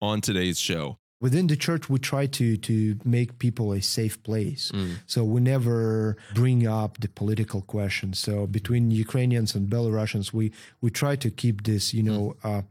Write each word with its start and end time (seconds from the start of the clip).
on 0.00 0.20
today's 0.20 0.58
show. 0.58 0.98
Within 1.18 1.46
the 1.46 1.56
church, 1.56 1.88
we 1.88 1.98
try 1.98 2.26
to 2.26 2.56
to 2.58 2.98
make 3.04 3.38
people 3.38 3.72
a 3.72 3.80
safe 3.80 4.22
place. 4.22 4.70
Mm. 4.74 4.96
So 5.06 5.24
we 5.24 5.40
never 5.40 6.16
bring 6.34 6.66
up 6.66 6.98
the 7.00 7.08
political 7.08 7.62
questions. 7.62 8.18
So 8.18 8.46
between 8.46 8.90
Ukrainians 8.90 9.54
and 9.54 9.68
Belarusians, 9.70 10.32
we 10.34 10.52
we 10.82 10.90
try 10.90 11.16
to 11.16 11.30
keep 11.30 11.62
this. 11.64 11.94
You 11.94 12.02
know, 12.02 12.36
uh, 12.44 12.62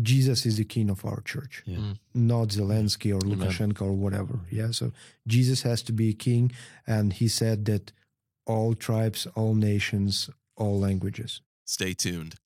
Jesus 0.00 0.46
is 0.46 0.56
the 0.58 0.64
king 0.64 0.88
of 0.90 1.04
our 1.04 1.20
church, 1.22 1.62
Yeah. 1.66 1.78
Mm. 1.78 1.98
not 2.14 2.48
Zelensky 2.48 3.10
or 3.12 3.20
Amen. 3.26 3.38
Lukashenko 3.38 3.82
or 3.82 3.92
whatever. 3.92 4.40
Yeah. 4.50 4.70
So 4.70 4.92
Jesus 5.26 5.62
has 5.62 5.82
to 5.82 5.92
be 5.92 6.12
king, 6.14 6.52
and 6.86 7.12
he 7.12 7.28
said 7.28 7.64
that 7.64 7.92
all 8.46 8.74
tribes, 8.74 9.26
all 9.34 9.54
nations, 9.54 10.30
all 10.56 10.78
languages. 10.78 11.40
Stay 11.64 11.92
tuned. 11.94 12.36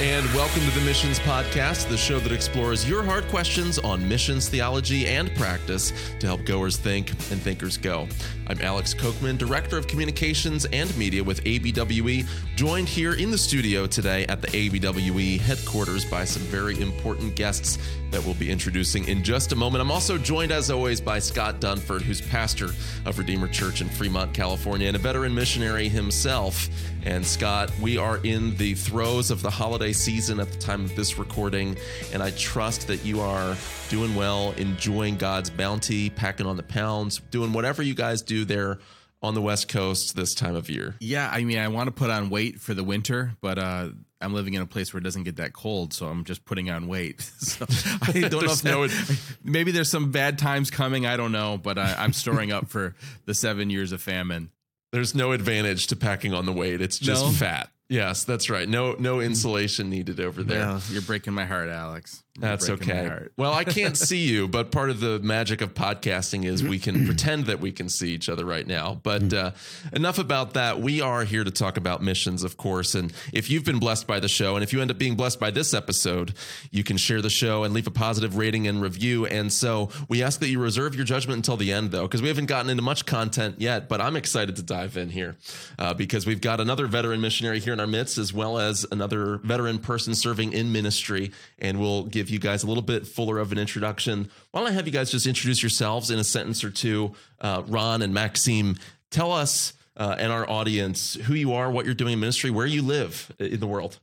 And 0.00 0.24
welcome 0.26 0.60
to 0.60 0.70
the 0.78 0.86
Missions 0.86 1.18
Podcast, 1.18 1.88
the 1.88 1.96
show 1.96 2.20
that 2.20 2.30
explores 2.30 2.88
your 2.88 3.02
hard 3.02 3.26
questions 3.26 3.80
on 3.80 4.08
missions, 4.08 4.48
theology, 4.48 5.08
and 5.08 5.34
practice 5.34 5.92
to 6.20 6.26
help 6.28 6.44
goers 6.44 6.76
think 6.76 7.10
and 7.10 7.42
thinkers 7.42 7.76
go. 7.76 8.06
I'm 8.46 8.60
Alex 8.60 8.94
Kocman, 8.94 9.36
Director 9.36 9.76
of 9.76 9.88
Communications 9.88 10.66
and 10.66 10.96
Media 10.96 11.24
with 11.24 11.42
ABWE, 11.42 12.28
joined 12.54 12.88
here 12.88 13.14
in 13.14 13.32
the 13.32 13.36
studio 13.36 13.88
today 13.88 14.24
at 14.26 14.40
the 14.40 14.46
ABWE 14.48 15.40
headquarters 15.40 16.04
by 16.04 16.24
some 16.24 16.42
very 16.42 16.80
important 16.80 17.34
guests 17.34 17.78
that 18.12 18.24
we'll 18.24 18.34
be 18.34 18.50
introducing 18.50 19.06
in 19.08 19.24
just 19.24 19.50
a 19.50 19.56
moment. 19.56 19.82
I'm 19.82 19.90
also 19.90 20.16
joined, 20.16 20.52
as 20.52 20.70
always, 20.70 21.00
by 21.00 21.18
Scott 21.18 21.60
Dunford, 21.60 22.02
who's 22.02 22.20
pastor 22.20 22.68
of 23.04 23.18
Redeemer 23.18 23.48
Church 23.48 23.80
in 23.80 23.88
Fremont, 23.88 24.32
California, 24.32 24.86
and 24.86 24.96
a 24.96 25.00
veteran 25.00 25.34
missionary 25.34 25.88
himself. 25.88 26.68
And 27.08 27.26
Scott, 27.26 27.72
we 27.80 27.96
are 27.96 28.18
in 28.18 28.54
the 28.58 28.74
throes 28.74 29.30
of 29.30 29.40
the 29.40 29.48
holiday 29.48 29.94
season 29.94 30.38
at 30.40 30.52
the 30.52 30.58
time 30.58 30.84
of 30.84 30.94
this 30.94 31.18
recording, 31.18 31.78
and 32.12 32.22
I 32.22 32.32
trust 32.32 32.86
that 32.88 33.02
you 33.02 33.22
are 33.22 33.56
doing 33.88 34.14
well, 34.14 34.52
enjoying 34.58 35.16
God's 35.16 35.48
bounty, 35.48 36.10
packing 36.10 36.44
on 36.44 36.58
the 36.58 36.62
pounds, 36.62 37.22
doing 37.30 37.54
whatever 37.54 37.82
you 37.82 37.94
guys 37.94 38.20
do 38.20 38.44
there 38.44 38.78
on 39.22 39.32
the 39.32 39.40
West 39.40 39.68
Coast 39.70 40.16
this 40.16 40.34
time 40.34 40.54
of 40.54 40.68
year. 40.68 40.96
Yeah, 41.00 41.30
I 41.32 41.44
mean, 41.44 41.56
I 41.56 41.68
want 41.68 41.86
to 41.86 41.92
put 41.92 42.10
on 42.10 42.28
weight 42.28 42.60
for 42.60 42.74
the 42.74 42.84
winter, 42.84 43.32
but 43.40 43.58
uh, 43.58 43.88
I'm 44.20 44.34
living 44.34 44.52
in 44.52 44.60
a 44.60 44.66
place 44.66 44.92
where 44.92 44.98
it 44.98 45.04
doesn't 45.04 45.24
get 45.24 45.36
that 45.36 45.54
cold, 45.54 45.94
so 45.94 46.08
I'm 46.08 46.24
just 46.24 46.44
putting 46.44 46.68
on 46.68 46.88
weight. 46.88 47.22
so 47.38 47.64
I 48.02 48.20
don't 48.28 48.64
know 48.64 48.82
if 48.82 49.10
no- 49.10 49.50
maybe 49.50 49.72
there's 49.72 49.90
some 49.90 50.12
bad 50.12 50.38
times 50.38 50.70
coming. 50.70 51.06
I 51.06 51.16
don't 51.16 51.32
know, 51.32 51.56
but 51.56 51.78
I, 51.78 51.94
I'm 51.98 52.12
storing 52.12 52.52
up 52.52 52.68
for 52.68 52.94
the 53.24 53.32
seven 53.32 53.70
years 53.70 53.92
of 53.92 54.02
famine. 54.02 54.50
There's 54.92 55.14
no 55.14 55.32
advantage 55.32 55.88
to 55.88 55.96
packing 55.96 56.32
on 56.32 56.46
the 56.46 56.52
weight. 56.52 56.80
It's 56.80 56.98
just 56.98 57.24
No? 57.24 57.30
fat. 57.30 57.70
Yes, 57.90 58.24
that's 58.24 58.50
right. 58.50 58.68
No 58.68 58.92
no 58.98 59.20
insulation 59.20 59.88
needed 59.88 60.20
over 60.20 60.42
there. 60.42 60.58
Well, 60.66 60.82
you're 60.90 61.00
breaking 61.02 61.32
my 61.32 61.46
heart, 61.46 61.68
Alex. 61.70 62.22
That's 62.38 62.70
okay. 62.70 63.26
Well, 63.36 63.52
I 63.52 63.64
can't 63.64 63.96
see 64.08 64.28
you, 64.28 64.48
but 64.48 64.70
part 64.70 64.90
of 64.90 65.00
the 65.00 65.18
magic 65.18 65.60
of 65.60 65.74
podcasting 65.74 66.44
is 66.44 66.62
we 66.62 66.78
can 66.78 67.04
pretend 67.06 67.46
that 67.46 67.60
we 67.60 67.72
can 67.72 67.88
see 67.88 68.10
each 68.10 68.28
other 68.28 68.44
right 68.44 68.66
now. 68.66 69.00
But 69.02 69.32
uh, 69.32 69.50
enough 69.92 70.18
about 70.18 70.54
that. 70.54 70.80
We 70.80 71.00
are 71.00 71.24
here 71.24 71.44
to 71.44 71.50
talk 71.50 71.76
about 71.76 72.02
missions, 72.02 72.44
of 72.44 72.56
course. 72.56 72.94
And 72.94 73.12
if 73.32 73.50
you've 73.50 73.64
been 73.64 73.78
blessed 73.78 74.06
by 74.06 74.20
the 74.20 74.28
show, 74.28 74.54
and 74.54 74.62
if 74.62 74.72
you 74.72 74.80
end 74.80 74.90
up 74.90 74.98
being 74.98 75.16
blessed 75.16 75.40
by 75.40 75.50
this 75.50 75.74
episode, 75.74 76.34
you 76.70 76.84
can 76.84 76.96
share 76.96 77.20
the 77.20 77.30
show 77.30 77.64
and 77.64 77.74
leave 77.74 77.86
a 77.86 77.90
positive 77.90 78.36
rating 78.36 78.66
and 78.66 78.80
review. 78.80 79.26
And 79.26 79.52
so 79.52 79.90
we 80.08 80.22
ask 80.22 80.40
that 80.40 80.48
you 80.48 80.60
reserve 80.60 80.94
your 80.94 81.04
judgment 81.04 81.38
until 81.38 81.56
the 81.56 81.72
end, 81.72 81.90
though, 81.90 82.02
because 82.02 82.22
we 82.22 82.28
haven't 82.28 82.46
gotten 82.46 82.70
into 82.70 82.82
much 82.82 83.06
content 83.06 83.56
yet. 83.58 83.88
But 83.88 84.00
I'm 84.00 84.16
excited 84.16 84.56
to 84.56 84.62
dive 84.62 84.96
in 84.96 85.10
here 85.10 85.36
uh, 85.78 85.94
because 85.94 86.26
we've 86.26 86.40
got 86.40 86.60
another 86.60 86.86
veteran 86.86 87.20
missionary 87.20 87.58
here 87.58 87.72
in 87.72 87.80
our 87.80 87.86
midst, 87.86 88.18
as 88.18 88.32
well 88.32 88.58
as 88.58 88.86
another 88.92 89.38
veteran 89.38 89.78
person 89.78 90.14
serving 90.14 90.52
in 90.52 90.72
ministry. 90.72 91.32
And 91.58 91.80
we'll 91.80 92.04
give 92.04 92.27
you 92.30 92.38
guys 92.38 92.62
a 92.62 92.66
little 92.66 92.82
bit 92.82 93.06
fuller 93.06 93.38
of 93.38 93.52
an 93.52 93.58
introduction. 93.58 94.30
Why 94.50 94.60
don't 94.60 94.68
I 94.70 94.72
have 94.72 94.86
you 94.86 94.92
guys 94.92 95.10
just 95.10 95.26
introduce 95.26 95.62
yourselves 95.62 96.10
in 96.10 96.18
a 96.18 96.24
sentence 96.24 96.62
or 96.64 96.70
two? 96.70 97.14
Uh, 97.40 97.62
Ron 97.66 98.02
and 98.02 98.14
Maksym, 98.14 98.78
tell 99.10 99.32
us 99.32 99.72
uh, 99.96 100.14
and 100.18 100.30
our 100.32 100.48
audience 100.48 101.14
who 101.14 101.34
you 101.34 101.52
are, 101.52 101.70
what 101.70 101.84
you're 101.84 101.94
doing 101.94 102.12
in 102.14 102.20
ministry, 102.20 102.50
where 102.50 102.66
you 102.66 102.82
live 102.82 103.32
in 103.38 103.58
the 103.60 103.66
world. 103.66 103.98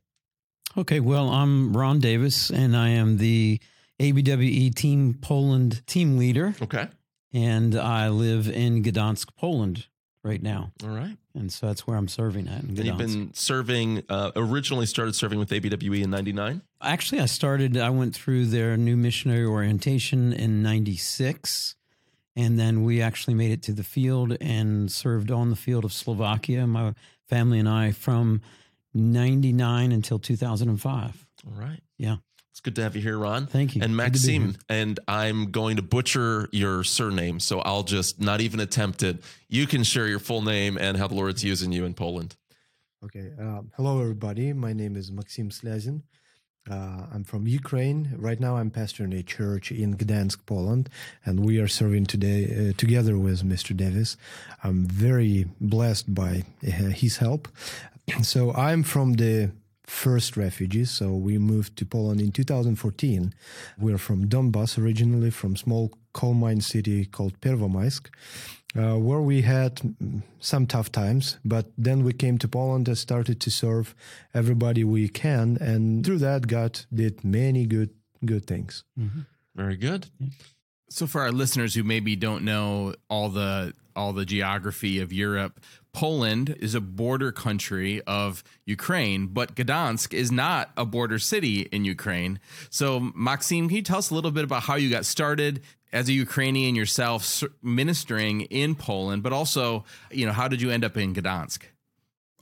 Okay, 0.78 1.00
well, 1.00 1.30
I'm 1.30 1.76
Ron 1.76 2.00
Davis, 2.00 2.50
and 2.50 2.76
I 2.76 2.90
am 2.90 3.18
the 3.18 3.62
ABWE 4.02 4.76
Team 4.76 5.14
Poland 5.22 5.86
team 5.88 6.18
leader, 6.18 6.54
Okay. 6.62 6.90
and 7.34 7.76
I 7.76 8.10
live 8.10 8.50
in 8.50 8.84
Gdansk, 8.84 9.30
Poland, 9.38 9.88
right 10.26 10.42
now, 10.42 10.72
All 10.84 10.90
right. 10.90 11.16
and 11.36 11.54
so 11.54 11.68
that's 11.68 11.86
where 11.86 11.96
I'm 11.96 12.08
serving 12.08 12.48
at. 12.48 12.64
In 12.64 12.70
And 12.70 12.86
you've 12.86 12.98
been 12.98 13.34
serving, 13.34 14.04
uh, 14.10 14.32
originally 14.36 14.86
started 14.88 15.14
serving 15.16 15.38
with 15.40 15.52
ABWE 15.52 16.04
in 16.04 16.10
99. 16.10 16.62
Actually, 16.82 17.22
I 17.22 17.28
started. 17.28 17.78
I 17.78 17.92
went 17.92 18.16
through 18.16 18.46
their 18.48 18.76
new 18.76 18.98
missionary 18.98 19.46
orientation 19.46 20.34
in 20.34 20.62
'96, 20.64 21.76
and 22.36 22.60
then 22.60 22.84
we 22.84 23.02
actually 23.02 23.36
made 23.36 23.52
it 23.52 23.62
to 23.64 23.72
the 23.74 23.84
field 23.84 24.36
and 24.42 24.92
served 24.92 25.32
on 25.32 25.50
the 25.52 25.56
field 25.56 25.86
of 25.86 25.94
Slovakia. 25.94 26.66
My 26.68 26.94
family 27.30 27.60
and 27.60 27.70
I 27.70 27.92
from 27.92 28.42
'99 28.94 29.92
until 29.92 30.20
2005. 30.20 31.26
All 31.46 31.54
right. 31.62 31.82
Yeah. 31.98 32.18
It's 32.56 32.62
good 32.62 32.78
to 32.78 32.84
have 32.84 32.96
you 32.96 33.02
here, 33.02 33.18
Ron. 33.18 33.48
Thank 33.48 33.76
you. 33.76 33.82
And 33.82 33.98
Good 33.98 34.14
Maksym, 34.14 34.58
and 34.70 34.98
I'm 35.10 35.52
going 35.52 35.76
to 35.76 35.82
butcher 35.82 36.48
your 36.54 36.86
surname, 36.86 37.42
so 37.42 37.60
I'll 37.60 37.84
just 37.84 38.22
not 38.22 38.40
even 38.40 38.62
attempt 38.62 39.04
it. 39.04 39.22
You 39.50 39.68
can 39.68 39.84
share 39.84 40.08
your 40.08 40.20
full 40.20 40.42
name 40.42 40.78
and 40.78 40.96
how 40.96 41.10
the 41.10 41.16
Lord's 41.16 41.44
using 41.44 41.74
you 41.74 41.84
in 41.84 41.94
Poland. 41.94 42.38
Okay. 43.04 43.32
Um, 43.38 43.74
hello, 43.76 44.00
everybody. 44.00 44.54
My 44.54 44.72
name 44.72 44.96
is 44.96 45.12
Maksym 45.12 45.52
Sliazin. 45.52 46.04
Uh, 46.72 47.08
I'm 47.14 47.26
from 47.26 47.46
Ukraine. 47.46 48.16
Right 48.18 48.40
now, 48.40 48.56
I'm 48.56 48.72
pastoring 48.72 49.14
a 49.20 49.22
church 49.22 49.70
in 49.70 49.98
Gdansk, 49.98 50.46
Poland, 50.46 50.88
and 51.26 51.42
we 51.42 51.60
are 51.60 51.68
serving 51.68 52.06
today 52.06 52.70
uh, 52.70 52.74
together 52.78 53.18
with 53.18 53.44
Mr. 53.44 53.76
Davis. 53.76 54.16
I'm 54.64 54.86
very 54.86 55.50
blessed 55.60 56.16
by 56.16 56.46
uh, 56.66 56.70
his 56.72 57.18
help. 57.18 57.50
So 58.22 58.54
I'm 58.54 58.84
from 58.84 59.16
the 59.16 59.52
first 59.88 60.38
refugees. 60.38 60.92
So 60.92 61.14
we 61.14 61.38
moved 61.38 61.78
to 61.78 61.86
Poland 61.86 62.22
in 62.22 62.32
2014. 62.32 63.34
We're 63.78 63.98
from 63.98 64.28
Donbas 64.28 64.78
originally, 64.78 65.32
from 65.32 65.56
small 65.56 65.92
coal 66.14 66.34
mine 66.34 66.62
city 66.62 67.06
called 67.06 67.40
Pervomaisk 67.42 68.10
uh, 68.78 68.98
where 68.98 69.22
we 69.22 69.42
had 69.42 69.96
some 70.40 70.68
tough 70.68 70.92
times, 70.92 71.40
but 71.46 71.72
then 71.78 72.04
we 72.04 72.14
came 72.14 72.38
to 72.38 72.48
Poland 72.48 72.88
and 72.88 72.98
started 72.98 73.40
to 73.42 73.50
serve 73.50 73.96
everybody 74.34 74.84
we 74.84 75.08
can, 75.08 75.58
and 75.62 76.06
through 76.06 76.20
that, 76.20 76.48
God 76.48 76.82
did 76.94 77.24
many 77.24 77.66
good 77.66 77.92
good 78.26 78.46
things. 78.46 78.84
Very 79.56 79.78
good. 79.78 80.08
So 80.90 81.08
for 81.08 81.22
our 81.22 81.32
listeners 81.32 81.76
who 81.76 81.84
maybe 81.84 82.16
don't 82.16 82.44
know 82.44 82.96
all 83.10 83.30
the 83.30 83.74
all 83.96 84.14
the 84.14 84.26
geography 84.26 85.00
of 85.00 85.14
Europe, 85.14 85.60
Poland 85.94 86.56
is 86.60 86.76
a 86.76 86.82
border 86.82 87.32
country 87.32 88.02
of 88.02 88.44
Ukraine, 88.66 89.28
but 89.28 89.56
Gdansk 89.56 90.14
is 90.14 90.32
not 90.32 90.72
a 90.76 90.86
border 90.86 91.20
city 91.20 91.62
in 91.72 91.86
Ukraine. 91.86 92.40
So 92.70 93.00
Maksym, 93.00 93.68
can 93.68 93.78
you 93.78 93.82
tell 93.82 94.00
us 94.00 94.10
a 94.10 94.16
little 94.16 94.32
bit 94.32 94.44
about 94.44 94.64
how 94.64 94.76
you 94.76 94.90
got 94.90 95.06
started 95.06 95.62
as 95.94 96.10
a 96.10 96.14
Ukrainian 96.14 96.76
yourself 96.76 97.42
ministering 97.64 98.42
in 98.42 98.76
Poland, 98.76 99.24
but 99.24 99.32
also, 99.32 99.86
you 100.12 100.26
know, 100.26 100.34
how 100.34 100.50
did 100.50 100.62
you 100.62 100.70
end 100.70 100.84
up 100.84 100.98
in 100.98 101.16
Gdansk? 101.16 101.62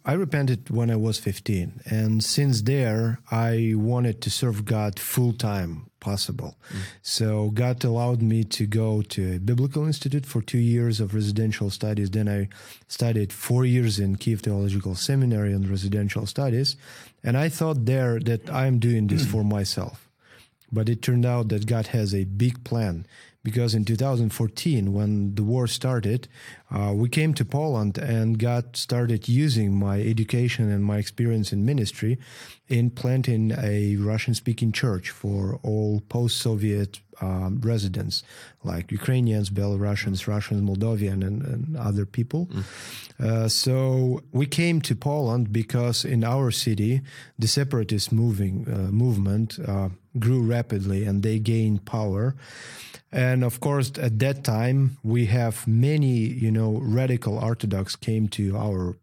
I 0.05 0.13
repented 0.13 0.69
when 0.69 0.89
I 0.89 0.97
was 0.97 1.17
15, 1.19 1.81
and 1.85 2.23
since 2.23 2.63
there, 2.63 3.19
I 3.31 3.73
wanted 3.75 4.21
to 4.23 4.29
serve 4.29 4.65
God 4.65 4.99
full 4.99 5.31
time 5.31 5.89
possible. 6.09 6.51
Hmm. 6.69 6.77
So 7.01 7.29
God 7.51 7.83
allowed 7.83 8.21
me 8.21 8.43
to 8.57 8.63
go 8.81 9.01
to 9.13 9.21
a 9.35 9.39
biblical 9.39 9.83
institute 9.91 10.25
for 10.25 10.41
two 10.41 10.63
years 10.75 10.99
of 10.99 11.15
residential 11.15 11.69
studies. 11.69 12.09
Then 12.11 12.27
I 12.27 12.49
studied 12.87 13.31
four 13.31 13.63
years 13.65 13.99
in 14.03 14.17
Kiev 14.17 14.41
Theological 14.41 14.95
Seminary 14.95 15.53
on 15.57 15.69
residential 15.75 16.25
studies, 16.25 16.75
and 17.23 17.37
I 17.45 17.47
thought 17.57 17.85
there 17.85 18.19
that 18.29 18.43
I'm 18.61 18.77
doing 18.79 19.07
this 19.07 19.23
hmm. 19.23 19.31
for 19.31 19.43
myself. 19.57 19.97
But 20.71 20.89
it 20.89 21.01
turned 21.01 21.25
out 21.33 21.45
that 21.49 21.67
God 21.67 21.87
has 21.97 22.13
a 22.13 22.23
big 22.25 22.63
plan 22.63 23.05
because 23.43 23.75
in 23.75 23.83
2014, 23.83 24.93
when 24.93 25.35
the 25.35 25.43
war 25.43 25.67
started, 25.67 26.27
uh, 26.71 26.93
we 26.95 27.09
came 27.09 27.33
to 27.33 27.43
Poland 27.43 27.97
and 27.97 28.39
got 28.39 28.77
started 28.77 29.27
using 29.27 29.75
my 29.75 29.99
education 29.99 30.71
and 30.71 30.83
my 30.83 30.97
experience 30.97 31.51
in 31.51 31.65
ministry 31.65 32.17
in 32.69 32.89
planting 32.89 33.51
a 33.51 33.97
Russian 33.97 34.33
speaking 34.33 34.71
church 34.71 35.09
for 35.09 35.59
all 35.61 36.01
post 36.07 36.37
Soviet 36.37 37.01
um, 37.23 37.61
residents 37.63 38.23
like 38.63 38.91
Ukrainians, 38.91 39.49
Belarusians, 39.49 40.27
Russians, 40.27 40.61
Moldovan, 40.67 41.19
and, 41.27 41.41
and 41.51 41.77
other 41.77 42.05
people. 42.05 42.41
Uh, 43.19 43.47
so 43.47 43.75
we 44.39 44.45
came 44.45 44.77
to 44.81 44.95
Poland 44.95 45.43
because 45.51 45.97
in 46.05 46.23
our 46.23 46.51
city, 46.51 47.01
the 47.43 47.47
separatist 47.47 48.11
moving 48.11 48.55
uh, 48.67 48.91
movement 49.03 49.59
uh, 49.59 49.89
grew 50.19 50.41
rapidly 50.55 51.05
and 51.07 51.23
they 51.23 51.39
gained 51.39 51.85
power. 51.85 52.35
And 53.11 53.43
of 53.43 53.59
course, 53.59 53.91
at 54.07 54.19
that 54.19 54.43
time, 54.43 54.97
we 55.03 55.27
have 55.27 55.67
many, 55.67 56.17
you 56.45 56.51
know, 56.51 56.79
radical 56.81 57.37
Orthodox 57.37 57.95
came 57.95 58.27
to 58.29 58.57
our 58.57 58.97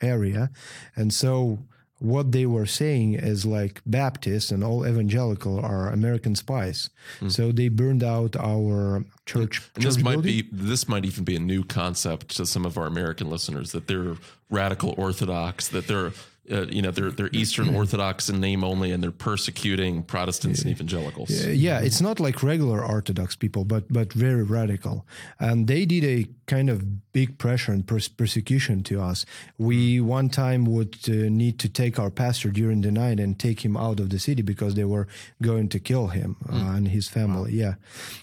area, 0.00 0.50
and 0.94 1.12
so 1.12 1.58
what 2.06 2.32
they 2.32 2.46
were 2.46 2.66
saying 2.66 3.14
is 3.14 3.44
like 3.44 3.82
Baptists 3.84 4.50
and 4.50 4.62
all 4.62 4.86
evangelical 4.86 5.58
are 5.58 5.90
American 5.90 6.34
spies. 6.34 6.90
Hmm. 7.20 7.28
So 7.28 7.52
they 7.52 7.68
burned 7.68 8.04
out 8.04 8.36
our 8.36 9.04
church. 9.26 9.62
And 9.74 9.84
this 9.84 9.96
church 9.96 10.04
might 10.04 10.12
building. 10.12 10.44
be 10.44 10.48
this 10.52 10.88
might 10.88 11.04
even 11.04 11.24
be 11.24 11.36
a 11.36 11.40
new 11.40 11.64
concept 11.64 12.36
to 12.36 12.46
some 12.46 12.64
of 12.64 12.78
our 12.78 12.86
American 12.86 13.28
listeners 13.28 13.72
that 13.72 13.88
they're 13.88 14.16
radical 14.50 14.94
Orthodox, 14.96 15.68
that 15.68 15.88
they're 15.88 16.12
uh, 16.50 16.66
you 16.66 16.82
know 16.82 16.90
they're 16.90 17.10
they're 17.10 17.30
Eastern 17.32 17.74
Orthodox 17.74 18.28
in 18.28 18.40
name 18.40 18.62
only, 18.64 18.92
and 18.92 19.02
they're 19.02 19.10
persecuting 19.10 20.02
Protestants 20.02 20.62
and 20.62 20.70
evangelicals. 20.70 21.30
Yeah, 21.30 21.80
it's 21.80 22.00
not 22.00 22.20
like 22.20 22.42
regular 22.42 22.84
Orthodox 22.84 23.34
people, 23.34 23.64
but 23.64 23.92
but 23.92 24.12
very 24.12 24.42
radical, 24.42 25.06
and 25.38 25.66
they 25.66 25.86
did 25.86 26.04
a 26.04 26.26
kind 26.46 26.70
of 26.70 27.12
big 27.12 27.38
pressure 27.38 27.72
and 27.72 27.86
pers- 27.86 28.08
persecution 28.08 28.82
to 28.84 29.00
us. 29.00 29.26
We 29.58 30.00
one 30.00 30.28
time 30.28 30.64
would 30.66 30.96
uh, 31.08 31.28
need 31.30 31.58
to 31.60 31.68
take 31.68 31.98
our 31.98 32.10
pastor 32.10 32.50
during 32.50 32.82
the 32.82 32.92
night 32.92 33.18
and 33.18 33.38
take 33.38 33.64
him 33.64 33.76
out 33.76 33.98
of 33.98 34.10
the 34.10 34.18
city 34.18 34.42
because 34.42 34.74
they 34.74 34.84
were 34.84 35.08
going 35.42 35.68
to 35.70 35.80
kill 35.80 36.08
him 36.08 36.36
uh, 36.48 36.76
and 36.76 36.88
his 36.88 37.08
family. 37.08 37.54
Yeah, 37.54 37.74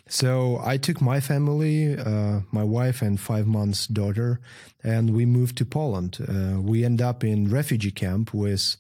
so 0.08 0.62
I 0.64 0.78
took 0.78 1.02
my 1.02 1.20
family, 1.20 1.98
uh, 1.98 2.42
my 2.52 2.64
wife 2.64 3.02
and 3.02 3.20
five 3.20 3.48
months 3.48 3.88
daughter, 3.88 4.40
and 4.84 5.10
we 5.10 5.26
moved 5.26 5.58
to 5.58 5.66
Poland. 5.66 6.20
Uh, 6.22 6.62
we 6.62 6.86
end 6.86 7.02
up 7.02 7.24
in 7.24 7.50
refugee 7.50 7.92
camp 7.92 8.13
with 8.34 8.78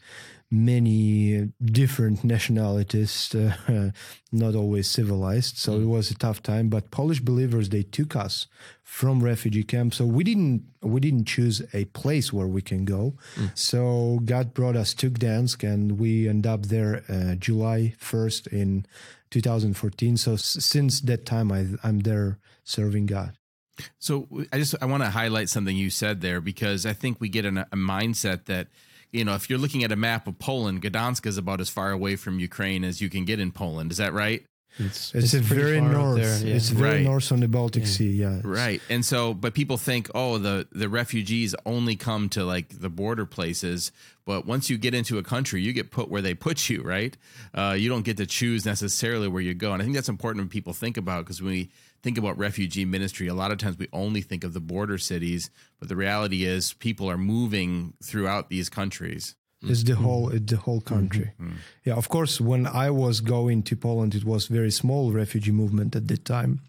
many 0.51 1.49
different 1.63 2.23
nationalities, 2.23 3.33
uh, 3.33 3.89
not 4.31 4.55
always 4.55 4.87
civilized. 4.87 5.57
So 5.57 5.79
it 5.79 5.85
was 5.85 6.11
a 6.11 6.15
tough 6.15 6.43
time. 6.43 6.69
But 6.69 6.91
Polish 6.91 7.21
believers 7.21 7.69
they 7.69 7.81
took 7.83 8.15
us 8.15 8.45
from 8.83 9.23
refugee 9.23 9.63
camp. 9.63 9.93
So 9.95 10.05
we 10.05 10.23
didn't 10.23 10.63
we 10.81 10.99
didn't 10.99 11.25
choose 11.25 11.63
a 11.73 11.85
place 11.85 12.31
where 12.31 12.47
we 12.47 12.61
can 12.61 12.85
go. 12.85 13.15
So 13.55 14.19
God 14.25 14.53
brought 14.53 14.75
us 14.75 14.93
to 14.95 15.09
Gdansk, 15.09 15.63
and 15.63 15.97
we 15.97 16.27
end 16.29 16.45
up 16.45 16.67
there 16.67 17.03
uh, 17.09 17.35
July 17.35 17.95
first 17.97 18.45
in 18.47 18.85
2014. 19.31 20.17
So 20.17 20.33
s- 20.33 20.57
since 20.59 21.01
that 21.01 21.25
time, 21.25 21.51
I, 21.51 21.65
I'm 21.83 22.01
there 22.01 22.37
serving 22.63 23.07
God. 23.07 23.33
So 23.97 24.27
I 24.53 24.59
just 24.59 24.75
I 24.81 24.85
want 24.85 25.01
to 25.01 25.09
highlight 25.09 25.49
something 25.49 25.75
you 25.75 25.89
said 25.89 26.21
there 26.21 26.39
because 26.41 26.85
I 26.85 26.93
think 26.93 27.19
we 27.19 27.27
get 27.27 27.43
in 27.45 27.57
a, 27.57 27.67
a 27.71 27.75
mindset 27.75 28.45
that 28.45 28.67
you 29.13 29.23
know 29.23 29.35
if 29.35 29.49
you're 29.49 29.59
looking 29.59 29.83
at 29.83 29.91
a 29.91 29.95
map 29.95 30.27
of 30.27 30.37
Poland, 30.39 30.81
Gdansk 30.81 31.25
is 31.25 31.37
about 31.37 31.61
as 31.61 31.69
far 31.69 31.91
away 31.91 32.15
from 32.17 32.39
Ukraine 32.39 32.83
as 32.83 32.99
you 33.01 33.09
can 33.09 33.23
get 33.25 33.39
in 33.39 33.51
Poland. 33.51 33.91
Is 33.91 33.97
that 33.99 34.13
right? 34.13 34.43
It's, 34.79 35.13
It's, 35.13 35.35
a 35.35 35.41
pretty 35.41 35.61
very 35.61 35.81
north. 35.81 36.15
there, 36.19 36.39
yeah. 36.43 36.55
It's 36.55 36.69
very 36.69 36.95
Right. 36.95 37.03
north 37.03 37.31
on 37.31 37.41
the 37.41 37.47
Baltic 37.47 37.85
Sea. 37.85 38.09
Yeah. 38.09 38.41
Right. 38.43 38.81
And 38.89 39.05
so, 39.05 39.35
but 39.35 39.53
people 39.53 39.77
think, 39.77 40.09
oh, 40.15 40.39
the 40.39 40.67
the 40.71 40.89
refugees 40.89 41.53
only 41.63 41.95
come 41.95 42.27
to 42.29 42.43
like 42.43 42.79
the 42.81 42.89
border 42.89 43.27
places. 43.27 43.91
But 44.25 44.47
once 44.47 44.71
you 44.71 44.79
get 44.79 44.95
into 44.95 45.19
a 45.19 45.23
country, 45.23 45.61
you 45.61 45.73
get 45.73 45.91
put 45.91 46.09
where 46.09 46.23
they 46.23 46.33
put 46.33 46.69
you. 46.71 46.81
Right. 46.81 47.15
Uh, 47.53 47.75
you 47.77 47.87
don't 47.87 48.03
get 48.03 48.17
to 48.17 48.25
choose 48.25 48.65
necessarily 48.65 49.27
where 49.27 49.43
you 49.43 49.53
go. 49.53 49.73
And 49.73 49.81
I 49.81 49.85
think 49.85 49.93
that's 49.95 50.09
important 50.09 50.41
when 50.41 50.49
people 50.49 50.73
think 50.73 50.97
about 50.97 51.25
because 51.25 51.39
when 51.39 51.51
we 51.51 51.69
think 52.03 52.17
about 52.17 52.37
refugee 52.37 52.85
ministry, 52.85 53.27
a 53.27 53.33
lot 53.33 53.51
of 53.51 53.57
times 53.57 53.77
we 53.77 53.87
only 53.93 54.21
think 54.21 54.43
of 54.43 54.53
the 54.53 54.59
border 54.59 54.97
cities, 54.97 55.49
but 55.79 55.87
the 55.89 55.95
reality 55.95 56.43
is 56.43 56.73
people 56.73 57.09
are 57.09 57.17
moving 57.17 57.93
throughout 58.03 58.49
these 58.49 58.69
countries. 58.69 59.35
It's 59.65 59.83
the 59.83 59.95
whole 59.95 60.27
it's 60.29 60.51
the 60.51 60.57
whole 60.57 60.81
country. 60.81 61.31
Yeah, 61.85 61.95
of 61.95 62.09
course. 62.09 62.41
When 62.41 62.67
I 62.67 62.89
was 62.89 63.21
going 63.21 63.63
to 63.63 63.75
Poland, 63.77 64.13
it 64.13 64.25
was 64.25 64.47
very 64.47 64.71
small 64.71 65.13
refugee 65.13 65.53
movement 65.53 65.95
at 65.95 66.07
that 66.09 66.25
time. 66.25 66.59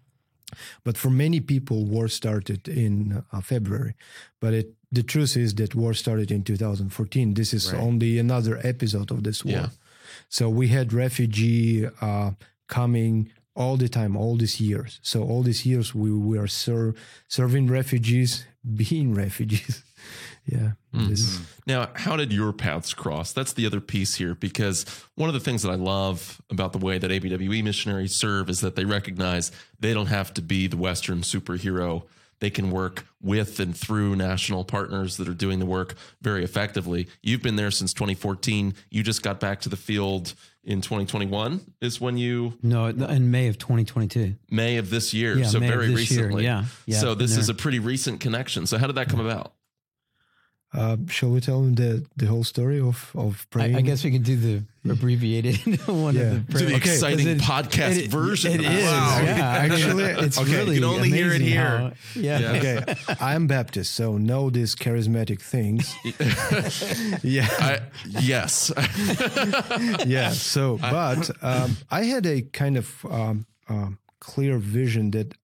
But 0.84 0.96
for 0.96 1.10
many 1.10 1.40
people, 1.40 1.84
war 1.86 2.06
started 2.06 2.68
in 2.68 3.24
uh, 3.32 3.40
February. 3.40 3.94
But 4.40 4.54
it, 4.54 4.74
the 4.92 5.02
truth 5.02 5.36
is 5.36 5.54
that 5.56 5.74
war 5.74 5.92
started 5.94 6.30
in 6.30 6.44
2014. 6.44 7.34
This 7.34 7.52
is 7.52 7.72
Right. 7.72 7.82
only 7.82 8.18
another 8.20 8.60
episode 8.62 9.10
of 9.10 9.24
this 9.24 9.44
war. 9.44 9.54
Yeah. 9.54 9.68
So 10.28 10.48
we 10.48 10.68
had 10.68 10.92
refugee 10.92 11.88
uh, 12.00 12.30
coming 12.68 13.32
all 13.56 13.76
the 13.76 13.88
time, 13.88 14.16
all 14.16 14.36
these 14.36 14.60
years. 14.60 14.98
So 15.02 15.22
all 15.22 15.42
these 15.42 15.64
years 15.64 15.94
we 15.94 16.12
were 16.12 16.46
ser- 16.46 16.94
serving 17.28 17.68
refugees, 17.68 18.46
being 18.76 19.14
refugees. 19.14 19.84
yeah. 20.46 20.72
Hmm. 20.92 21.08
This, 21.08 21.40
Now, 21.66 21.90
how 21.94 22.16
did 22.16 22.32
your 22.32 22.52
paths 22.52 22.94
cross? 22.94 23.32
That's 23.32 23.52
the 23.52 23.66
other 23.66 23.80
piece 23.80 24.16
here, 24.16 24.34
because 24.34 24.84
one 25.14 25.28
of 25.28 25.34
the 25.34 25.40
things 25.40 25.62
that 25.62 25.70
I 25.70 25.76
love 25.76 26.42
about 26.50 26.72
the 26.72 26.78
way 26.78 26.98
that 26.98 27.10
ABWE 27.10 27.62
missionaries 27.62 28.14
serve 28.14 28.50
is 28.50 28.60
that 28.60 28.76
they 28.76 28.84
recognize 28.84 29.52
they 29.78 29.94
don't 29.94 30.06
have 30.06 30.34
to 30.34 30.42
be 30.42 30.66
the 30.66 30.76
Western 30.76 31.20
superhero. 31.20 32.04
They 32.40 32.50
can 32.50 32.70
work 32.70 33.06
with 33.22 33.60
and 33.60 33.74
through 33.76 34.16
national 34.16 34.64
partners 34.64 35.16
that 35.16 35.28
are 35.28 35.34
doing 35.34 35.60
the 35.60 35.66
work 35.66 35.94
very 36.20 36.44
effectively. 36.44 37.08
You've 37.22 37.42
been 37.42 37.56
there 37.56 37.70
since 37.70 37.94
2014. 37.94 38.74
You 38.90 39.02
just 39.02 39.22
got 39.22 39.40
back 39.40 39.60
to 39.62 39.68
the 39.68 39.76
field 39.76 40.34
in 40.64 40.80
2021, 40.80 41.60
is 41.80 42.00
when 42.00 42.16
you, 42.16 42.54
No, 42.62 42.86
in 42.86 43.30
May 43.30 43.48
of 43.48 43.58
2022. 43.58 44.34
May 44.50 44.78
of 44.78 44.90
this 44.90 45.12
year. 45.12 45.36
Yeah, 45.38 45.46
so 45.46 45.60
May 45.60 45.68
very 45.68 45.88
this 45.88 46.10
year. 46.10 46.22
recently. 46.22 46.44
Yeah, 46.44 46.64
yeah, 46.86 46.98
so 46.98 47.14
this 47.14 47.36
is 47.36 47.48
a 47.48 47.54
pretty 47.54 47.78
recent 47.78 48.20
connection. 48.20 48.66
So 48.66 48.78
how 48.78 48.86
did 48.86 48.96
that 48.96 49.08
come 49.08 49.20
about? 49.20 49.52
Uh, 50.74 50.96
shall 51.08 51.30
we 51.30 51.40
tell 51.40 51.62
them 51.62 51.74
the, 51.76 52.04
the 52.16 52.26
whole 52.26 52.42
story 52.42 52.80
of, 52.80 53.12
of 53.14 53.46
praying? 53.50 53.76
I, 53.76 53.78
I 53.78 53.82
guess 53.82 54.02
we 54.02 54.10
could 54.10 54.24
do 54.24 54.36
the 54.36 54.62
abbreviated 54.90 55.56
one 55.86 56.16
Yeah. 56.16 56.22
of 56.22 56.46
the 56.48 56.58
To 56.58 56.64
the 56.64 56.70
prayers. 56.70 56.72
exciting 56.72 57.28
It- 57.28 57.38
podcast 57.40 57.96
it- 58.04 58.10
version. 58.10 58.52
It 58.54 58.60
is. 58.62 58.82
Wow. 58.84 59.20
Yeah, 59.22 59.30
actually, 59.30 60.04
Actually, 60.04 60.26
it's 60.26 60.38
okay, 60.38 60.64
you 60.66 60.74
can 60.74 60.84
only 60.84 61.10
hear 61.10 61.30
it 61.32 61.40
here. 61.40 61.78
how- 61.78 61.92
yeah. 62.16 62.52
okay, 62.58 62.94
I'm 63.20 63.46
Baptist, 63.46 63.94
so 63.94 64.18
know 64.18 64.50
these 64.50 64.74
charismatic 64.74 65.40
things. 65.40 65.94
yeah, 67.24 67.46
I, 67.60 67.80
yes. 68.20 68.72
yeah. 70.06 70.30
So, 70.30 70.78
but 70.78 71.30
um, 71.42 71.76
I 71.90 72.04
had 72.04 72.26
a 72.26 72.42
kind 72.42 72.76
of 72.76 73.04
um, 73.08 73.46
um, 73.68 73.98
clear 74.20 74.58
vision 74.58 75.10
that 75.12 75.34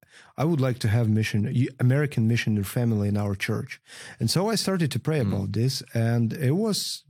I 0.43 0.45
would 0.45 0.61
like 0.69 0.79
to 0.85 0.89
have 0.89 1.07
mission 1.21 1.41
American 1.87 2.23
missionary 2.33 2.65
family 2.79 3.09
in 3.13 3.17
our 3.25 3.35
church, 3.49 3.73
and 4.21 4.29
so 4.35 4.41
I 4.53 4.57
started 4.57 4.89
to 4.93 4.99
pray 5.09 5.21
Hmm. 5.21 5.33
about 5.33 5.49
this, 5.61 5.75
and 5.95 6.33
it 6.33 6.57
was 6.67 7.05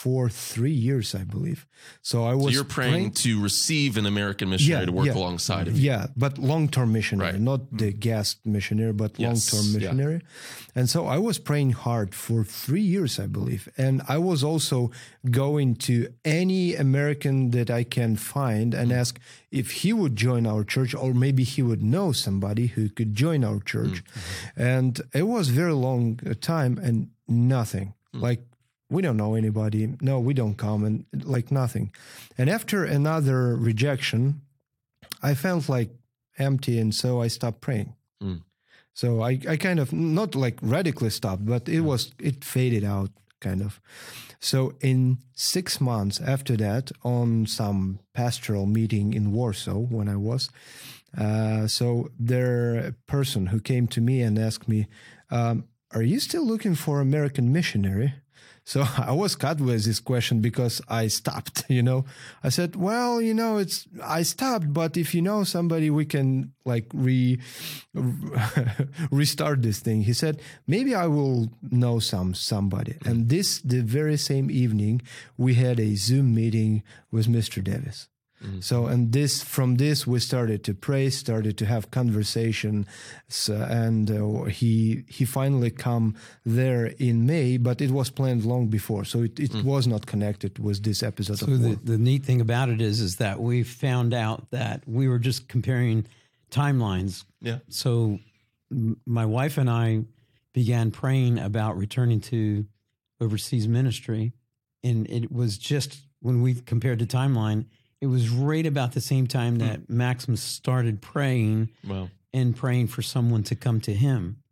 for 0.00 0.22
three 0.52 0.78
years, 0.88 1.14
I 1.14 1.24
believe. 1.34 1.60
So 2.02 2.16
I 2.32 2.34
was 2.34 2.44
So 2.46 2.50
you're 2.56 2.74
praying 2.80 3.10
to 3.24 3.30
receive 3.48 3.90
an 4.00 4.06
American 4.06 4.46
missionary 4.50 4.80
Yeah, 4.82 4.86
to 4.86 4.92
work 4.98 5.06
yeah. 5.06 5.20
alongside 5.22 5.66
of 5.68 5.74
you. 5.78 5.84
Yeah, 5.90 6.06
but 6.16 6.32
long 6.52 6.68
term 6.68 6.88
missionary, 6.92 7.32
Right. 7.32 7.40
not 7.52 7.60
the 7.82 7.92
guest 8.08 8.34
missionary, 8.56 8.92
but 9.02 9.10
long 9.18 9.34
Yes, 9.34 9.50
term 9.50 9.66
yeah. 9.66 9.78
missionary. 9.78 10.20
And 10.78 10.86
so 10.94 11.00
I 11.16 11.18
was 11.28 11.38
praying 11.38 11.72
hard 11.86 12.08
for 12.14 12.44
three 12.64 12.86
years, 12.94 13.18
I 13.18 13.26
believe. 13.26 13.62
And 13.76 14.02
I 14.16 14.18
was 14.30 14.40
also 14.44 14.90
going 15.30 15.76
to 15.88 15.94
any 16.24 16.74
American 16.86 17.50
that 17.56 17.68
I 17.80 17.84
can 17.84 18.16
find 18.16 18.74
and 18.74 18.90
Mm. 18.90 18.96
ask 19.00 19.18
if 19.56 19.70
he 19.70 19.92
would 19.92 20.14
join 20.16 20.46
our 20.46 20.62
church 20.64 20.94
or 20.94 21.14
maybe 21.14 21.42
he 21.42 21.62
would 21.62 21.82
know 21.82 22.12
somebody 22.12 22.66
who 22.66 22.90
could 22.90 23.14
join 23.14 23.42
our 23.42 23.60
church. 23.60 24.04
Mm-hmm. 24.04 24.62
And 24.62 25.00
it 25.14 25.22
was 25.22 25.48
very 25.48 25.72
long 25.72 26.20
uh, 26.28 26.34
time 26.38 26.78
and 26.78 27.08
nothing. 27.26 27.94
Mm. 28.14 28.20
Like 28.20 28.40
we 28.90 29.02
don't 29.02 29.16
know 29.16 29.34
anybody. 29.34 29.96
No, 30.00 30.20
we 30.20 30.34
don't 30.34 30.56
come 30.56 30.84
and 30.84 31.06
like 31.24 31.50
nothing. 31.50 31.90
And 32.36 32.50
after 32.50 32.84
another 32.84 33.56
rejection, 33.56 34.42
I 35.22 35.34
felt 35.34 35.68
like 35.68 35.90
empty, 36.38 36.78
and 36.78 36.94
so 36.94 37.22
I 37.22 37.28
stopped 37.28 37.60
praying. 37.60 37.94
Mm. 38.22 38.42
So 38.92 39.22
I, 39.22 39.40
I 39.48 39.56
kind 39.56 39.80
of 39.80 39.92
not 39.92 40.34
like 40.34 40.58
radically 40.62 41.10
stopped, 41.10 41.44
but 41.46 41.68
it 41.68 41.80
was 41.80 42.12
it 42.18 42.44
faded 42.44 42.84
out 42.84 43.10
kind 43.40 43.62
of. 43.62 43.80
So 44.40 44.74
in 44.80 45.18
six 45.34 45.80
months 45.80 46.20
after 46.20 46.56
that, 46.56 46.92
on 47.02 47.46
some 47.46 48.00
pastoral 48.14 48.66
meeting 48.66 49.14
in 49.14 49.32
Warsaw, 49.32 49.78
when 49.78 50.08
I 50.08 50.16
was, 50.16 50.50
uh, 51.16 51.66
so 51.66 52.10
there 52.18 52.76
a 52.76 52.92
person 53.06 53.46
who 53.46 53.60
came 53.60 53.86
to 53.88 54.00
me 54.00 54.22
and 54.22 54.38
asked 54.38 54.68
me, 54.68 54.86
um, 55.30 55.64
"Are 55.92 56.02
you 56.02 56.20
still 56.20 56.46
looking 56.46 56.74
for 56.74 57.00
American 57.00 57.52
missionary?" 57.52 58.14
So 58.66 58.84
I 58.98 59.12
was 59.12 59.36
cut 59.36 59.60
with 59.60 59.84
this 59.84 60.00
question 60.00 60.40
because 60.40 60.82
I 60.88 61.06
stopped, 61.06 61.64
you 61.68 61.82
know. 61.82 62.04
I 62.42 62.50
said, 62.50 62.76
well, 62.76 63.22
you 63.22 63.32
know, 63.32 63.56
it's, 63.56 63.86
I 64.02 64.22
stopped, 64.22 64.74
but 64.74 64.96
if 64.96 65.14
you 65.14 65.22
know 65.22 65.44
somebody, 65.44 65.88
we 65.88 66.04
can 66.04 66.52
like 66.64 66.86
re, 66.92 67.38
restart 69.10 69.62
this 69.62 69.78
thing. 69.78 70.02
He 70.02 70.12
said, 70.12 70.42
maybe 70.66 70.94
I 70.94 71.06
will 71.06 71.48
know 71.62 72.00
some, 72.00 72.34
somebody. 72.34 72.96
And 73.06 73.28
this, 73.28 73.60
the 73.60 73.80
very 73.80 74.16
same 74.18 74.50
evening, 74.50 75.00
we 75.38 75.54
had 75.54 75.78
a 75.78 75.94
Zoom 75.94 76.34
meeting 76.34 76.82
with 77.10 77.28
Mr. 77.28 77.62
Davis. 77.62 78.08
Mm-hmm. 78.42 78.60
So, 78.60 78.86
and 78.86 79.12
this, 79.12 79.42
from 79.42 79.76
this, 79.76 80.06
we 80.06 80.20
started 80.20 80.62
to 80.64 80.74
pray, 80.74 81.10
started 81.10 81.56
to 81.58 81.66
have 81.66 81.90
conversation, 81.90 82.86
so, 83.28 83.56
uh, 83.56 83.66
and 83.66 84.10
uh, 84.10 84.44
he 84.44 85.04
he 85.08 85.24
finally 85.24 85.70
come 85.70 86.14
there 86.44 86.86
in 86.98 87.26
May, 87.26 87.56
but 87.56 87.80
it 87.80 87.90
was 87.90 88.10
planned 88.10 88.44
long 88.44 88.68
before, 88.68 89.04
so 89.04 89.22
it, 89.22 89.40
it 89.40 89.52
mm. 89.52 89.64
was 89.64 89.86
not 89.86 90.06
connected 90.06 90.58
with 90.58 90.82
this 90.82 91.02
episode 91.02 91.38
So 91.38 91.46
of 91.46 91.62
the, 91.62 91.78
the 91.82 91.98
neat 91.98 92.24
thing 92.24 92.40
about 92.40 92.68
it 92.68 92.80
is, 92.80 93.00
is 93.00 93.16
that 93.16 93.40
we 93.40 93.62
found 93.62 94.12
out 94.12 94.50
that 94.50 94.82
we 94.86 95.08
were 95.08 95.18
just 95.18 95.48
comparing 95.48 96.06
timelines. 96.50 97.24
Yeah. 97.40 97.58
So 97.68 98.18
m- 98.70 99.00
my 99.06 99.24
wife 99.24 99.58
and 99.58 99.70
I 99.70 100.04
began 100.52 100.90
praying 100.90 101.38
about 101.38 101.76
returning 101.76 102.20
to 102.20 102.66
overseas 103.20 103.66
ministry 103.66 104.32
and 104.86 105.10
it 105.10 105.32
was 105.32 105.58
just 105.58 105.98
when 106.20 106.42
we 106.42 106.54
compared 106.54 107.00
the 107.00 107.06
timeline, 107.06 107.66
it 108.00 108.06
was 108.06 108.28
right 108.28 108.66
about 108.66 108.92
the 108.92 109.00
same 109.00 109.26
time 109.26 109.56
that 109.56 109.88
Maximus 109.88 110.42
started 110.42 111.00
praying 111.00 111.70
Wow. 111.86 112.10
and 112.32 112.54
praying 112.54 112.88
for 112.88 113.02
someone 113.02 113.42
to 113.44 113.54
come 113.56 113.80
to 113.82 113.94
him. 113.94 114.42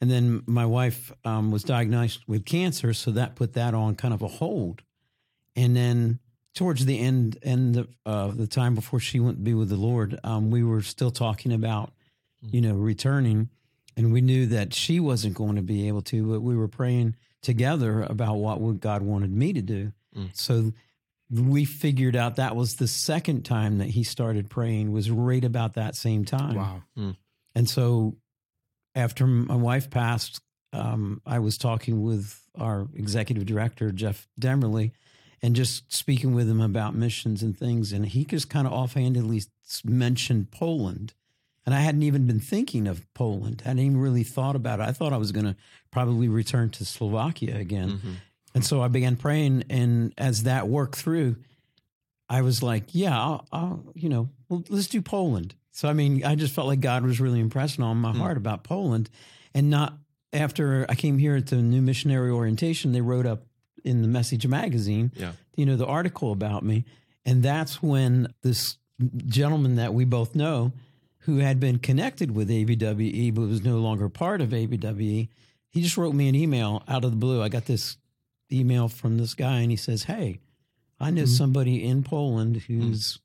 And 0.00 0.10
then 0.10 0.42
my 0.46 0.66
wife 0.66 1.12
um, 1.24 1.50
was 1.50 1.62
diagnosed 1.64 2.28
with 2.28 2.44
cancer, 2.44 2.92
so 2.92 3.10
that 3.12 3.34
put 3.36 3.54
that 3.54 3.74
on 3.74 3.94
kind 3.96 4.12
of 4.14 4.22
a 4.22 4.28
hold. 4.28 4.82
And 5.56 5.74
then 5.74 6.18
towards 6.54 6.84
the 6.84 6.98
end 7.00 7.38
end 7.42 7.76
of 7.76 7.88
uh, 8.04 8.28
the 8.28 8.46
time 8.46 8.74
before 8.74 9.00
she 9.00 9.18
went 9.20 9.38
to 9.38 9.42
be 9.42 9.54
with 9.54 9.68
the 9.70 9.76
Lord, 9.76 10.18
um, 10.22 10.50
we 10.50 10.62
were 10.62 10.82
still 10.82 11.10
talking 11.10 11.52
about, 11.52 11.92
you 12.42 12.60
know, 12.60 12.74
returning, 12.74 13.48
and 13.96 14.12
we 14.12 14.20
knew 14.20 14.46
that 14.46 14.74
she 14.74 15.00
wasn't 15.00 15.34
going 15.34 15.56
to 15.56 15.62
be 15.62 15.88
able 15.88 16.02
to, 16.02 16.30
but 16.32 16.40
we 16.42 16.54
were 16.56 16.68
praying 16.68 17.16
together 17.40 18.02
about 18.02 18.34
what 18.36 18.60
would 18.60 18.80
God 18.80 19.02
wanted 19.02 19.32
me 19.32 19.52
to 19.52 19.62
do. 19.62 19.92
So 20.32 20.72
we 21.34 21.64
figured 21.64 22.14
out 22.14 22.36
that 22.36 22.54
was 22.54 22.76
the 22.76 22.86
second 22.86 23.44
time 23.44 23.78
that 23.78 23.88
he 23.88 24.04
started 24.04 24.48
praying 24.48 24.92
was 24.92 25.10
right 25.10 25.44
about 25.44 25.74
that 25.74 25.96
same 25.96 26.24
time. 26.24 26.54
Wow. 26.54 26.82
And 27.54 27.68
so 27.68 28.16
after 28.94 29.26
my 29.26 29.56
wife 29.56 29.90
passed, 29.90 30.40
um, 30.72 31.20
I 31.26 31.38
was 31.38 31.58
talking 31.58 32.02
with 32.02 32.40
our 32.58 32.88
executive 32.94 33.46
director, 33.46 33.90
Jeff 33.90 34.28
Demerly, 34.40 34.92
and 35.42 35.54
just 35.54 35.92
speaking 35.92 36.34
with 36.34 36.48
him 36.48 36.60
about 36.60 36.94
missions 36.94 37.42
and 37.42 37.56
things. 37.56 37.92
And 37.92 38.06
he 38.06 38.24
just 38.24 38.48
kind 38.48 38.66
of 38.66 38.72
offhandedly 38.72 39.42
mentioned 39.84 40.50
Poland. 40.50 41.14
And 41.66 41.74
I 41.74 41.80
hadn't 41.80 42.02
even 42.02 42.26
been 42.26 42.40
thinking 42.40 42.86
of 42.86 43.12
Poland. 43.14 43.62
I 43.64 43.68
hadn't 43.68 43.82
even 43.84 44.00
really 44.00 44.22
thought 44.24 44.54
about 44.56 44.80
it. 44.80 44.84
I 44.84 44.92
thought 44.92 45.12
I 45.12 45.16
was 45.16 45.32
going 45.32 45.46
to 45.46 45.56
probably 45.90 46.28
return 46.28 46.70
to 46.70 46.84
Slovakia 46.84 47.56
again. 47.56 48.00
And 48.54 48.64
so 48.64 48.82
I 48.82 48.88
began 48.88 49.16
praying. 49.16 49.64
And 49.68 50.14
as 50.16 50.44
that 50.44 50.68
worked 50.68 50.96
through, 50.96 51.36
I 52.28 52.42
was 52.42 52.62
like, 52.62 52.84
yeah, 52.92 53.18
I'll, 53.18 53.46
I'll, 53.52 53.84
you 53.94 54.08
know, 54.08 54.30
well, 54.48 54.64
let's 54.68 54.86
do 54.86 55.02
Poland. 55.02 55.54
So, 55.72 55.88
I 55.88 55.92
mean, 55.92 56.24
I 56.24 56.36
just 56.36 56.54
felt 56.54 56.68
like 56.68 56.80
God 56.80 57.04
was 57.04 57.20
really 57.20 57.40
impressing 57.40 57.84
on 57.84 57.96
my 57.96 58.12
hmm. 58.12 58.18
heart 58.18 58.36
about 58.36 58.62
Poland. 58.64 59.10
And 59.54 59.70
not 59.70 59.94
after 60.32 60.86
I 60.88 60.94
came 60.94 61.18
here 61.18 61.36
at 61.36 61.48
the 61.48 61.56
new 61.56 61.82
missionary 61.82 62.30
orientation, 62.30 62.92
they 62.92 63.00
wrote 63.00 63.26
up 63.26 63.44
in 63.84 64.02
the 64.02 64.08
Message 64.08 64.46
magazine, 64.46 65.12
Yeah. 65.16 65.32
you 65.56 65.66
know, 65.66 65.76
the 65.76 65.86
article 65.86 66.32
about 66.32 66.64
me. 66.64 66.84
And 67.24 67.42
that's 67.42 67.82
when 67.82 68.32
this 68.42 68.78
gentleman 69.26 69.76
that 69.76 69.94
we 69.94 70.04
both 70.04 70.34
know, 70.34 70.72
who 71.20 71.38
had 71.38 71.58
been 71.58 71.78
connected 71.78 72.34
with 72.34 72.50
ABWE 72.50 73.34
but 73.34 73.42
was 73.42 73.64
no 73.64 73.78
longer 73.78 74.08
part 74.08 74.40
of 74.40 74.50
ABWE, 74.50 75.28
he 75.70 75.82
just 75.82 75.96
wrote 75.96 76.14
me 76.14 76.28
an 76.28 76.34
email 76.34 76.82
out 76.86 77.04
of 77.04 77.10
the 77.10 77.16
blue. 77.16 77.42
I 77.42 77.48
got 77.48 77.66
this 77.66 77.96
email 78.52 78.88
from 78.88 79.18
this 79.18 79.34
guy, 79.34 79.60
and 79.60 79.70
he 79.70 79.76
says, 79.76 80.04
"Hey, 80.04 80.40
I 81.00 81.10
know 81.10 81.22
mm-hmm. 81.22 81.30
somebody 81.30 81.84
in 81.84 82.02
Poland 82.02 82.56
mm. 82.56 82.62
who's 82.62 83.18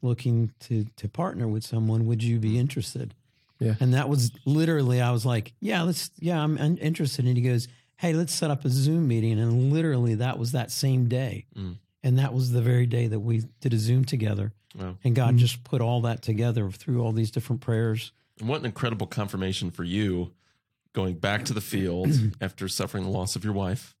looking 0.00 0.52
to 0.60 0.86
to 0.96 1.08
partner 1.08 1.48
with 1.48 1.64
someone. 1.64 2.06
Would 2.06 2.22
you 2.22 2.38
be 2.38 2.54
mm. 2.54 2.58
interested?" 2.58 3.14
Yeah. 3.58 3.76
And 3.78 3.94
that 3.94 4.08
was 4.08 4.32
literally, 4.44 5.00
I 5.00 5.12
was 5.12 5.24
like, 5.24 5.52
"Yeah, 5.60 5.82
let's. 5.82 6.10
Yeah, 6.18 6.42
I'm, 6.42 6.58
I'm 6.58 6.78
interested." 6.78 7.24
And 7.24 7.36
he 7.36 7.42
goes, 7.42 7.68
"Hey, 7.96 8.12
let's 8.12 8.34
set 8.34 8.50
up 8.50 8.64
a 8.64 8.68
Zoom 8.68 9.08
meeting." 9.08 9.38
And 9.38 9.72
literally, 9.72 10.16
that 10.16 10.38
was 10.38 10.52
that 10.52 10.70
same 10.70 11.08
day, 11.08 11.46
mm. 11.56 11.76
and 12.02 12.18
that 12.18 12.34
was 12.34 12.52
the 12.52 12.62
very 12.62 12.86
day 12.86 13.06
that 13.06 13.20
we 13.20 13.44
did 13.60 13.72
a 13.72 13.78
Zoom 13.78 14.04
together. 14.04 14.52
Wow. 14.74 14.96
And 15.04 15.14
God 15.14 15.30
mm-hmm. 15.30 15.38
just 15.38 15.64
put 15.64 15.80
all 15.80 16.00
that 16.02 16.22
together 16.22 16.70
through 16.70 17.02
all 17.02 17.12
these 17.12 17.30
different 17.30 17.60
prayers. 17.60 18.12
And 18.40 18.48
what 18.48 18.60
an 18.60 18.66
incredible 18.66 19.06
confirmation 19.06 19.70
for 19.70 19.84
you 19.84 20.32
going 20.92 21.14
back 21.14 21.44
to 21.46 21.54
the 21.54 21.60
field 21.60 22.10
after 22.40 22.68
suffering 22.68 23.04
the 23.04 23.10
loss 23.10 23.36
of 23.36 23.44
your 23.44 23.52
wife 23.52 23.94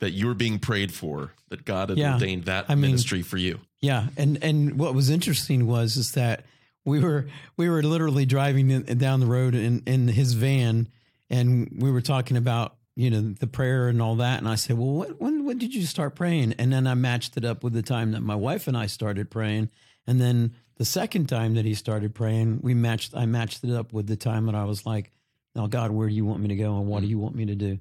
that 0.00 0.10
you 0.10 0.26
were 0.26 0.34
being 0.34 0.58
prayed 0.58 0.92
for, 0.92 1.32
that 1.48 1.64
God 1.64 1.88
had 1.88 1.98
Yeah. 1.98 2.14
ordained 2.14 2.44
that 2.44 2.66
I 2.68 2.74
mean- 2.74 2.90
ministry 2.90 3.22
for 3.22 3.38
you. 3.38 3.60
Yeah, 3.80 4.08
and 4.16 4.42
and 4.42 4.78
what 4.78 4.94
was 4.94 5.08
interesting 5.08 5.66
was 5.66 5.96
is 5.96 6.12
that 6.12 6.44
we 6.84 7.00
were 7.00 7.26
we 7.56 7.68
were 7.68 7.82
literally 7.82 8.26
driving 8.26 8.70
in, 8.70 8.98
down 8.98 9.20
the 9.20 9.26
road 9.26 9.54
in 9.54 9.82
in 9.86 10.08
his 10.08 10.32
van, 10.32 10.88
and 11.30 11.70
we 11.78 11.90
were 11.90 12.00
talking 12.00 12.36
about 12.36 12.74
you 12.96 13.10
know 13.10 13.20
the 13.20 13.46
prayer 13.46 13.88
and 13.88 14.02
all 14.02 14.16
that, 14.16 14.38
and 14.38 14.48
I 14.48 14.56
said, 14.56 14.76
well, 14.76 14.88
what, 14.88 15.20
when 15.20 15.44
when 15.44 15.58
did 15.58 15.74
you 15.74 15.82
start 15.82 16.16
praying? 16.16 16.54
And 16.58 16.72
then 16.72 16.86
I 16.86 16.94
matched 16.94 17.36
it 17.36 17.44
up 17.44 17.62
with 17.62 17.72
the 17.72 17.82
time 17.82 18.12
that 18.12 18.20
my 18.20 18.34
wife 18.34 18.66
and 18.66 18.76
I 18.76 18.86
started 18.86 19.30
praying, 19.30 19.70
and 20.06 20.20
then 20.20 20.54
the 20.76 20.84
second 20.84 21.28
time 21.28 21.54
that 21.54 21.64
he 21.64 21.74
started 21.74 22.14
praying, 22.14 22.60
we 22.62 22.74
matched 22.74 23.14
I 23.14 23.26
matched 23.26 23.62
it 23.62 23.72
up 23.72 23.92
with 23.92 24.08
the 24.08 24.16
time 24.16 24.46
that 24.46 24.54
I 24.54 24.64
was 24.64 24.84
like, 24.84 25.12
now 25.54 25.68
God, 25.68 25.92
where 25.92 26.08
do 26.08 26.14
you 26.14 26.24
want 26.24 26.40
me 26.40 26.48
to 26.48 26.56
go, 26.56 26.76
and 26.76 26.86
what 26.88 27.00
do 27.00 27.04
mm-hmm. 27.04 27.10
you 27.10 27.18
want 27.18 27.36
me 27.36 27.46
to 27.46 27.54
do? 27.54 27.78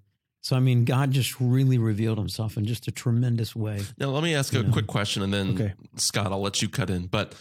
So 0.47 0.55
I 0.55 0.61
mean, 0.61 0.85
God 0.85 1.11
just 1.11 1.41
really 1.41 1.77
revealed 1.77 2.17
Himself 2.17 2.55
in 2.55 2.63
just 2.63 2.87
a 2.87 2.91
tremendous 2.91 3.53
way. 3.53 3.81
Now, 3.97 4.11
let 4.11 4.23
me 4.23 4.33
ask 4.33 4.53
a 4.53 4.63
quick 4.63 4.87
question 4.87 5.21
and 5.21 5.33
then, 5.33 5.49
Okay. 5.55 5.73
Scott, 5.97 6.31
I'll 6.31 6.39
let 6.39 6.61
you 6.61 6.69
cut 6.69 6.89
in. 6.89 7.07
But 7.07 7.35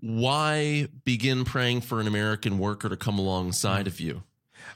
why 0.00 0.88
begin 1.06 1.46
praying 1.46 1.80
for 1.80 2.00
an 2.02 2.06
American 2.06 2.58
worker 2.58 2.90
to 2.90 2.98
come 2.98 3.18
alongside 3.18 3.86
of 3.86 3.98
you? 3.98 4.24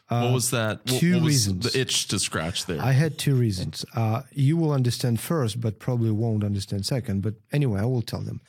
what 0.09 0.33
was 0.33 0.50
that? 0.50 0.81
What, 0.87 0.99
two 0.99 1.12
what 1.17 1.25
was 1.25 1.33
reasons. 1.35 1.73
The 1.73 1.79
itch 1.79 2.09
to 2.09 2.19
scratch 2.19 2.64
there. 2.64 2.81
I 2.81 2.93
had 2.93 3.19
two 3.19 3.35
reasons. 3.35 3.85
Uh, 3.95 4.23
you 4.33 4.57
will 4.57 4.73
understand 4.73 5.21
first, 5.21 5.61
but 5.61 5.79
probably 5.79 6.11
won't 6.11 6.43
understand 6.43 6.87
second. 6.87 7.21
But 7.21 7.35
anyway, 7.53 7.81
I 7.81 7.85
will 7.85 8.00
tell 8.00 8.21
them. 8.21 8.41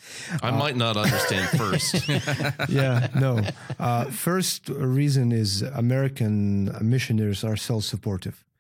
I 0.42 0.52
might 0.52 0.78
not 0.78 0.96
understand 0.96 1.50
first. 1.60 2.08
yeah, 2.70 3.10
no. 3.20 3.42
Uh, 3.78 4.06
first 4.06 4.70
reason 4.70 5.34
is 5.34 5.62
American 5.62 6.74
missionaries 6.80 7.44
are 7.44 7.58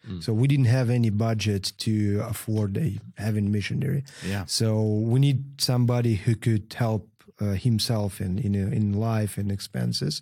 self-supportive. 0.05 0.23
So 0.23 0.33
we 0.33 0.47
didn't 0.47 0.65
have 0.65 0.89
any 0.89 1.09
budget 1.09 1.73
to 1.79 2.21
afford 2.27 2.77
a 2.77 2.99
having 3.17 3.51
missionary. 3.51 4.03
Yeah. 4.27 4.45
So 4.45 4.81
we 4.83 5.19
need 5.19 5.61
somebody 5.61 6.15
who 6.15 6.35
could 6.35 6.73
help 6.73 7.09
uh, 7.41 7.53
himself 7.53 8.21
in 8.21 8.39
in 8.39 8.55
in 8.55 8.93
life 8.93 9.37
and 9.37 9.51
expenses. 9.51 10.21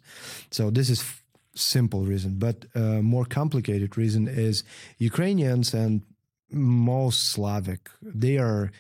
So 0.52 0.72
this 0.72 0.90
is 0.90 1.02
f- 1.02 1.24
simple 1.56 2.06
reason, 2.06 2.36
but 2.40 2.66
uh, 2.76 3.02
more 3.02 3.26
complicated 3.26 3.98
reason 3.98 4.28
is 4.28 4.64
Ukrainians 4.98 5.74
and 5.74 6.02
most 6.52 7.32
Slavic 7.32 7.90
they 8.02 8.38
are 8.38 8.72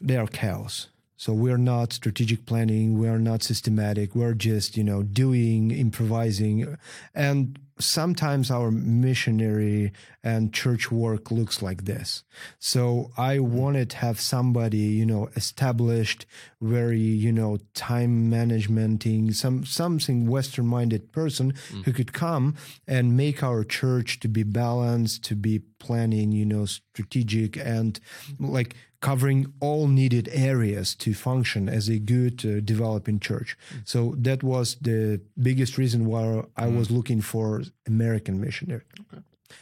they 0.00 0.16
are 0.16 0.26
chaos. 0.26 0.88
So 1.16 1.32
we're 1.32 1.56
not 1.56 1.92
strategic 1.92 2.46
planning. 2.46 2.98
We 2.98 3.06
are 3.06 3.18
not 3.20 3.44
systematic. 3.44 4.16
We're 4.16 4.34
just, 4.34 4.76
you 4.76 4.82
know, 4.82 5.04
doing, 5.04 5.70
improvising. 5.70 6.76
And 7.14 7.60
sometimes 7.84 8.50
our 8.50 8.70
missionary 8.70 9.92
and 10.22 10.52
church 10.52 10.90
work 10.90 11.30
looks 11.30 11.62
like 11.62 11.84
this. 11.84 12.22
So 12.58 13.10
I 13.16 13.36
mm-hmm. 13.36 13.56
wanted 13.56 13.90
to 13.90 13.96
have 13.98 14.20
somebody, 14.20 14.78
you 14.78 15.06
know, 15.06 15.28
established, 15.36 16.26
very, 16.60 17.00
you 17.00 17.32
know, 17.32 17.58
time 17.74 18.30
managementing, 18.30 19.34
some 19.34 19.64
something 19.64 20.26
Western 20.28 20.66
minded 20.66 21.12
person 21.12 21.52
mm. 21.52 21.84
who 21.84 21.92
could 21.92 22.12
come 22.12 22.54
and 22.86 23.16
make 23.16 23.42
our 23.42 23.64
church 23.64 24.20
to 24.20 24.28
be 24.28 24.44
balanced, 24.44 25.24
to 25.24 25.34
be 25.34 25.60
planning, 25.78 26.32
you 26.32 26.46
know, 26.46 26.64
strategic 26.64 27.56
and 27.56 27.98
like 28.38 28.76
covering 29.00 29.52
all 29.60 29.88
needed 29.88 30.28
areas 30.32 30.94
to 30.94 31.12
function 31.12 31.68
as 31.68 31.88
a 31.88 31.98
good 31.98 32.46
uh, 32.46 32.60
developing 32.60 33.18
church. 33.18 33.58
Mm. 33.74 33.88
So 33.88 34.14
that 34.18 34.42
was 34.42 34.76
the 34.80 35.20
biggest 35.40 35.76
reason 35.76 36.06
why 36.06 36.44
I 36.56 36.66
mm. 36.68 36.78
was 36.78 36.90
looking 36.90 37.20
for 37.20 37.62
American 37.86 38.40
missionary. 38.40 38.84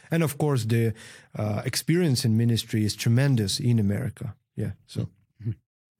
And 0.09 0.23
of 0.23 0.37
course, 0.37 0.65
the 0.65 0.93
uh, 1.37 1.61
experience 1.65 2.23
in 2.23 2.37
ministry 2.37 2.85
is 2.85 2.95
tremendous 2.95 3.59
in 3.59 3.79
America. 3.79 4.35
Yeah. 4.55 4.71
So 4.85 5.09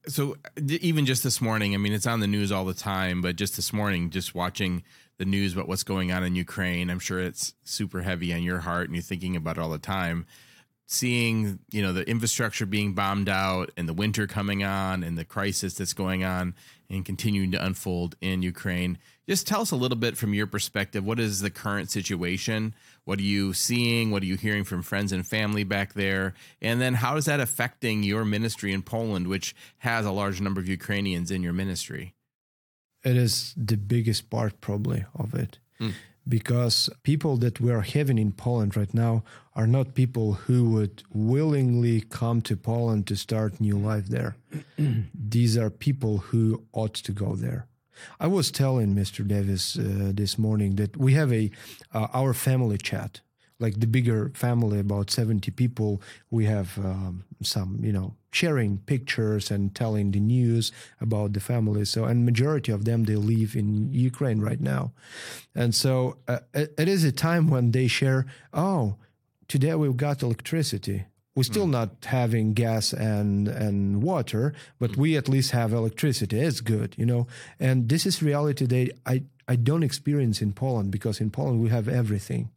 So 0.07 0.35
even 0.57 1.05
just 1.05 1.23
this 1.23 1.41
morning, 1.41 1.75
I 1.75 1.77
mean, 1.77 1.93
it's 1.93 2.07
on 2.07 2.21
the 2.21 2.27
news 2.27 2.51
all 2.51 2.65
the 2.65 2.73
time, 2.73 3.21
but 3.21 3.35
just 3.35 3.55
this 3.55 3.71
morning, 3.71 4.09
just 4.09 4.33
watching 4.33 4.83
the 5.17 5.25
news 5.25 5.53
about 5.53 5.67
what's 5.67 5.83
going 5.83 6.11
on 6.11 6.23
in 6.23 6.35
Ukraine, 6.35 6.89
I'm 6.89 6.99
sure 6.99 7.19
it's 7.19 7.53
super 7.63 8.01
heavy 8.01 8.33
on 8.33 8.41
your 8.41 8.59
heart 8.59 8.87
and 8.87 8.95
you're 8.95 9.03
thinking 9.03 9.35
about 9.35 9.57
it 9.57 9.61
all 9.61 9.69
the 9.69 9.77
time. 9.77 10.25
Seeing, 10.87 11.59
you 11.71 11.81
know, 11.83 11.93
the 11.93 12.09
infrastructure 12.09 12.65
being 12.65 12.93
bombed 12.93 13.29
out 13.29 13.71
and 13.77 13.87
the 13.87 13.93
winter 13.93 14.25
coming 14.25 14.63
on 14.63 15.03
and 15.03 15.17
the 15.17 15.23
crisis 15.23 15.75
that's 15.75 15.93
going 15.93 16.23
on 16.23 16.55
and 16.89 17.05
continuing 17.05 17.51
to 17.51 17.63
unfold 17.63 18.15
in 18.21 18.41
Ukraine. 18.41 18.97
Just 19.29 19.47
tell 19.47 19.61
us 19.61 19.71
a 19.71 19.75
little 19.75 19.97
bit 19.97 20.17
from 20.17 20.33
your 20.33 20.47
perspective. 20.47 21.05
What 21.05 21.19
is 21.19 21.41
the 21.41 21.49
current 21.49 21.89
situation? 21.89 22.73
What 23.05 23.19
are 23.19 23.23
you 23.23 23.53
seeing? 23.53 24.11
What 24.11 24.23
are 24.23 24.27
you 24.27 24.35
hearing 24.35 24.63
from 24.63 24.81
friends 24.81 25.11
and 25.11 25.25
family 25.25 25.63
back 25.63 25.93
there? 25.93 26.33
And 26.61 26.81
then 26.81 26.95
how 26.95 27.17
is 27.17 27.25
that 27.25 27.39
affecting 27.39 28.03
your 28.03 28.25
ministry 28.25 28.73
in 28.73 28.81
Poland, 28.81 29.27
which 29.27 29.55
has 29.79 30.05
a 30.05 30.11
large 30.11 30.41
number 30.41 30.59
of 30.59 30.67
Ukrainians 30.67 31.31
in 31.31 31.43
your 31.43 31.53
ministry? 31.53 32.15
it 33.03 33.17
is 33.17 33.53
the 33.57 33.77
biggest 33.77 34.29
part 34.29 34.61
probably 34.61 35.05
of 35.15 35.33
it 35.33 35.59
hmm. 35.79 35.89
because 36.27 36.89
people 37.03 37.37
that 37.37 37.59
we 37.59 37.71
are 37.71 37.81
having 37.81 38.17
in 38.17 38.31
Poland 38.31 38.77
right 38.77 38.93
now 38.93 39.23
are 39.55 39.67
not 39.67 39.95
people 39.95 40.33
who 40.33 40.69
would 40.69 41.03
willingly 41.11 42.01
come 42.01 42.41
to 42.41 42.55
Poland 42.55 43.07
to 43.07 43.15
start 43.15 43.59
new 43.59 43.77
life 43.77 44.07
there. 44.07 44.35
These 45.13 45.57
are 45.57 45.69
people 45.69 46.19
who 46.19 46.63
ought 46.71 46.93
to 46.93 47.11
go 47.11 47.35
there. 47.35 47.67
I 48.19 48.27
was 48.27 48.51
telling 48.51 48.95
Mr. 48.95 49.27
Davis 49.27 49.77
uh, 49.77 50.11
this 50.13 50.37
morning 50.37 50.75
that 50.75 50.97
we 50.97 51.13
have 51.13 51.31
a 51.31 51.51
uh, 51.93 52.07
our 52.13 52.33
family 52.33 52.77
chat, 52.77 53.21
like 53.59 53.79
the 53.79 53.87
bigger 53.87 54.31
family, 54.33 54.79
about 54.79 55.09
seventy 55.09 55.51
people. 55.51 56.01
We 56.29 56.45
have 56.45 56.77
um, 56.77 57.23
some, 57.41 57.79
you 57.83 57.91
know, 57.91 58.15
sharing 58.31 58.79
pictures 58.79 59.51
and 59.51 59.75
telling 59.75 60.11
the 60.11 60.19
news 60.19 60.71
about 60.99 61.33
the 61.33 61.39
family. 61.39 61.85
So, 61.85 62.05
and 62.05 62.25
majority 62.25 62.71
of 62.71 62.85
them 62.85 63.03
they 63.03 63.15
live 63.15 63.55
in 63.55 63.91
Ukraine 63.93 64.39
right 64.41 64.61
now, 64.61 64.93
and 65.55 65.73
so 65.75 66.17
uh, 66.27 66.39
it, 66.53 66.73
it 66.77 66.87
is 66.87 67.03
a 67.03 67.11
time 67.11 67.49
when 67.49 67.71
they 67.71 67.87
share. 67.87 68.25
Oh, 68.53 68.95
today 69.47 69.75
we've 69.75 69.97
got 69.97 70.23
electricity. 70.23 71.05
We're 71.33 71.43
still 71.43 71.67
mm. 71.67 71.71
not 71.71 71.89
having 72.05 72.53
gas 72.53 72.91
and 72.91 73.47
and 73.47 74.03
water, 74.03 74.53
but 74.79 74.91
mm. 74.91 74.97
we 74.97 75.17
at 75.17 75.29
least 75.29 75.51
have 75.51 75.71
electricity. 75.71 76.39
It's 76.39 76.59
good, 76.59 76.95
you 76.97 77.05
know. 77.05 77.27
And 77.59 77.87
this 77.87 78.05
is 78.05 78.21
reality 78.21 78.65
that 78.65 78.91
I 79.05 79.23
I 79.47 79.55
don't 79.55 79.83
experience 79.83 80.41
in 80.41 80.53
Poland 80.53 80.91
because 80.91 81.21
in 81.21 81.31
Poland 81.31 81.61
we 81.61 81.69
have 81.69 81.87
everything. 81.87 82.49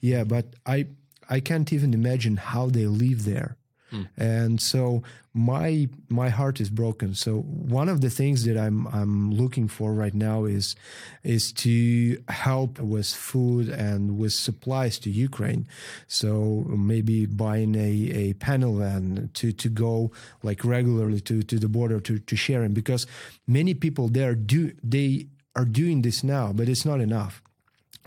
Yeah, 0.00 0.24
but 0.24 0.46
I 0.64 0.86
I 1.28 1.40
can't 1.40 1.72
even 1.72 1.94
imagine 1.94 2.36
how 2.36 2.70
they 2.70 2.86
live 2.86 3.24
there. 3.24 3.56
Mm. 3.92 4.08
And 4.16 4.60
so 4.60 5.02
my 5.34 5.88
my 6.08 6.28
heart 6.28 6.60
is 6.60 6.68
broken. 6.68 7.14
So 7.14 7.40
one 7.40 7.88
of 7.88 8.00
the 8.00 8.10
things 8.10 8.44
that 8.44 8.58
I'm 8.58 8.86
I'm 8.88 9.32
looking 9.32 9.68
for 9.68 9.92
right 9.92 10.14
now 10.14 10.44
is 10.44 10.76
is 11.22 11.52
to 11.52 12.22
help 12.28 12.78
with 12.78 13.06
food 13.06 13.68
and 13.68 14.18
with 14.18 14.32
supplies 14.32 14.98
to 15.00 15.10
Ukraine. 15.10 15.66
So 16.06 16.64
maybe 16.68 17.26
buying 17.26 17.74
a, 17.74 17.90
a 18.14 18.32
panel 18.34 18.76
van 18.76 19.30
to, 19.34 19.52
to 19.52 19.68
go 19.68 20.10
like 20.42 20.64
regularly 20.64 21.20
to, 21.20 21.42
to 21.42 21.58
the 21.58 21.68
border 21.68 22.00
to, 22.00 22.18
to 22.18 22.36
sharing 22.36 22.72
because 22.72 23.06
many 23.46 23.74
people 23.74 24.08
there 24.08 24.34
do 24.34 24.72
they 24.82 25.26
are 25.54 25.64
doing 25.64 26.02
this 26.02 26.24
now, 26.24 26.52
but 26.52 26.68
it's 26.68 26.84
not 26.84 27.00
enough 27.00 27.42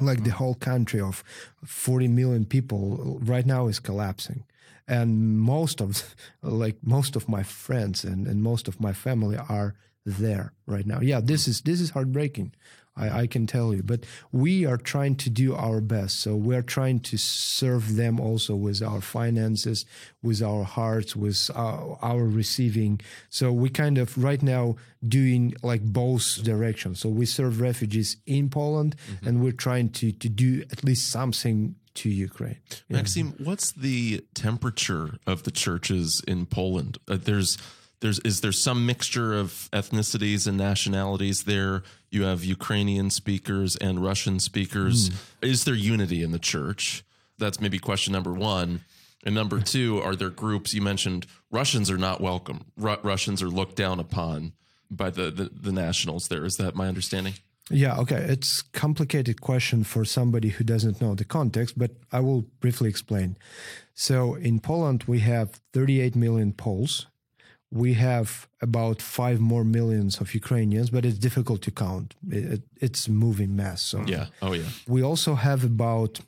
like 0.02 0.24
the 0.26 0.32
whole 0.32 0.56
country 0.56 1.00
of 1.00 1.24
40 1.64 2.10
million 2.10 2.46
people 2.46 3.18
right 3.22 3.46
now 3.46 3.68
is 3.68 3.80
collapsing 3.80 4.44
and 4.88 5.40
most 5.40 5.82
of 5.82 6.16
like 6.42 6.78
most 6.84 7.16
of 7.16 7.28
my 7.30 7.44
friends 7.44 8.04
and, 8.04 8.28
and 8.28 8.44
most 8.44 8.68
of 8.68 8.80
my 8.80 8.94
family 8.94 9.38
are 9.38 9.76
there 10.06 10.54
right 10.66 10.86
now. 10.86 11.00
Yeah 11.02 11.20
this 11.22 11.48
is 11.48 11.62
this 11.62 11.82
is 11.82 11.92
heartbreaking 11.92 12.54
I, 12.96 13.22
I 13.22 13.28
can 13.28 13.48
tell 13.48 13.74
you 13.74 13.82
but 13.82 14.06
we 14.32 14.66
are 14.66 14.78
trying 14.78 15.16
to 15.16 15.30
do 15.32 15.56
our 15.56 15.82
best. 15.82 16.20
So 16.20 16.36
we're 16.36 16.62
trying 16.62 17.00
to 17.02 17.18
serve 17.18 17.96
them 17.96 18.20
also 18.20 18.56
with 18.56 18.84
our 18.84 19.02
finances 19.02 19.86
with 20.22 20.44
our 20.44 20.64
hearts 20.64 21.16
with 21.16 21.50
our, 21.56 21.98
our 22.04 22.24
receiving. 22.24 23.02
So 23.30 23.52
we 23.52 23.70
kind 23.70 23.98
of 23.98 24.16
right 24.24 24.44
now 24.44 24.76
doing 25.08 25.56
like 25.64 25.82
both 25.82 26.44
directions. 26.44 27.00
So 27.00 27.10
we 27.10 27.26
serve 27.26 27.60
refugees 27.60 28.18
in 28.28 28.50
poland 28.50 28.96
mm-hmm. 29.10 29.28
and 29.28 29.44
we're 29.44 29.52
trying 29.52 29.90
to 29.90 30.12
to 30.12 30.30
do 30.30 30.64
at 30.72 30.84
least 30.84 31.10
something 31.10 31.76
to 31.96 32.10
Ukraine. 32.10 32.58
Yeah. 32.88 33.00
Maksym, 33.00 33.40
what's 33.44 33.72
the 33.72 34.24
temperature 34.34 35.18
of 35.26 35.44
the 35.44 35.52
churches 35.52 36.22
in 36.28 36.46
Poland? 36.46 36.98
Uh, 37.08 37.18
there's 37.22 37.58
there's 38.02 38.20
is 38.20 38.42
there 38.42 38.52
some 38.52 38.86
mixture 38.86 39.34
of 39.34 39.70
ethnicities 39.74 40.48
and 40.48 40.58
nationalities 40.58 41.44
there? 41.44 41.84
You 42.12 42.24
have 42.24 42.44
Ukrainian 42.44 43.10
speakers 43.10 43.76
and 43.76 44.04
Russian 44.04 44.40
speakers. 44.40 45.10
Mm. 45.10 45.16
Is 45.42 45.64
there 45.64 45.76
unity 45.76 46.22
in 46.22 46.32
the 46.32 46.40
church? 46.40 47.04
That's 47.38 47.60
maybe 47.60 47.80
question 47.80 48.14
number 48.14 48.34
1. 48.34 48.82
And 49.26 49.36
number 49.36 49.60
2, 49.60 50.02
are 50.02 50.16
there 50.16 50.30
groups 50.30 50.74
you 50.74 50.82
mentioned 50.82 51.26
Russians 51.52 51.90
are 51.90 51.98
not 51.98 52.22
welcome. 52.22 52.66
Ru- 52.78 52.98
Russians 53.02 53.42
are 53.42 53.50
looked 53.50 53.76
down 53.76 54.00
upon 54.00 54.54
by 54.92 55.10
the, 55.10 55.32
the 55.32 55.50
the 55.52 55.72
nationals 55.72 56.28
there. 56.28 56.46
Is 56.46 56.58
that 56.58 56.76
my 56.76 56.88
understanding? 56.88 57.34
Yeah, 57.72 57.98
okay. 57.98 58.18
It's 58.18 58.62
complicated 58.62 59.42
question 59.42 59.84
for 59.84 60.06
somebody 60.06 60.50
who 60.50 60.64
doesn't 60.64 61.02
know 61.02 61.16
the 61.16 61.26
context, 61.26 61.78
but 61.78 61.92
I 62.12 62.20
will 62.20 62.44
briefly 62.60 62.90
explain. 62.90 63.38
So 63.94 64.36
in 64.36 64.60
Poland 64.60 65.06
we 65.08 65.20
have 65.20 65.62
38 65.74 66.16
million 66.16 66.54
Poles. 66.54 67.08
We 67.72 67.96
have 67.96 68.48
about 68.62 69.02
5 69.02 69.40
more 69.40 69.64
millions 69.64 70.22
of 70.22 70.36
Ukrainians, 70.36 70.92
but 70.92 71.06
it's 71.06 71.18
difficult 71.18 71.62
to 71.64 71.72
count. 71.72 72.14
It, 72.30 72.62
it's 72.80 73.08
a 73.08 73.12
moving 73.12 73.56
mass. 73.56 73.82
So 73.82 74.04
Yeah. 74.06 74.28
Oh 74.42 74.54
yeah. 74.54 74.70
We 74.88 75.02
also 75.02 75.36
have 75.36 75.64
about 75.64 76.20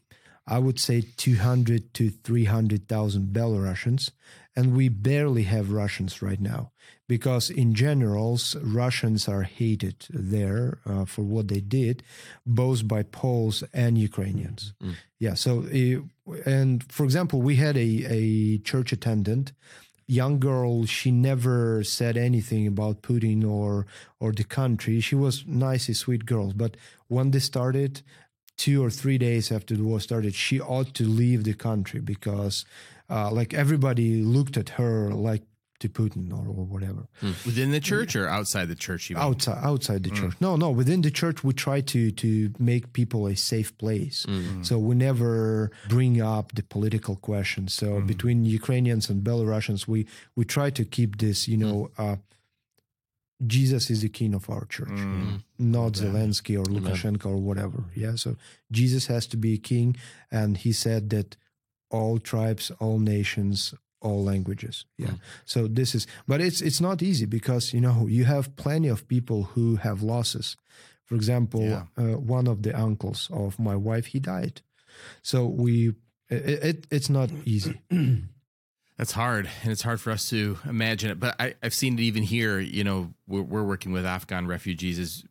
I 0.49 0.59
would 0.59 0.79
say 0.79 1.03
200 1.17 1.93
to 1.95 2.09
300,000 2.09 3.33
Belarusians 3.33 4.11
and 4.55 4.75
we 4.75 4.87
barely 4.87 5.43
have 5.43 5.71
Russians 5.71 6.21
right 6.21 6.39
now 6.39 6.71
because 7.07 7.49
in 7.49 7.73
generals 7.73 8.55
Russians 8.61 9.27
are 9.27 9.43
hated 9.43 10.05
there 10.09 10.79
uh, 10.85 11.05
for 11.05 11.21
what 11.21 11.47
they 11.47 11.61
did, 11.61 12.03
both 12.45 12.87
by 12.87 13.03
Poles 13.03 13.63
and 13.73 13.97
Ukrainians. 13.97 14.73
Mm. 14.83 14.95
Yeah. 15.19 15.33
So, 15.33 15.63
uh, 15.63 16.31
and 16.45 16.83
for 16.91 17.03
example, 17.05 17.41
we 17.41 17.55
had 17.55 17.77
a 17.77 18.05
a 18.09 18.57
church 18.59 18.91
attendant, 18.91 19.53
young 20.05 20.39
girl. 20.39 20.85
She 20.85 21.11
never 21.11 21.83
said 21.83 22.17
anything 22.17 22.67
about 22.67 23.01
Putin 23.01 23.47
or 23.47 23.87
or 24.19 24.31
the 24.33 24.43
country. 24.43 24.99
She 24.99 25.15
was 25.15 25.45
nice, 25.47 25.95
sweet 25.97 26.25
girl. 26.25 26.51
But 26.55 26.75
when 27.07 27.31
they 27.31 27.39
started, 27.39 28.01
two 28.57 28.83
or 28.83 28.89
three 28.89 29.17
days 29.17 29.51
after 29.51 29.75
the 29.75 29.83
war 29.83 30.01
started, 30.01 30.35
she 30.35 30.59
ought 30.59 30.93
to 30.95 31.05
leave 31.05 31.43
the 31.43 31.53
country 31.53 32.01
because. 32.01 32.65
Uh, 33.09 33.31
like 33.31 33.53
everybody 33.53 34.21
looked 34.21 34.57
at 34.57 34.67
her 34.67 35.11
like 35.13 35.41
to 35.79 35.89
Putin 35.89 36.31
or, 36.31 36.47
or 36.47 36.65
whatever. 36.65 37.07
Mm. 37.21 37.45
Within 37.45 37.71
the 37.71 37.79
church 37.79 38.15
or 38.15 38.27
outside 38.27 38.67
the 38.67 38.75
church? 38.75 39.11
Even? 39.11 39.21
Outside, 39.21 39.59
outside 39.63 40.03
the 40.03 40.09
mm. 40.09 40.15
church. 40.15 40.33
No, 40.39 40.55
no. 40.55 40.71
Within 40.71 41.01
the 41.01 41.11
church, 41.11 41.43
we 41.43 41.53
try 41.53 41.81
to 41.81 42.11
to 42.11 42.51
make 42.59 42.93
people 42.93 43.27
a 43.27 43.35
safe 43.35 43.77
place. 43.77 44.25
Mm. 44.27 44.65
So 44.65 44.79
we 44.79 44.95
never 44.95 45.71
bring 45.87 46.21
up 46.21 46.53
the 46.53 46.63
political 46.63 47.15
questions. 47.15 47.73
So 47.73 47.99
hmm. 47.99 48.07
between 48.07 48.45
Ukrainians 48.45 49.09
and 49.09 49.23
Belarusians, 49.23 49.87
we 49.87 50.07
we 50.35 50.45
try 50.45 50.69
to 50.71 50.83
keep 50.85 51.17
this. 51.17 51.47
You 51.47 51.57
know. 51.57 51.91
Hmm. 51.95 52.01
Uh, 52.01 52.15
Jesus 53.45 53.91
is 53.91 54.01
the 54.01 54.09
king 54.09 54.33
of 54.33 54.49
our 54.49 54.65
church, 54.65 54.87
hmm. 54.87 55.35
not 55.59 55.93
Zelensky 55.93 56.57
or 56.57 56.63
Lukashenko 56.63 57.27
or 57.27 57.37
whatever. 57.37 57.83
Yeah, 57.93 58.15
so 58.15 58.35
Jesus 58.71 59.05
has 59.07 59.27
to 59.27 59.37
be 59.37 59.59
king, 59.59 59.95
and 60.31 60.57
he 60.57 60.71
said 60.71 61.11
that 61.11 61.37
all 61.91 62.17
tribes, 62.17 62.71
all 62.79 62.97
nations, 62.97 63.75
all 64.01 64.23
languages 64.23 64.85
yeah 64.97 65.07
mm. 65.07 65.19
so 65.45 65.67
this 65.67 65.95
is 65.95 66.07
but 66.27 66.39
it's 66.41 66.61
it's 66.61 66.81
not 66.81 67.01
easy 67.01 67.25
because 67.25 67.73
you 67.73 67.81
know 67.81 68.07
you 68.07 68.25
have 68.25 68.55
plenty 68.55 68.87
of 68.87 69.07
people 69.07 69.43
who 69.43 69.75
have 69.77 70.01
losses 70.03 70.55
for 71.05 71.15
example 71.15 71.63
yeah. 71.63 71.83
uh, 71.97 72.17
one 72.17 72.47
of 72.47 72.63
the 72.63 72.77
uncles 72.77 73.29
of 73.33 73.59
my 73.59 73.75
wife 73.75 74.07
he 74.07 74.19
died 74.19 74.61
so 75.21 75.45
we 75.45 75.93
it, 76.29 76.63
it 76.63 76.87
it's 76.91 77.09
not 77.09 77.29
easy 77.45 77.81
That's 78.97 79.11
hard, 79.11 79.47
and 79.61 79.71
it's 79.71 79.83
hard 79.83 80.01
for 80.01 80.09
us 80.09 80.29
to 80.31 80.57
imagine 80.65 81.11
it. 81.11 81.19
But 81.19 81.35
I, 81.39 81.53
i've 81.61 81.73
seen 81.73 81.99
it 81.99 82.01
even 82.01 82.23
here. 82.23 82.59
You 82.59 82.83
know, 82.83 83.13
we're, 83.27 83.43
we're, 83.43 83.63
working 83.63 83.91
with 83.91 84.07
Afghan 84.07 84.47
refugees, 84.47 84.97
as 84.97 85.23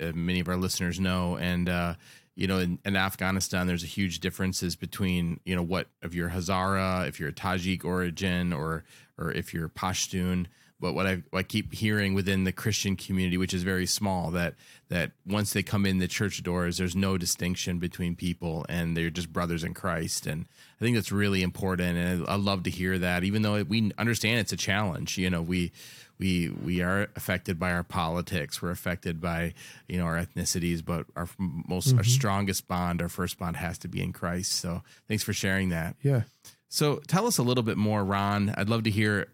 uh, 0.00 0.12
many 0.12 0.40
of 0.40 0.48
our 0.48 0.56
listeners 0.56 0.98
know, 0.98 1.36
and 1.36 1.68
uh, 1.68 1.94
you 2.34 2.46
know, 2.46 2.58
in, 2.58 2.78
in, 2.84 2.96
Afghanistan, 2.96 3.66
there's 3.66 3.84
a 3.84 3.88
huge 3.88 4.20
differences 4.20 4.74
between, 4.74 5.40
you 5.44 5.54
know, 5.54 5.62
what 5.62 5.88
if 6.02 6.14
you're 6.14 6.30
Hazara, 6.30 7.06
if 7.06 7.20
you're 7.20 7.28
a 7.28 7.32
Tajik 7.32 7.84
origin, 7.84 8.52
or 8.52 8.84
or 9.18 9.32
if 9.32 9.52
you're 9.52 9.68
Pashtun. 9.68 10.46
But 10.82 10.94
what 10.94 11.06
I, 11.06 11.22
what 11.30 11.38
I 11.38 11.42
keep 11.44 11.72
hearing 11.72 12.12
within 12.12 12.42
the 12.42 12.50
Christian 12.50 12.96
community, 12.96 13.38
which 13.38 13.54
is 13.54 13.62
very 13.62 13.86
small, 13.86 14.32
that 14.32 14.54
that 14.88 15.12
once 15.24 15.52
they 15.52 15.62
come 15.62 15.86
in 15.86 16.00
the 16.00 16.08
church 16.08 16.42
doors, 16.42 16.76
there's 16.76 16.96
no 16.96 17.16
distinction 17.16 17.78
between 17.78 18.16
people, 18.16 18.66
and 18.68 18.96
they're 18.96 19.08
just 19.08 19.32
brothers 19.32 19.62
in 19.62 19.74
Christ. 19.74 20.26
And 20.26 20.46
I 20.80 20.84
think 20.84 20.96
that's 20.96 21.12
really 21.12 21.44
important, 21.44 21.96
and 21.96 22.26
I, 22.26 22.32
I 22.32 22.34
love 22.34 22.64
to 22.64 22.70
hear 22.70 22.98
that. 22.98 23.22
Even 23.22 23.42
though 23.42 23.62
we 23.62 23.92
understand 23.96 24.40
it's 24.40 24.52
a 24.52 24.56
challenge, 24.56 25.16
you 25.18 25.30
know, 25.30 25.40
we 25.40 25.70
we 26.18 26.48
we 26.48 26.82
are 26.82 27.08
affected 27.14 27.60
by 27.60 27.72
our 27.72 27.84
politics. 27.84 28.60
We're 28.60 28.72
affected 28.72 29.20
by 29.20 29.54
you 29.88 29.98
know 29.98 30.04
our 30.04 30.18
ethnicities, 30.18 30.84
but 30.84 31.06
our 31.14 31.28
most 31.38 31.90
mm-hmm. 31.90 31.98
our 31.98 32.04
strongest 32.04 32.66
bond, 32.66 33.00
our 33.00 33.08
first 33.08 33.38
bond, 33.38 33.56
has 33.56 33.78
to 33.78 33.88
be 33.88 34.02
in 34.02 34.12
Christ. 34.12 34.52
So 34.52 34.82
thanks 35.06 35.22
for 35.22 35.32
sharing 35.32 35.68
that. 35.68 35.94
Yeah. 36.02 36.22
So 36.72 36.96
tell 37.06 37.26
us 37.26 37.36
a 37.36 37.42
little 37.42 37.62
bit 37.62 37.76
more, 37.76 38.02
Ron. 38.02 38.54
I'd 38.56 38.70
love 38.70 38.84
to 38.84 38.90
hear. 38.90 39.28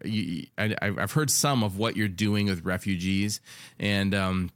I, 0.59 0.75
have 0.81 1.13
heard 1.13 1.31
some 1.31 1.63
of 1.63 1.79
what 1.79 1.97
you're 1.97 2.09
doing 2.09 2.47
with 2.47 2.65
refugees, 2.65 3.41
and 3.79 4.13
um, 4.13 4.51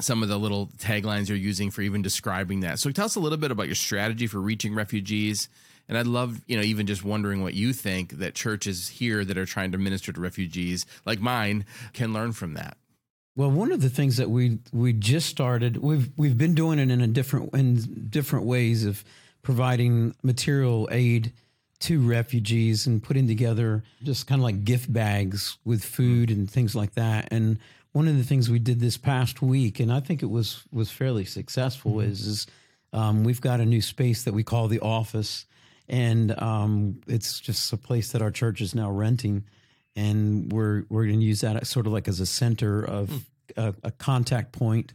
some 0.00 0.24
of 0.24 0.28
the 0.28 0.36
little 0.36 0.66
taglines 0.78 1.28
you're 1.28 1.38
using 1.38 1.70
for 1.70 1.82
even 1.82 2.02
describing 2.02 2.60
that. 2.60 2.80
So 2.80 2.90
tell 2.90 3.04
us 3.04 3.14
a 3.14 3.20
little 3.20 3.38
bit 3.38 3.52
about 3.52 3.66
your 3.66 3.76
strategy 3.76 4.26
for 4.26 4.40
reaching 4.40 4.74
refugees 4.74 5.48
and 5.88 5.96
I'd 5.96 6.06
love, 6.06 6.42
you 6.46 6.56
know, 6.56 6.62
even 6.62 6.86
just 6.86 7.04
wondering 7.04 7.42
what 7.42 7.54
you 7.54 7.72
think 7.72 8.18
that 8.18 8.34
churches 8.34 8.88
here 8.88 9.24
that 9.24 9.38
are 9.38 9.46
trying 9.46 9.72
to 9.72 9.78
minister 9.78 10.12
to 10.12 10.20
refugees 10.20 10.84
like 11.04 11.20
mine 11.20 11.64
can 11.92 12.12
learn 12.12 12.32
from 12.32 12.54
that. 12.54 12.76
Well, 13.36 13.50
one 13.50 13.70
of 13.70 13.82
the 13.82 13.90
things 13.90 14.16
that 14.16 14.30
we 14.30 14.58
we 14.72 14.92
just 14.92 15.28
started, 15.28 15.76
we've 15.76 16.10
we've 16.16 16.38
been 16.38 16.54
doing 16.54 16.78
it 16.78 16.90
in 16.90 17.00
a 17.00 17.06
different 17.06 17.54
in 17.54 18.08
different 18.08 18.46
ways 18.46 18.84
of 18.84 19.04
providing 19.42 20.14
material 20.22 20.88
aid 20.90 21.32
to 21.80 22.00
refugees 22.00 22.86
and 22.86 23.02
putting 23.02 23.26
together 23.26 23.82
just 24.02 24.26
kind 24.26 24.40
of 24.40 24.44
like 24.44 24.64
gift 24.64 24.92
bags 24.92 25.58
with 25.64 25.84
food 25.84 26.30
and 26.30 26.50
things 26.50 26.74
like 26.74 26.94
that. 26.94 27.28
And 27.30 27.58
one 27.92 28.08
of 28.08 28.16
the 28.16 28.24
things 28.24 28.48
we 28.50 28.58
did 28.58 28.80
this 28.80 28.96
past 28.96 29.42
week, 29.42 29.80
and 29.80 29.92
I 29.92 30.00
think 30.00 30.22
it 30.22 30.30
was 30.30 30.64
was 30.72 30.90
fairly 30.90 31.24
successful, 31.24 31.92
mm-hmm. 31.92 32.10
is 32.10 32.26
is 32.26 32.46
um, 32.92 33.24
we've 33.24 33.40
got 33.40 33.60
a 33.60 33.64
new 33.66 33.82
space 33.82 34.24
that 34.24 34.34
we 34.34 34.42
call 34.42 34.68
the 34.68 34.80
office, 34.80 35.46
and 35.88 36.38
um, 36.40 37.00
it's 37.06 37.40
just 37.40 37.72
a 37.72 37.76
place 37.76 38.12
that 38.12 38.22
our 38.22 38.30
church 38.30 38.60
is 38.60 38.74
now 38.74 38.90
renting. 38.90 39.44
and 39.96 40.52
we're 40.52 40.84
we're 40.88 41.06
going 41.06 41.20
to 41.20 41.26
use 41.26 41.40
that 41.40 41.66
sort 41.66 41.86
of 41.86 41.92
like 41.92 42.06
as 42.08 42.20
a 42.20 42.26
center 42.26 42.82
of 42.82 43.08
Hmm. 43.08 43.16
a, 43.56 43.74
a 43.84 43.90
contact 43.92 44.52
point 44.52 44.92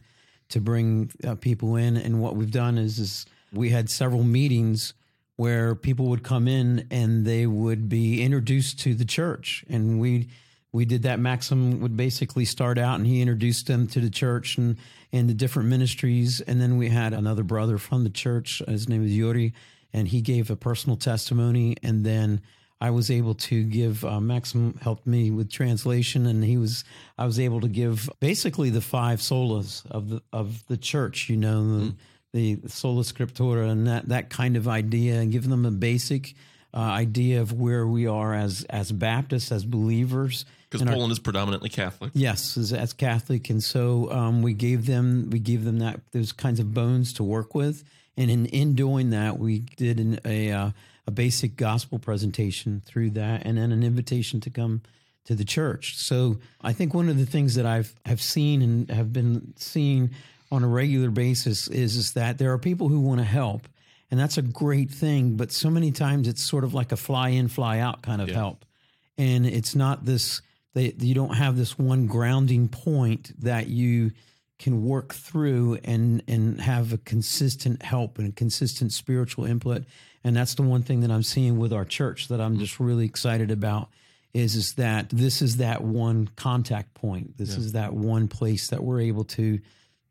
to 0.50 0.60
bring 0.60 1.10
uh, 1.26 1.34
people 1.34 1.76
in. 1.76 1.96
And 1.96 2.20
what 2.20 2.36
we've 2.36 2.50
done 2.50 2.78
is 2.78 2.98
is 2.98 3.26
we 3.52 3.70
had 3.70 3.90
several 3.90 4.22
meetings 4.22 4.94
where 5.42 5.74
people 5.74 6.06
would 6.06 6.22
come 6.22 6.46
in 6.46 6.86
and 6.92 7.26
they 7.26 7.48
would 7.48 7.88
be 7.88 8.22
introduced 8.22 8.78
to 8.78 8.94
the 8.94 9.04
church, 9.04 9.64
and 9.68 9.98
we 9.98 10.28
we 10.70 10.84
did 10.84 11.02
that. 11.02 11.18
Maksym 11.18 11.80
would 11.80 11.96
basically 11.96 12.44
start 12.44 12.78
out, 12.78 13.00
and 13.00 13.08
he 13.08 13.20
introduced 13.20 13.66
them 13.66 13.88
to 13.88 13.98
the 13.98 14.08
church 14.08 14.56
and 14.56 14.76
and 15.12 15.28
the 15.28 15.34
different 15.34 15.68
ministries. 15.68 16.40
And 16.42 16.60
then 16.60 16.76
we 16.76 16.90
had 16.90 17.12
another 17.12 17.42
brother 17.42 17.76
from 17.76 18.04
the 18.04 18.10
church. 18.10 18.62
His 18.68 18.88
name 18.88 19.04
is 19.04 19.16
Yuri, 19.16 19.52
and 19.92 20.06
he 20.06 20.20
gave 20.20 20.48
a 20.48 20.54
personal 20.54 20.96
testimony. 20.96 21.74
And 21.82 22.06
then 22.06 22.40
I 22.80 22.90
was 22.90 23.10
able 23.10 23.34
to 23.34 23.64
give. 23.64 24.04
Uh, 24.04 24.20
Maksym 24.20 24.80
helped 24.80 25.08
me 25.08 25.32
with 25.32 25.50
translation, 25.50 26.24
and 26.24 26.44
he 26.44 26.56
was. 26.56 26.84
I 27.18 27.26
was 27.26 27.40
able 27.40 27.60
to 27.62 27.68
give 27.68 28.08
basically 28.20 28.70
the 28.70 28.80
five 28.80 29.18
solas 29.18 29.84
of 29.90 30.08
the 30.08 30.22
of 30.32 30.64
the 30.68 30.76
church. 30.76 31.28
You 31.28 31.36
know, 31.36 31.66
the, 31.66 31.94
the 32.32 32.58
sola 32.66 33.02
scriptura 33.02 33.70
and 33.70 33.86
that 33.86 34.08
that 34.08 34.30
kind 34.30 34.56
of 34.56 34.66
idea, 34.68 35.20
and 35.20 35.32
give 35.32 35.48
them 35.48 35.64
a 35.66 35.70
basic. 35.70 36.34
Uh, 36.74 36.78
idea 36.78 37.38
of 37.38 37.52
where 37.52 37.86
we 37.86 38.06
are 38.06 38.34
as 38.34 38.64
as 38.70 38.90
Baptists, 38.90 39.52
as 39.52 39.62
believers, 39.62 40.46
Because 40.70 40.80
in 40.80 40.88
our- 40.88 40.94
Poland 40.94 41.12
is 41.12 41.18
predominantly 41.18 41.68
Catholic. 41.68 42.12
Yes, 42.14 42.56
as, 42.56 42.72
as 42.72 42.94
Catholic, 42.94 43.50
and 43.50 43.62
so 43.62 44.10
um, 44.10 44.40
we 44.40 44.54
gave 44.54 44.86
them 44.86 45.28
we 45.30 45.38
gave 45.38 45.64
them 45.64 45.80
that 45.80 46.00
those 46.12 46.32
kinds 46.32 46.60
of 46.60 46.72
bones 46.72 47.12
to 47.12 47.24
work 47.24 47.54
with, 47.54 47.84
and 48.16 48.30
in 48.30 48.46
in 48.46 48.74
doing 48.74 49.10
that, 49.10 49.38
we 49.38 49.58
did 49.76 50.00
an, 50.00 50.18
a 50.24 50.50
uh, 50.50 50.70
a 51.06 51.10
basic 51.10 51.56
gospel 51.56 51.98
presentation 51.98 52.80
through 52.86 53.10
that, 53.10 53.44
and 53.44 53.58
then 53.58 53.70
an 53.70 53.82
invitation 53.82 54.40
to 54.40 54.48
come 54.48 54.80
to 55.26 55.34
the 55.34 55.44
church. 55.44 55.98
So 55.98 56.38
I 56.62 56.72
think 56.72 56.94
one 56.94 57.10
of 57.10 57.18
the 57.18 57.26
things 57.26 57.54
that 57.56 57.66
I've 57.66 57.94
have 58.06 58.22
seen 58.22 58.62
and 58.62 58.90
have 58.90 59.12
been 59.12 59.52
seeing 59.56 60.08
on 60.52 60.62
a 60.62 60.68
regular 60.68 61.10
basis 61.10 61.66
is 61.66 61.96
is 61.96 62.12
that 62.12 62.36
there 62.36 62.52
are 62.52 62.58
people 62.58 62.88
who 62.88 63.00
want 63.00 63.18
to 63.18 63.24
help, 63.24 63.66
and 64.10 64.20
that's 64.20 64.36
a 64.36 64.42
great 64.42 64.90
thing. 64.90 65.36
But 65.36 65.50
so 65.50 65.70
many 65.70 65.90
times 65.90 66.28
it's 66.28 66.44
sort 66.44 66.62
of 66.62 66.74
like 66.74 66.92
a 66.92 66.96
fly 66.96 67.30
in, 67.30 67.48
fly 67.48 67.78
out 67.78 68.02
kind 68.02 68.20
of 68.20 68.28
help, 68.28 68.64
and 69.16 69.46
it's 69.46 69.74
not 69.74 70.04
this. 70.04 70.42
They, 70.74 70.94
you 70.98 71.14
don't 71.14 71.34
have 71.34 71.56
this 71.56 71.78
one 71.78 72.06
grounding 72.06 72.68
point 72.68 73.32
that 73.42 73.66
you 73.66 74.12
can 74.58 74.84
work 74.84 75.14
through 75.14 75.78
and 75.84 76.22
and 76.28 76.60
have 76.60 76.92
a 76.92 76.98
consistent 76.98 77.82
help 77.82 78.18
and 78.18 78.36
consistent 78.36 78.92
spiritual 78.92 79.46
input. 79.46 79.84
And 80.22 80.36
that's 80.36 80.54
the 80.54 80.62
one 80.62 80.82
thing 80.82 81.00
that 81.00 81.10
I'm 81.10 81.24
seeing 81.24 81.58
with 81.58 81.72
our 81.72 81.84
church 81.84 82.28
that 82.28 82.40
I'm 82.40 82.58
just 82.58 82.78
really 82.78 83.06
excited 83.06 83.50
about 83.50 83.88
is 84.34 84.54
is 84.54 84.74
that 84.74 85.08
this 85.08 85.40
is 85.40 85.56
that 85.56 85.82
one 85.82 86.28
contact 86.36 86.92
point. 86.94 87.38
This 87.38 87.56
is 87.56 87.72
that 87.72 87.92
one 87.94 88.28
place 88.28 88.68
that 88.68 88.84
we're 88.84 89.00
able 89.00 89.24
to 89.24 89.58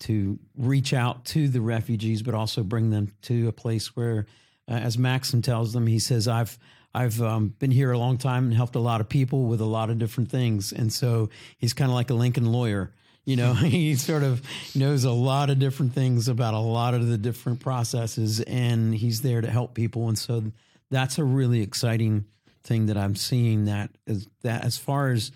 to 0.01 0.39
reach 0.57 0.93
out 0.93 1.25
to 1.25 1.47
the 1.47 1.61
refugees, 1.61 2.21
but 2.21 2.33
also 2.33 2.63
bring 2.63 2.89
them 2.89 3.11
to 3.23 3.47
a 3.47 3.51
place 3.51 3.95
where, 3.95 4.25
uh, 4.67 4.73
as 4.73 4.97
Maksym 4.97 5.43
tells 5.43 5.73
them, 5.73 5.87
he 5.87 5.99
says, 5.99 6.27
"I've 6.27 6.57
I've 6.93 7.21
um, 7.21 7.55
been 7.59 7.71
here 7.71 7.91
a 7.91 7.97
long 7.97 8.17
time 8.17 8.45
and 8.45 8.53
helped 8.53 8.75
a 8.75 8.79
lot 8.79 9.01
of 9.01 9.09
people 9.09 9.45
with 9.45 9.61
a 9.61 9.65
lot 9.65 9.89
of 9.89 9.99
different 9.99 10.29
things." 10.29 10.71
And 10.71 10.91
so 10.91 11.29
he's 11.57 11.73
kind 11.73 11.89
of 11.89 11.95
like 11.95 12.09
a 12.09 12.15
Lincoln 12.15 12.51
lawyer. 12.51 12.91
You 13.25 13.35
know, 13.35 13.53
he 13.53 13.95
sort 13.95 14.23
of 14.23 14.41
knows 14.75 15.03
a 15.03 15.11
lot 15.11 15.49
of 15.49 15.59
different 15.59 15.93
things 15.93 16.27
about 16.27 16.53
a 16.53 16.59
lot 16.59 16.93
of 16.93 17.07
the 17.07 17.17
different 17.17 17.59
processes, 17.59 18.41
and 18.41 18.93
he's 18.93 19.21
there 19.21 19.41
to 19.41 19.49
help 19.49 19.73
people. 19.73 20.07
And 20.07 20.17
so 20.17 20.43
that's 20.89 21.17
a 21.17 21.23
really 21.23 21.61
exciting 21.61 22.25
thing 22.63 22.87
that 22.87 22.97
I'm 22.97 23.15
seeing. 23.15 23.65
That 23.65 23.91
is 24.07 24.27
that 24.41 24.63
as 24.63 24.77
far 24.77 25.09
as 25.09 25.31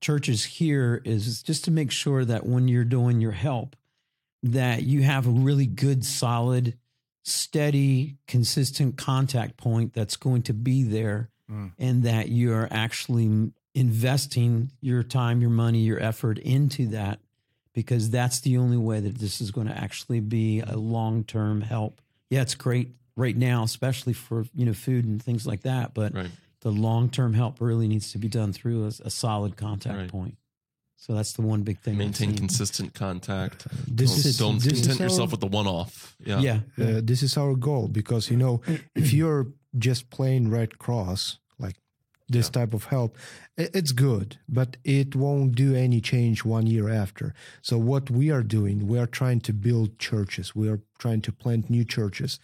churches 0.00 0.44
here 0.44 1.02
is 1.04 1.42
just 1.42 1.64
to 1.66 1.70
make 1.70 1.90
sure 1.90 2.24
that 2.24 2.46
when 2.46 2.68
you're 2.68 2.84
doing 2.84 3.20
your 3.20 3.32
help 3.32 3.76
that 4.42 4.82
you 4.82 5.02
have 5.02 5.26
a 5.26 5.30
really 5.30 5.66
good 5.66 6.04
solid 6.04 6.76
steady 7.22 8.16
consistent 8.26 8.96
contact 8.96 9.56
point 9.56 9.92
that's 9.92 10.16
going 10.16 10.42
to 10.42 10.54
be 10.54 10.82
there 10.82 11.28
mm. 11.50 11.70
and 11.78 12.02
that 12.04 12.28
you're 12.30 12.66
actually 12.70 13.52
investing 13.74 14.70
your 14.80 15.02
time 15.02 15.40
your 15.40 15.50
money 15.50 15.80
your 15.80 16.00
effort 16.02 16.38
into 16.38 16.86
that 16.88 17.18
because 17.72 18.10
that's 18.10 18.40
the 18.40 18.56
only 18.56 18.76
way 18.76 18.98
that 19.00 19.18
this 19.18 19.40
is 19.40 19.50
going 19.50 19.66
to 19.66 19.76
actually 19.76 20.20
be 20.20 20.60
a 20.60 20.76
long-term 20.76 21.60
help 21.60 22.00
yeah 22.30 22.40
it's 22.40 22.54
great 22.54 22.88
right 23.16 23.36
now 23.36 23.62
especially 23.62 24.12
for 24.14 24.44
you 24.54 24.64
know 24.64 24.72
food 24.72 25.04
and 25.04 25.22
things 25.22 25.46
like 25.46 25.60
that 25.62 25.92
but 25.94 26.14
Right. 26.14 26.30
the 26.62 26.70
long-term 26.70 27.34
help 27.34 27.60
really 27.60 27.86
needs 27.86 28.10
to 28.12 28.18
be 28.18 28.28
done 28.28 28.52
through 28.52 28.84
a, 28.84 28.92
a 29.04 29.10
solid 29.10 29.56
contact 29.56 29.96
Right. 29.98 30.08
point 30.10 30.36
so 31.02 31.14
that's 31.16 31.32
the 31.32 31.42
one 31.42 31.62
big 31.62 31.78
thing 31.80 31.96
Maintain 31.96 32.36
consistent 32.36 32.92
contact. 32.94 33.66
This 33.98 34.10
don't 34.10 34.26
is- 34.30 34.38
don't 34.38 34.58
this 34.62 34.72
is 34.74 34.80
content 34.86 35.00
our- 35.00 35.06
yourself 35.06 35.30
with 35.32 35.40
the 35.40 35.52
one 35.60 35.66
off. 35.66 36.14
Yeah. 36.30 36.40
yeah 36.48 36.58
uh, 36.84 37.00
this 37.10 37.22
is 37.22 37.36
our 37.42 37.54
goal 37.68 37.88
because 37.88 38.30
you 38.30 38.36
know 38.36 38.60
if 38.94 39.12
you're 39.18 39.46
just 39.86 40.02
plain 40.10 40.48
red 40.58 40.70
cross 40.84 41.38
like 41.58 41.76
this 42.28 42.48
type 42.50 42.72
of 42.74 42.84
help 42.94 43.16
it's 43.56 43.92
good 43.92 44.28
but 44.48 44.76
it 44.84 45.14
won't 45.16 45.52
do 45.54 45.74
any 45.86 46.00
change 46.00 46.44
one 46.56 46.66
year 46.74 46.88
after 47.04 47.26
so 47.62 47.74
what 47.92 48.04
we 48.10 48.30
are 48.36 48.42
doing 48.58 48.86
we 48.92 48.98
are 49.02 49.06
trying 49.20 49.40
to 49.40 49.52
build 49.52 49.88
churches 49.98 50.54
we 50.60 50.68
are 50.68 50.80
trying 50.98 51.20
to 51.22 51.32
plant 51.32 51.68
new 51.70 51.84
churches 51.84 52.38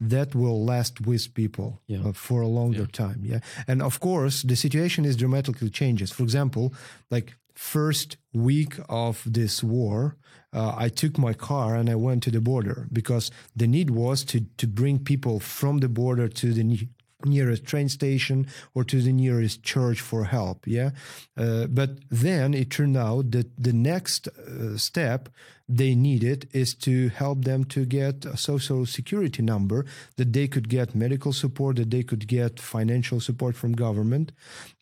that 0.00 0.34
will 0.34 0.64
last 0.72 0.94
with 1.06 1.32
people 1.34 1.80
Yeah. 1.86 2.08
uh, 2.08 2.12
for 2.12 2.40
a 2.42 2.48
longer 2.60 2.86
time 2.86 3.20
yeah 3.24 3.40
and 3.66 3.80
of 3.82 3.98
course 4.00 4.42
the 4.42 4.56
situation 4.56 5.04
is 5.04 5.16
dramatically 5.16 5.70
changes 5.70 6.10
for 6.12 6.22
example 6.24 6.72
like 7.10 7.28
first 7.54 8.16
week 8.32 8.74
of 8.88 9.22
this 9.26 9.62
war 9.62 10.16
uh, 10.52 10.74
i 10.76 10.88
took 10.88 11.18
my 11.18 11.32
car 11.32 11.74
and 11.74 11.88
i 11.90 11.94
went 11.94 12.22
to 12.22 12.30
the 12.30 12.40
border 12.40 12.88
because 12.92 13.30
the 13.54 13.66
need 13.66 13.90
was 13.90 14.24
to 14.24 14.40
to 14.56 14.66
bring 14.66 14.98
people 14.98 15.40
from 15.40 15.78
the 15.78 15.88
border 15.88 16.28
to 16.28 16.52
the 16.52 16.64
ne- 16.64 16.88
nearest 17.24 17.64
train 17.64 17.88
station 17.88 18.46
or 18.74 18.84
to 18.84 19.00
the 19.00 19.12
nearest 19.12 19.62
church 19.62 20.00
for 20.00 20.24
help 20.24 20.66
yeah? 20.66 20.90
Uh, 21.36 21.66
but 21.66 21.98
then 22.10 22.54
it 22.54 22.70
turned 22.70 22.96
out 22.96 23.30
that 23.30 23.48
the 23.62 23.72
next 23.72 24.28
uh, 24.28 24.76
step 24.76 25.28
they 25.76 25.94
needed 25.94 26.48
is 26.52 26.74
to 26.74 27.08
help 27.08 27.44
them 27.44 27.64
to 27.64 27.86
get 27.86 28.24
a 28.26 28.36
social 28.36 28.84
security 28.84 29.42
number 29.42 29.86
that 30.16 30.32
they 30.32 30.46
could 30.46 30.68
get 30.68 30.94
medical 30.94 31.32
support 31.32 31.76
that 31.76 31.90
they 31.90 32.02
could 32.02 32.28
get 32.28 32.60
financial 32.60 33.20
support 33.20 33.56
from 33.56 33.72
government. 33.72 34.32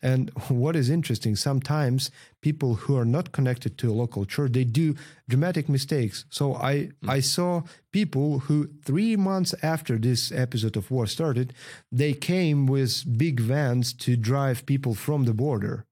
And 0.01 0.31
what 0.49 0.75
is 0.75 0.89
interesting 0.89 1.35
sometimes 1.35 2.11
people 2.41 2.75
who 2.75 2.97
are 2.97 3.05
not 3.05 3.31
connected 3.31 3.77
to 3.77 3.89
a 3.89 3.93
local 3.93 4.25
church 4.25 4.51
they 4.51 4.63
do 4.63 4.95
dramatic 5.29 5.69
mistakes. 5.69 6.25
So 6.29 6.55
i 6.55 6.89
hmm. 7.01 7.09
i 7.09 7.19
saw 7.21 7.61
people 7.91 8.39
who 8.39 8.69
3 8.83 9.15
months 9.15 9.55
after 9.63 9.97
this 9.97 10.31
episode 10.31 10.75
of 10.77 10.91
war 10.91 11.07
started 11.07 11.53
they 11.91 12.13
came 12.13 12.67
with 12.67 12.93
big 13.17 13.39
vans 13.39 13.93
to 13.93 14.17
drive 14.17 14.65
people 14.65 14.93
from 14.95 15.25
the 15.25 15.33
border 15.33 15.85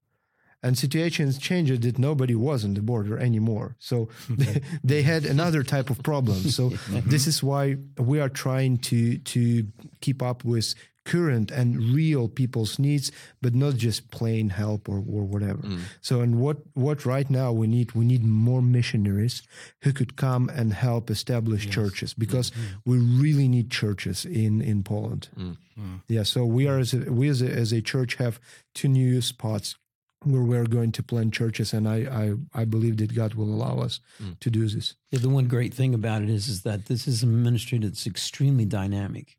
and 0.62 0.76
situations 0.76 1.38
changed 1.38 1.82
that 1.82 1.98
nobody 1.98 2.34
was 2.34 2.64
on 2.64 2.74
the 2.74 2.82
border 2.82 3.18
anymore. 3.18 3.76
So 3.78 4.08
they, 4.30 4.60
they 4.84 5.02
had 5.02 5.24
another 5.24 5.62
type 5.62 5.90
of 5.90 6.02
problem. 6.02 6.36
So 6.36 6.68
this 7.06 7.26
is 7.26 7.42
why 7.42 7.76
we 7.98 8.20
are 8.20 8.28
trying 8.28 8.78
to 8.78 9.18
to 9.18 9.66
keep 10.00 10.22
up 10.22 10.44
with 10.44 10.74
current 11.04 11.50
and 11.50 11.94
real 11.94 12.28
people's 12.28 12.78
needs, 12.78 13.10
but 13.40 13.54
not 13.54 13.74
just 13.76 14.10
plain 14.10 14.50
help 14.50 14.88
or, 14.88 14.98
or 14.98 15.24
whatever. 15.24 15.62
Mm. 15.62 15.80
So 16.00 16.20
and 16.20 16.38
what 16.40 16.58
what 16.74 17.06
right 17.06 17.28
now 17.28 17.52
we 17.52 17.66
need 17.66 17.92
we 17.92 18.04
need 18.04 18.24
more 18.24 18.62
missionaries 18.62 19.42
who 19.82 19.92
could 19.92 20.16
come 20.16 20.48
and 20.50 20.72
help 20.72 21.10
establish 21.10 21.68
churches 21.68 22.14
because 22.14 22.50
mm-hmm. 22.50 22.90
we 22.90 22.98
really 22.98 23.48
need 23.48 23.70
churches 23.70 24.24
in 24.24 24.60
in 24.60 24.82
Poland. 24.82 25.28
Mm. 25.36 25.56
Mm. 25.78 26.02
Yeah, 26.08 26.24
so 26.24 26.44
we 26.44 26.66
are 26.68 26.78
as 26.78 26.92
a, 26.92 27.10
we 27.10 27.28
as 27.28 27.40
a, 27.40 27.50
as 27.50 27.72
a 27.72 27.80
church 27.80 28.16
have 28.16 28.38
two 28.74 28.88
new 28.88 29.22
spots 29.22 29.76
where 30.24 30.42
we're 30.42 30.66
going 30.66 30.92
to 30.92 31.02
plant 31.02 31.32
churches, 31.32 31.72
and 31.72 31.88
I 31.88 32.34
I, 32.54 32.62
I 32.62 32.64
believe 32.64 32.98
that 32.98 33.14
God 33.14 33.34
will 33.34 33.52
allow 33.52 33.78
us 33.78 34.00
mm. 34.22 34.38
to 34.40 34.50
do 34.50 34.66
this. 34.68 34.94
Yeah, 35.10 35.20
the 35.20 35.28
one 35.28 35.48
great 35.48 35.74
thing 35.74 35.94
about 35.94 36.22
it 36.22 36.30
is 36.30 36.48
is 36.48 36.62
that 36.62 36.86
this 36.86 37.06
is 37.08 37.22
a 37.22 37.26
ministry 37.26 37.78
that's 37.78 38.06
extremely 38.06 38.64
dynamic. 38.64 39.36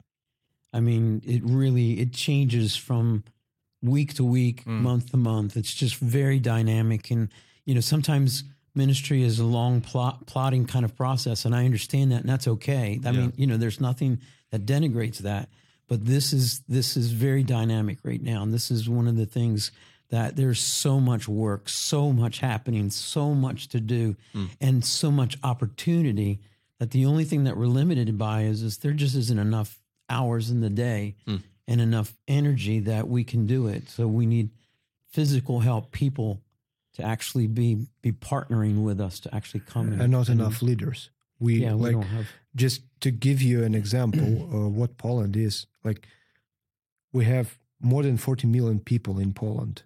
I 0.73 0.79
mean, 0.79 1.21
it 1.25 1.41
really 1.43 1.99
it 1.99 2.13
changes 2.13 2.75
from 2.75 3.23
week 3.81 4.13
to 4.15 4.23
week, 4.23 4.63
mm. 4.65 4.81
month 4.81 5.11
to 5.11 5.17
month. 5.17 5.57
It's 5.57 5.73
just 5.73 5.95
very 5.95 6.39
dynamic, 6.39 7.11
and 7.11 7.29
you 7.65 7.75
know 7.75 7.81
sometimes 7.81 8.43
ministry 8.73 9.23
is 9.23 9.39
a 9.39 9.45
long 9.45 9.81
plot, 9.81 10.25
plotting 10.27 10.65
kind 10.65 10.85
of 10.85 10.95
process, 10.95 11.45
and 11.45 11.55
I 11.55 11.65
understand 11.65 12.11
that, 12.11 12.21
and 12.21 12.29
that's 12.29 12.47
okay. 12.47 12.99
I 13.05 13.11
mean, 13.11 13.33
you 13.35 13.45
know, 13.45 13.57
there's 13.57 13.81
nothing 13.81 14.19
that 14.51 14.65
denigrates 14.65 15.19
that, 15.19 15.49
but 15.87 16.05
this 16.05 16.33
is 16.33 16.61
this 16.67 16.95
is 16.95 17.11
very 17.11 17.43
dynamic 17.43 17.99
right 18.03 18.21
now, 18.21 18.41
and 18.43 18.53
this 18.53 18.71
is 18.71 18.89
one 18.89 19.07
of 19.07 19.17
the 19.17 19.25
things 19.25 19.71
that 20.11 20.35
there's 20.35 20.59
so 20.59 20.99
much 20.99 21.27
work, 21.27 21.67
so 21.67 22.11
much 22.11 22.39
happening, 22.39 22.89
so 22.89 23.33
much 23.33 23.69
to 23.69 23.79
do, 23.79 24.15
hmm. 24.33 24.45
and 24.59 24.85
so 24.85 25.09
much 25.09 25.37
opportunity 25.43 26.39
that 26.79 26.91
the 26.91 27.05
only 27.05 27.23
thing 27.23 27.45
that 27.45 27.57
we're 27.57 27.65
limited 27.65 28.17
by 28.17 28.43
is, 28.43 28.61
is 28.61 28.77
there 28.79 28.91
just 28.91 29.15
isn't 29.15 29.39
enough 29.39 29.79
hours 30.09 30.49
in 30.49 30.59
the 30.61 30.69
day 30.69 31.15
hmm. 31.25 31.37
and 31.67 31.79
enough 31.79 32.13
energy 32.27 32.79
that 32.79 33.07
we 33.07 33.23
can 33.23 33.47
do 33.47 33.67
it. 33.67 33.89
So 33.89 34.07
we 34.07 34.25
need 34.25 34.49
physical 35.11 35.61
help 35.61 35.91
people 35.91 36.41
to 36.95 37.03
actually 37.03 37.47
be 37.47 37.87
be 38.01 38.11
partnering 38.11 38.83
with 38.83 38.99
us 38.99 39.19
to 39.21 39.33
actually 39.33 39.61
come 39.61 39.93
in. 39.93 40.01
and 40.01 40.11
not 40.11 40.27
enough 40.27 40.61
leaders. 40.61 41.09
We 41.39 41.61
Yeah, 41.61 41.75
we 41.75 41.83
like 41.83 41.93
don't 41.93 42.03
have. 42.03 42.27
just 42.55 42.81
to 42.99 43.11
give 43.11 43.41
you 43.41 43.63
an 43.63 43.73
example 43.73 44.49
of 44.65 44.75
what 44.75 44.97
Poland 44.97 45.37
is 45.37 45.67
like. 45.83 46.05
We 47.13 47.25
have 47.25 47.57
more 47.81 48.03
than 48.03 48.17
40 48.17 48.47
million 48.47 48.79
people 48.79 49.19
in 49.19 49.33
Poland, 49.33 49.83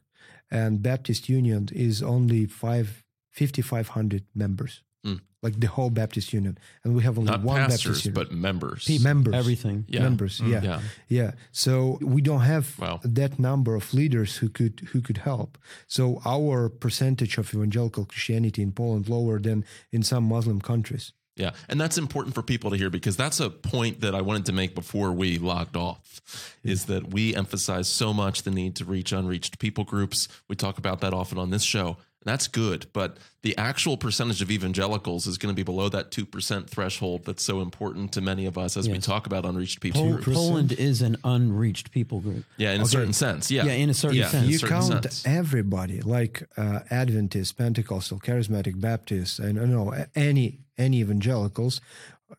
and 0.51 0.81
Baptist 0.81 1.29
Union 1.29 1.69
is 1.73 2.01
only 2.03 2.45
five 2.45 3.03
5,500 3.31 4.23
members, 4.33 4.81
Mm. 5.05 5.19
like 5.43 5.59
the 5.59 5.67
whole 5.67 5.89
Baptist 5.89 6.33
Union, 6.33 6.57
and 6.83 6.95
we 6.95 7.03
have 7.03 7.17
only 7.19 7.31
Not 7.31 7.43
one 7.43 7.57
pastors, 7.57 7.83
Baptist 7.83 8.05
Union. 8.05 8.13
but 8.13 8.31
members. 8.31 8.85
People, 8.85 9.03
members. 9.03 9.33
everything. 9.35 9.85
Yeah. 9.87 10.03
Members, 10.03 10.39
Mm, 10.39 10.49
yeah. 10.51 10.63
yeah. 10.63 10.81
Yeah. 11.09 11.31
So 11.51 11.99
we 12.01 12.21
don't 12.21 12.41
have 12.41 12.65
Wow. 12.79 12.99
that 13.03 13.37
number 13.37 13.75
of 13.75 13.93
leaders 13.93 14.37
who 14.37 14.47
could 14.49 14.79
who 14.93 15.01
could 15.01 15.17
help. 15.19 15.57
So 15.87 16.21
our 16.25 16.69
percentage 16.69 17.37
of 17.37 17.53
evangelical 17.53 18.05
Christianity 18.05 18.61
in 18.61 18.71
Poland 18.71 19.07
lower 19.09 19.39
than 19.41 19.63
in 19.91 20.01
some 20.03 20.23
Muslim 20.35 20.59
countries. 20.61 21.11
Yeah. 21.35 21.51
And 21.67 21.79
that's 21.81 21.97
important 21.97 22.33
for 22.33 22.41
people 22.41 22.71
to 22.71 22.77
hear 22.77 22.89
because 22.89 23.17
that's 23.17 23.39
a 23.39 23.49
point 23.49 24.01
that 24.01 24.15
I 24.15 24.21
wanted 24.21 24.45
to 24.45 24.53
make 24.53 24.73
before 24.73 25.11
we 25.11 25.37
logged 25.37 25.75
off 25.75 26.21
is 26.63 26.85
that 26.85 27.11
we 27.13 27.35
emphasize 27.35 27.87
so 27.89 28.13
much 28.13 28.43
the 28.43 28.51
need 28.51 28.75
to 28.77 28.85
reach 28.85 29.11
unreached 29.11 29.59
people 29.59 29.83
groups. 29.83 30.27
We 30.47 30.55
talk 30.55 30.77
about 30.77 31.01
that 31.01 31.13
often 31.13 31.37
on 31.37 31.49
this 31.49 31.63
show. 31.63 31.87
And 31.87 32.31
that's 32.33 32.47
good. 32.47 32.87
But 32.93 33.17
the 33.43 33.55
actual 33.57 33.97
percentage 33.97 34.41
of 34.41 34.49
evangelicals 34.49 35.27
is 35.27 35.37
going 35.37 35.53
to 35.53 35.55
be 35.55 35.61
below 35.63 35.89
that 35.89 36.09
2% 36.09 36.67
threshold 36.69 37.25
that's 37.25 37.43
so 37.43 37.59
important 37.61 38.13
to 38.13 38.21
many 38.21 38.45
of 38.45 38.57
us 38.57 38.77
as 38.77 38.87
we 38.89 38.97
talk 38.99 39.27
about 39.27 39.45
unreached 39.45 39.81
people 39.81 40.01
Pol- 40.03 40.11
groups. 40.13 40.39
Poland 40.39 40.71
is 40.71 41.01
an 41.01 41.17
unreached 41.25 41.91
people 41.91 42.21
group. 42.21 42.45
Yeah, 42.57 42.71
in 42.71 42.81
a 42.81 42.85
certain 42.85 43.13
sense. 43.13 43.51
Yeah. 43.51 43.65
Yeah, 43.65 43.73
in 43.73 43.89
a 43.89 43.93
certain 43.93 44.17
Yeah, 44.17 44.29
sense. 44.29 44.47
you 44.47 44.57
certain 44.57 44.75
count 44.75 45.03
sense. 45.03 45.23
everybody, 45.27 45.99
like 46.01 46.47
uh, 46.57 46.79
Adventists, 46.89 47.51
Pentecostal, 47.51 48.19
Charismatic, 48.19 48.79
Baptists, 48.79 49.37
and 49.37 49.57
you 49.57 49.67
know 49.67 49.93
any 50.15 50.59
any 50.77 50.99
evangelicals, 50.99 51.81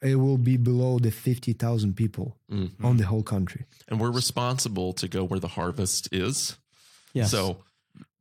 it 0.03 0.17
will 0.17 0.39
be 0.39 0.57
below 0.57 0.99
the 0.99 1.11
fifty 1.11 1.53
thousand 1.53 1.95
people 1.97 2.37
Mm-hmm. 2.51 2.85
on 2.85 2.97
the 2.97 3.07
whole 3.07 3.23
country. 3.23 3.65
And 3.89 4.01
we're 4.01 4.11
responsible 4.11 4.93
to 4.95 5.09
go 5.09 5.25
where 5.25 5.41
the 5.41 5.49
harvest 5.49 6.09
is. 6.13 6.57
Yes. 7.13 7.31
So 7.31 7.59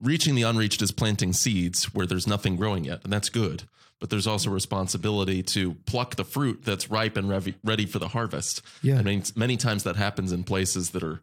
reaching 0.01 0.35
the 0.35 0.43
unreached 0.43 0.81
is 0.81 0.91
planting 0.91 1.33
seeds 1.33 1.93
where 1.93 2.05
there's 2.05 2.27
nothing 2.27 2.55
growing 2.55 2.85
yet, 2.85 3.03
and 3.03 3.11
that's 3.13 3.29
good. 3.29 3.63
But 3.99 4.09
there's 4.09 4.27
also 4.27 4.49
responsibility 4.49 5.41
to 5.43 5.75
pluck 5.85 6.15
the 6.15 6.25
fruit 6.25 6.63
that's 6.65 6.89
ripe 6.91 7.15
and 7.17 7.29
ready, 7.29 7.55
ready 7.63 7.85
for 7.85 7.97
the 7.97 8.09
harvest. 8.09 8.61
Yeah. 8.81 8.99
I 8.99 9.03
mean, 9.03 9.23
many 9.35 9.55
times 9.57 9.83
that 9.83 9.95
happens 9.95 10.31
in 10.33 10.43
places 10.43 10.89
that 10.91 11.01
are 11.03 11.21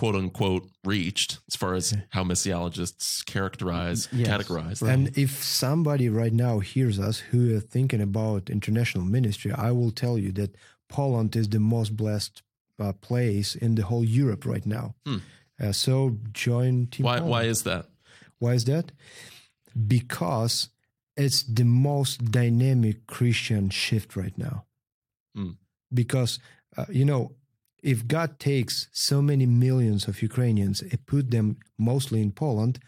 quote 0.00 0.16
unquote 0.22 0.64
reached 0.92 1.30
as 1.50 1.56
far 1.62 1.72
as 1.80 1.86
how 2.16 2.22
missiologists 2.24 3.06
characterize, 3.34 4.08
Yes. 4.12 4.28
categorize. 4.28 4.78
And 4.94 5.02
if 5.24 5.30
somebody 5.44 6.08
right 6.22 6.32
now 6.46 6.54
hears 6.60 6.98
us 6.98 7.16
who 7.30 7.40
are 7.56 7.60
thinking 7.74 8.00
about 8.10 8.48
international 8.50 9.04
ministry, 9.04 9.50
I 9.68 9.70
will 9.78 9.90
tell 10.02 10.16
you 10.24 10.32
that 10.40 10.50
Poland 10.88 11.36
is 11.36 11.48
the 11.50 11.60
most 11.60 11.90
blessed 12.02 12.42
uh, 12.78 12.92
place 13.08 13.54
in 13.64 13.74
the 13.74 13.82
whole 13.82 14.04
Europe 14.22 14.44
right 14.54 14.66
now. 14.78 14.86
Uh, 15.06 15.72
so 15.72 16.16
join 16.32 16.86
Team 16.86 17.04
Why, 17.04 17.16
Poland. 17.18 17.30
why 17.30 17.42
is 17.44 17.62
that? 17.64 17.84
Why 18.38 18.52
is 18.54 18.64
that? 18.64 18.86
Because 19.86 20.70
it's 21.16 21.42
the 21.42 21.64
most 21.64 22.30
dynamic 22.30 23.06
Christian 23.06 23.68
shift 23.70 24.16
right 24.16 24.36
now. 24.38 24.64
Hmm. 25.34 25.50
Because, 25.92 26.38
uh, 26.78 26.86
you 26.88 27.04
know, 27.04 27.32
if 27.82 28.06
God 28.06 28.38
takes 28.38 28.88
so 28.92 29.22
many 29.22 29.46
millions 29.46 30.08
of 30.08 30.22
Ukrainians 30.22 30.82
and 30.82 31.06
put 31.06 31.30
them 31.30 31.56
mostly 31.78 32.20
in 32.20 32.32
Poland, 32.32 32.78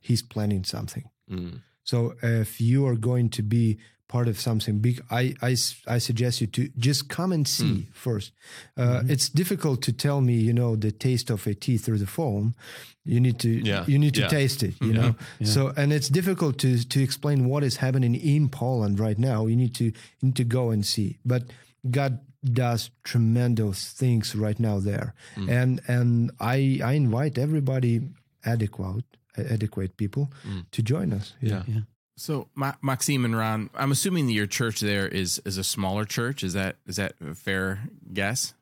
he's 0.00 0.22
planning 0.22 0.64
something. 0.64 1.04
Mm. 1.30 1.62
So 1.84 2.14
if 2.22 2.60
you 2.60 2.86
are 2.86 2.96
going 2.96 3.30
to 3.30 3.42
be 3.42 3.78
part 4.08 4.28
of 4.28 4.38
something 4.40 4.78
big, 4.80 5.00
I, 5.10 5.34
I, 5.42 5.56
I 5.88 5.98
suggest 5.98 6.40
you 6.40 6.46
to 6.48 6.68
just 6.78 7.08
come 7.08 7.32
and 7.32 7.46
see 7.46 7.88
first. 7.92 8.32
Uh, 8.76 9.02
It's 9.08 9.28
difficult 9.28 9.82
to 9.82 9.92
tell 9.92 10.20
me, 10.20 10.34
you 10.34 10.52
know, 10.52 10.76
the 10.76 10.92
taste 10.92 11.28
of 11.30 11.46
a 11.46 11.54
tea 11.54 11.76
through 11.76 11.98
the 11.98 12.06
phone. 12.06 12.54
You 13.04 13.20
need 13.20 13.38
to, 13.40 13.48
Yeah, 13.48 13.84
you 13.86 13.98
need 13.98 14.14
to 14.14 14.20
yeah. 14.22 14.28
taste 14.28 14.62
it, 14.62 14.74
you 14.80 14.92
know. 14.92 15.14
So 15.42 15.72
and 15.76 15.92
it's 15.92 16.08
difficult 16.08 16.58
to 16.58 16.70
to 16.88 17.00
explain 17.00 17.48
what 17.48 17.62
is 17.64 17.76
happening 17.76 18.14
in 18.14 18.48
Poland 18.48 18.98
right 19.00 19.18
now. 19.18 19.46
You 19.46 19.56
need 19.56 19.74
to 19.74 19.84
you 19.84 19.92
need 20.22 20.36
to 20.36 20.44
go 20.44 20.70
and 20.70 20.84
see. 20.86 21.18
But 21.24 21.42
God 21.90 22.18
does 22.54 22.90
tremendous 23.04 23.92
things 23.92 24.34
right 24.34 24.58
now 24.58 24.78
there, 24.78 25.14
mm. 25.36 25.50
and 25.50 25.80
and 25.88 26.30
I 26.40 26.80
I 26.84 26.92
invite 26.92 27.38
everybody 27.38 28.00
adequate 28.44 29.04
adequate 29.36 29.96
people 29.96 30.30
mm. 30.46 30.64
to 30.70 30.82
join 30.82 31.12
us. 31.12 31.34
Yeah. 31.40 31.62
So, 32.18 32.48
Ma- 32.54 32.72
Maksym 32.82 33.26
and 33.26 33.36
Ron, 33.36 33.68
I'm 33.74 33.92
assuming 33.92 34.26
that 34.26 34.32
your 34.32 34.46
church 34.46 34.80
there 34.80 35.06
is 35.06 35.38
is 35.44 35.58
a 35.58 35.64
smaller 35.64 36.04
church. 36.06 36.42
Is 36.42 36.54
that 36.54 36.76
is 36.86 36.96
that 36.96 37.12
a 37.20 37.34
fair 37.34 37.80
guess? 38.12 38.54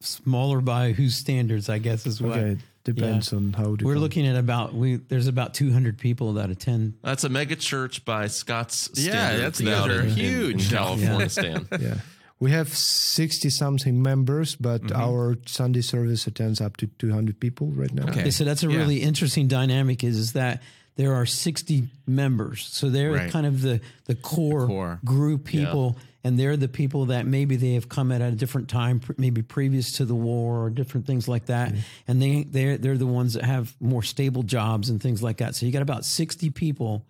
Smaller 0.00 0.60
by 0.60 0.90
whose 0.92 1.14
standards, 1.14 1.68
I 1.68 1.78
guess, 1.78 2.06
is 2.06 2.20
what. 2.20 2.38
Okay, 2.38 2.50
it 2.50 2.58
depends 2.82 3.32
on 3.32 3.52
how 3.52 3.76
to 3.76 3.84
We're 3.84 3.94
come. 3.94 4.02
looking 4.02 4.26
at 4.26 4.34
about 4.34 4.74
we. 4.74 4.96
There's 4.96 5.28
about 5.28 5.54
200 5.54 5.96
people 5.98 6.32
that 6.34 6.50
attend. 6.50 6.94
That's 7.02 7.22
a 7.22 7.28
mega 7.28 7.54
church 7.54 8.04
by 8.04 8.26
Scott's 8.26 8.90
Yeah, 8.94 9.10
standards. 9.12 9.58
that's- 9.58 9.60
you 9.60 9.66
down 9.70 9.90
in- 9.92 10.06
in- 10.08 10.14
huge. 10.16 10.64
in 10.64 10.76
California, 10.76 11.28
Stan. 11.28 11.68
Yeah. 11.80 11.98
We 12.38 12.50
have 12.50 12.68
60 12.68 13.48
something 13.50 14.02
members, 14.02 14.56
but 14.56 14.82
Mm-hmm. 14.82 14.96
our 15.00 15.36
Sunday 15.46 15.80
service 15.80 16.26
attends 16.26 16.60
up 16.60 16.76
to 16.78 16.86
200 16.86 17.40
people 17.40 17.68
right 17.68 17.92
now. 17.92 18.04
Okay. 18.08 18.20
Okay, 18.20 18.30
so 18.30 18.44
that's 18.44 18.62
a 18.62 18.68
Yeah. 18.70 18.76
really 18.78 19.00
interesting 19.02 19.48
dynamic. 19.48 20.04
Is, 20.04 20.16
is 20.18 20.32
that 20.34 20.62
there 20.96 21.14
are 21.14 21.24
60 21.26 21.88
members, 22.06 22.66
so 22.70 22.88
they're 22.90 23.12
Right. 23.12 23.30
kind 23.30 23.46
of 23.46 23.62
the 23.62 23.80
the 24.06 24.14
core, 24.14 24.66
core. 24.66 25.00
group 25.04 25.44
people, 25.44 25.96
and 26.24 26.38
they're 26.38 26.56
the 26.56 26.68
people 26.68 27.06
that 27.06 27.26
maybe 27.26 27.56
they 27.56 27.72
have 27.74 27.88
come 27.88 28.10
at 28.12 28.20
a 28.20 28.30
different 28.32 28.68
time, 28.68 29.00
maybe 29.18 29.42
previous 29.42 29.92
to 29.92 30.04
the 30.04 30.14
war 30.14 30.64
or 30.64 30.70
different 30.70 31.06
things 31.06 31.28
like 31.28 31.46
that, 31.46 31.74
and 32.08 32.20
they 32.20 32.44
they're 32.44 32.76
they're 32.78 32.96
the 32.98 33.06
ones 33.06 33.32
that 33.34 33.44
have 33.44 33.74
more 33.80 34.02
stable 34.02 34.42
jobs 34.42 34.88
and 34.90 35.00
things 35.02 35.22
like 35.22 35.38
that. 35.38 35.54
So 35.54 35.64
you 35.66 35.72
got 35.72 35.82
about 35.82 36.04
60 36.04 36.50
people 36.50 37.04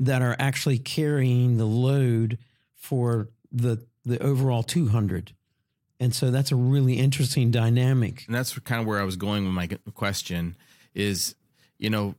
that 0.00 0.22
are 0.22 0.36
actually 0.38 0.78
carrying 0.78 1.56
the 1.58 1.64
load 1.66 2.38
for 2.76 3.28
the 3.52 3.78
the 4.08 4.22
overall 4.22 4.62
200. 4.62 5.32
And 6.00 6.14
so 6.14 6.30
that's 6.30 6.52
a 6.52 6.56
really 6.56 6.94
interesting 6.94 7.50
dynamic. 7.50 8.24
and 8.26 8.34
that's 8.34 8.56
kind 8.60 8.80
of 8.80 8.86
where 8.86 9.00
I 9.00 9.04
was 9.04 9.16
going 9.16 9.44
with 9.44 9.52
my 9.52 9.68
question 9.94 10.56
is, 10.94 11.34
you 11.78 11.90
know, 11.90 12.14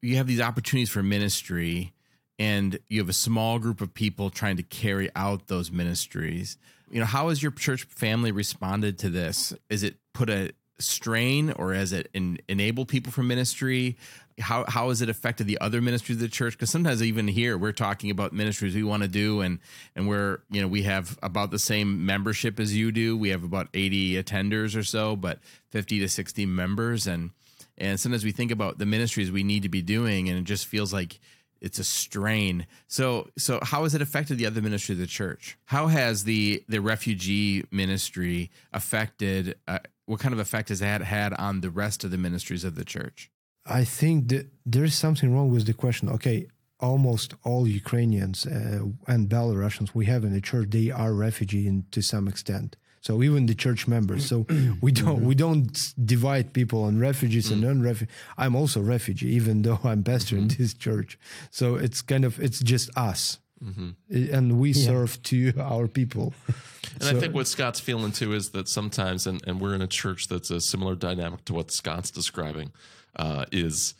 you 0.00 0.16
have 0.16 0.26
these 0.26 0.40
opportunities 0.40 0.90
for 0.90 1.02
ministry 1.02 1.92
and 2.38 2.78
you 2.88 3.00
have 3.00 3.08
a 3.08 3.14
small 3.14 3.58
group 3.58 3.80
of 3.80 3.92
people 3.94 4.30
trying 4.30 4.56
to 4.56 4.62
carry 4.62 5.10
out 5.16 5.48
those 5.48 5.70
ministries. 5.70 6.58
You 6.90 7.00
know, 7.00 7.06
how 7.06 7.28
has 7.28 7.42
your 7.42 7.52
church 7.52 7.84
family 7.84 8.30
responded 8.30 8.98
to 9.00 9.08
this? 9.08 9.52
Is 9.68 9.82
it 9.82 9.96
put 10.12 10.30
a 10.30 10.52
strain 10.78 11.50
or 11.52 11.74
has 11.74 11.92
it 11.92 12.08
en- 12.14 12.38
enabled 12.48 12.88
people 12.88 13.12
for 13.12 13.22
ministry? 13.22 13.96
How 14.38 14.64
how 14.68 14.90
has 14.90 15.00
it 15.00 15.08
affected 15.08 15.46
the 15.46 15.58
other 15.60 15.80
ministries 15.80 16.16
of 16.16 16.22
the 16.22 16.28
church? 16.28 16.54
Because 16.54 16.70
sometimes 16.70 17.02
even 17.02 17.26
here 17.26 17.56
we're 17.56 17.72
talking 17.72 18.10
about 18.10 18.32
ministries 18.32 18.74
we 18.74 18.82
want 18.82 19.02
to 19.02 19.08
do, 19.08 19.40
and 19.40 19.60
and 19.94 20.06
we're 20.06 20.40
you 20.50 20.60
know 20.60 20.68
we 20.68 20.82
have 20.82 21.18
about 21.22 21.50
the 21.50 21.58
same 21.58 22.04
membership 22.04 22.60
as 22.60 22.76
you 22.76 22.92
do. 22.92 23.16
We 23.16 23.30
have 23.30 23.44
about 23.44 23.68
eighty 23.72 24.22
attenders 24.22 24.76
or 24.76 24.82
so, 24.82 25.16
but 25.16 25.38
fifty 25.70 25.98
to 26.00 26.08
sixty 26.08 26.44
members, 26.44 27.06
and 27.06 27.30
and 27.78 27.98
sometimes 27.98 28.24
we 28.24 28.32
think 28.32 28.50
about 28.50 28.78
the 28.78 28.86
ministries 28.86 29.30
we 29.30 29.42
need 29.42 29.62
to 29.62 29.68
be 29.68 29.82
doing, 29.82 30.28
and 30.28 30.38
it 30.38 30.44
just 30.44 30.66
feels 30.66 30.92
like 30.92 31.18
it's 31.60 31.78
a 31.78 31.84
strain. 31.84 32.66
So 32.86 33.30
so 33.38 33.58
how 33.62 33.84
has 33.84 33.94
it 33.94 34.02
affected 34.02 34.38
the 34.38 34.46
other 34.46 34.60
ministry 34.60 34.94
of 34.94 34.98
the 34.98 35.06
church? 35.06 35.56
How 35.66 35.86
has 35.86 36.24
the 36.24 36.62
the 36.68 36.80
refugee 36.80 37.64
ministry 37.70 38.50
affected? 38.72 39.56
Uh, 39.66 39.78
what 40.04 40.20
kind 40.20 40.32
of 40.32 40.38
effect 40.38 40.68
has 40.68 40.80
that 40.80 41.02
had 41.02 41.32
on 41.34 41.60
the 41.60 41.70
rest 41.70 42.04
of 42.04 42.10
the 42.10 42.18
ministries 42.18 42.64
of 42.64 42.74
the 42.74 42.84
church? 42.84 43.30
I 43.68 43.84
think 43.84 44.28
that 44.28 44.46
there's 44.64 44.94
something 44.94 45.34
wrong 45.34 45.50
with 45.50 45.66
the 45.66 45.74
question. 45.74 46.08
Okay, 46.08 46.48
almost 46.80 47.34
all 47.42 47.66
Ukrainians 47.66 48.46
uh, 48.46 48.84
and 49.06 49.28
Belarusians 49.28 49.94
we 49.94 50.06
have 50.06 50.24
in 50.24 50.32
the 50.32 50.40
church, 50.40 50.70
they 50.70 50.90
are 50.90 51.12
refugee 51.12 51.66
in, 51.66 51.86
to 51.90 52.02
some 52.02 52.28
extent. 52.28 52.76
So 53.00 53.22
even 53.22 53.46
the 53.46 53.54
church 53.54 53.86
members. 53.86 54.26
So 54.26 54.46
we 54.80 54.90
don't 54.90 55.22
we 55.22 55.34
don't 55.34 55.94
divide 56.04 56.52
people 56.52 56.82
on 56.82 56.98
refugees 56.98 57.50
and 57.52 57.62
mm. 57.62 57.66
non-refugee. 57.66 58.10
I'm 58.36 58.56
also 58.56 58.80
refugee, 58.80 59.28
even 59.28 59.62
though 59.62 59.78
I'm 59.84 60.02
pastor 60.02 60.36
in 60.36 60.48
mm-hmm. 60.48 60.62
this 60.62 60.74
church. 60.74 61.18
So 61.50 61.76
it's 61.76 62.02
kind 62.02 62.24
of 62.24 62.40
it's 62.40 62.58
just 62.58 62.90
us, 62.96 63.38
mm-hmm. 63.62 63.90
and 64.34 64.58
we 64.58 64.72
serve 64.72 65.22
to 65.24 65.52
our 65.60 65.86
people. 65.86 66.34
And 67.00 67.16
I 67.16 67.20
think 67.20 67.32
what 67.32 67.46
Scott's 67.46 67.78
feeling 67.78 68.10
too 68.10 68.32
is 68.32 68.50
that 68.50 68.68
sometimes, 68.68 69.26
and, 69.26 69.40
and 69.46 69.60
we're 69.60 69.74
in 69.74 69.82
a 69.82 69.86
church 69.86 70.26
that's 70.26 70.50
a 70.50 70.60
similar 70.60 70.96
dynamic 70.96 71.44
to 71.44 71.54
what 71.54 71.70
Scott's 71.70 72.10
describing, 72.10 72.72
uh, 73.16 73.46
is 73.52 73.94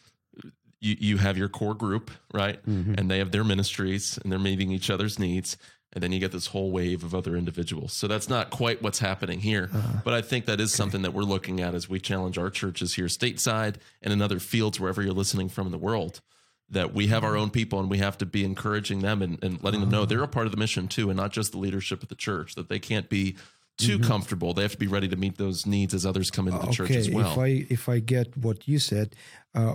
you, 0.81 0.97
you 0.99 1.17
have 1.19 1.37
your 1.39 1.49
core 1.49 1.75
group, 1.75 2.11
right? 2.33 2.65
Mm-hmm. 2.67 2.95
And 2.95 3.11
they 3.11 3.19
have 3.19 3.33
their 3.33 3.45
ministries 3.45 4.19
and 4.23 4.31
they're 4.31 4.39
meeting 4.39 4.71
each 4.71 4.91
other's 4.91 5.19
needs. 5.19 5.57
and 5.93 6.03
then 6.03 6.13
you 6.13 6.19
get 6.19 6.31
this 6.31 6.49
whole 6.49 6.71
wave 6.71 7.05
of 7.05 7.15
other 7.15 7.37
individuals. 7.37 7.95
So 7.95 8.07
that's 8.07 8.29
not 8.29 8.51
quite 8.51 8.83
what's 8.83 8.99
happening 8.99 9.41
here, 9.41 9.71
uh-huh. 9.73 10.01
but 10.05 10.13
I 10.13 10.21
think 10.21 10.45
that 10.45 10.61
is 10.61 10.75
something 10.75 11.01
that 11.03 11.15
we're 11.15 11.23
looking 11.23 11.61
at 11.61 11.75
as 11.75 11.89
we 11.89 12.01
challenge 12.01 12.37
our 12.37 12.51
churches 12.51 12.95
here 12.95 13.07
stateside 13.07 13.77
and 14.03 14.13
in 14.13 14.21
other 14.21 14.39
fields 14.39 14.79
wherever 14.79 15.01
you're 15.01 15.15
listening 15.15 15.49
from 15.49 15.67
in 15.67 15.73
the 15.73 15.79
world. 15.79 16.21
That 16.69 16.93
we 16.93 17.07
have 17.07 17.25
our 17.25 17.31
mm-hmm. 17.31 17.43
own 17.43 17.51
people 17.51 17.81
and 17.81 17.89
we 17.89 17.99
have 17.99 18.19
to 18.19 18.27
be 18.27 18.45
encouraging 18.45 18.99
them 19.01 19.23
and, 19.23 19.43
and 19.43 19.63
letting 19.63 19.81
them 19.81 19.89
know 19.89 19.99
uh-huh. 19.99 20.07
they're 20.07 20.23
a 20.23 20.29
part 20.29 20.47
of 20.47 20.53
the 20.53 20.59
mission 20.59 20.87
too, 20.87 21.09
and 21.09 21.17
not 21.17 21.33
just 21.33 21.53
the 21.53 21.59
leadership 21.59 22.03
of 22.03 22.09
the 22.11 22.15
church. 22.15 22.57
That 22.57 22.69
they 22.69 22.81
can't 22.81 23.09
be 23.09 23.37
too 23.79 23.99
comfortable. 23.99 24.55
They 24.55 24.63
have 24.63 24.73
to 24.73 24.79
be 24.79 24.87
ready 24.87 25.09
to 25.09 25.17
meet 25.17 25.37
those 25.39 25.67
needs 25.67 25.95
as 25.95 26.05
others 26.07 26.31
come 26.31 26.49
into 26.49 26.65
the 26.67 26.73
church 26.73 26.91
as 26.91 27.11
well. 27.11 27.33
If 27.33 27.39
I 27.39 27.67
if 27.69 27.89
I 27.89 27.99
get 28.01 28.37
what 28.37 28.67
you 28.69 28.79
said, 28.79 29.15
uh, 29.55 29.75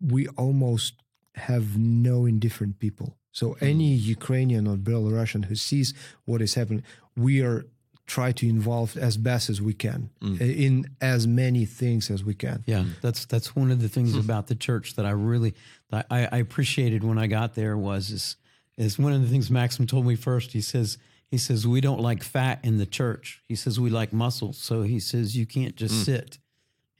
we 0.00 0.26
almost 0.28 0.94
have 1.34 1.78
no 1.78 2.26
indifferent 2.26 2.78
people. 2.78 3.16
So 3.30 3.54
Hmm. 3.54 3.64
any 3.64 3.94
Ukrainian 3.94 4.66
or 4.66 4.76
Belarusian 4.76 5.46
who 5.46 5.54
sees 5.54 5.94
what 6.24 6.42
is 6.42 6.54
happening, 6.54 6.82
we 7.16 7.40
are 7.42 7.64
try 8.06 8.32
to 8.32 8.46
involve 8.48 8.96
as 8.96 9.16
best 9.16 9.48
as 9.48 9.62
we 9.62 9.72
can 9.72 10.10
Hmm. 10.20 10.34
uh, 10.40 10.44
in 10.44 10.88
as 11.00 11.26
many 11.26 11.64
things 11.64 12.10
as 12.10 12.24
we 12.24 12.34
can. 12.34 12.62
Yeah, 12.66 12.84
that's 13.00 13.24
that's 13.26 13.54
one 13.56 13.70
of 13.70 13.80
the 13.80 13.88
things 13.88 14.14
about 14.16 14.48
the 14.48 14.54
church 14.56 14.96
that 14.96 15.06
I 15.06 15.10
really 15.12 15.54
that 15.90 16.06
I, 16.10 16.26
I 16.32 16.38
appreciated 16.38 17.04
when 17.04 17.16
I 17.18 17.26
got 17.26 17.54
there 17.54 17.76
was 17.78 18.10
is 18.10 18.36
is 18.76 18.98
one 18.98 19.12
of 19.12 19.20
the 19.22 19.28
things 19.28 19.50
Maksym 19.50 19.86
told 19.86 20.04
me 20.06 20.16
first. 20.16 20.52
He 20.52 20.60
says 20.60 20.98
he 21.32 21.38
says 21.38 21.66
we 21.66 21.80
don't 21.80 22.00
like 22.00 22.22
fat 22.22 22.60
in 22.62 22.76
the 22.76 22.84
church. 22.84 23.42
He 23.48 23.56
says 23.56 23.80
we 23.80 23.88
like 23.88 24.12
muscle. 24.12 24.52
So 24.52 24.82
he 24.82 25.00
says 25.00 25.34
you 25.34 25.46
can't 25.46 25.74
just 25.74 25.94
mm. 25.94 26.04
sit. 26.04 26.38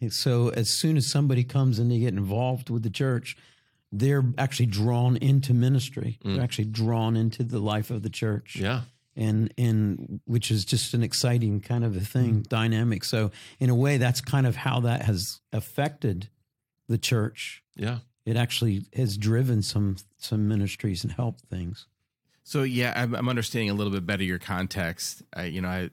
And 0.01 0.11
So 0.11 0.49
as 0.49 0.71
soon 0.71 0.97
as 0.97 1.07
somebody 1.07 1.45
comes 1.45 1.79
and 1.79 1.93
they 1.93 1.99
get 1.99 2.15
involved 2.15 2.71
with 2.71 2.83
the 2.83 2.89
church, 2.89 3.37
they're 3.93 4.25
actually 4.39 4.67
drawn 4.67 5.19
into 5.19 5.53
ministry. 5.53 6.19
They're 6.25 6.39
mm. 6.39 6.43
actually 6.43 6.65
drawn 6.65 7.15
into 7.15 7.45
the 7.45 7.59
life 7.59 7.91
of 7.91 8.03
the 8.03 8.09
church 8.09 8.57
yeah. 8.57 8.81
and 9.15 9.53
and 9.59 10.21
which 10.25 10.51
is 10.51 10.65
just 10.65 10.95
an 10.95 11.03
exciting 11.03 11.61
kind 11.61 11.85
of 11.85 11.95
a 11.95 12.01
thing 12.01 12.37
mm. 12.37 12.49
dynamic 12.49 13.05
so 13.05 13.31
in 13.61 13.69
a 13.69 13.75
way 13.75 13.99
that's 13.99 14.23
kind 14.23 14.47
of 14.47 14.57
how 14.57 14.81
that 14.81 15.03
has 15.03 15.41
affected 15.53 16.31
the 16.89 16.97
church 16.97 17.63
Yeah. 17.77 17.99
it 18.25 18.39
actually 18.39 18.87
has 18.97 19.19
driven 19.19 19.61
some 19.61 19.97
some 20.17 20.49
ministries 20.49 21.05
and 21.05 21.13
helped 21.13 21.43
things 21.51 21.87
So 22.45 22.63
yeah, 22.63 22.93
I'm, 22.97 23.15
I'm 23.15 23.29
understanding 23.29 23.71
a 23.71 23.75
little 23.75 23.93
bit 23.93 24.07
better 24.07 24.25
your 24.25 24.39
context. 24.39 25.23
I, 25.35 25.45
you 25.45 25.61
know, 25.61 25.69
I 25.69 25.91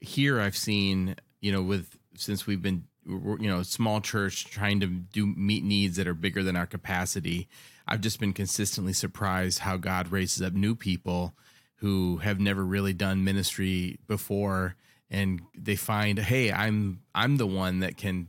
here 0.00 0.40
I've 0.40 0.56
seen 0.56 1.16
you 1.40 1.52
know 1.52 1.62
with 1.62 1.98
since 2.16 2.46
we've 2.46 2.62
been 2.62 2.84
you 3.06 3.38
know 3.40 3.62
small 3.62 4.00
church 4.00 4.46
trying 4.46 4.80
to 4.80 4.86
do 4.86 5.26
meet 5.26 5.64
needs 5.64 5.96
that 5.96 6.08
are 6.08 6.14
bigger 6.14 6.42
than 6.42 6.56
our 6.56 6.66
capacity. 6.66 7.48
I've 7.86 8.00
just 8.00 8.18
been 8.18 8.32
consistently 8.32 8.92
surprised 8.92 9.60
how 9.60 9.76
God 9.76 10.08
raises 10.08 10.42
up 10.42 10.52
new 10.52 10.74
people 10.74 11.34
who 11.76 12.16
have 12.18 12.40
never 12.40 12.64
really 12.64 12.92
done 12.92 13.22
ministry 13.22 13.98
before, 14.08 14.74
and 15.10 15.42
they 15.56 15.76
find, 15.76 16.18
hey, 16.18 16.50
I'm 16.50 17.02
I'm 17.14 17.36
the 17.36 17.46
one 17.46 17.80
that 17.80 17.96
can 17.96 18.28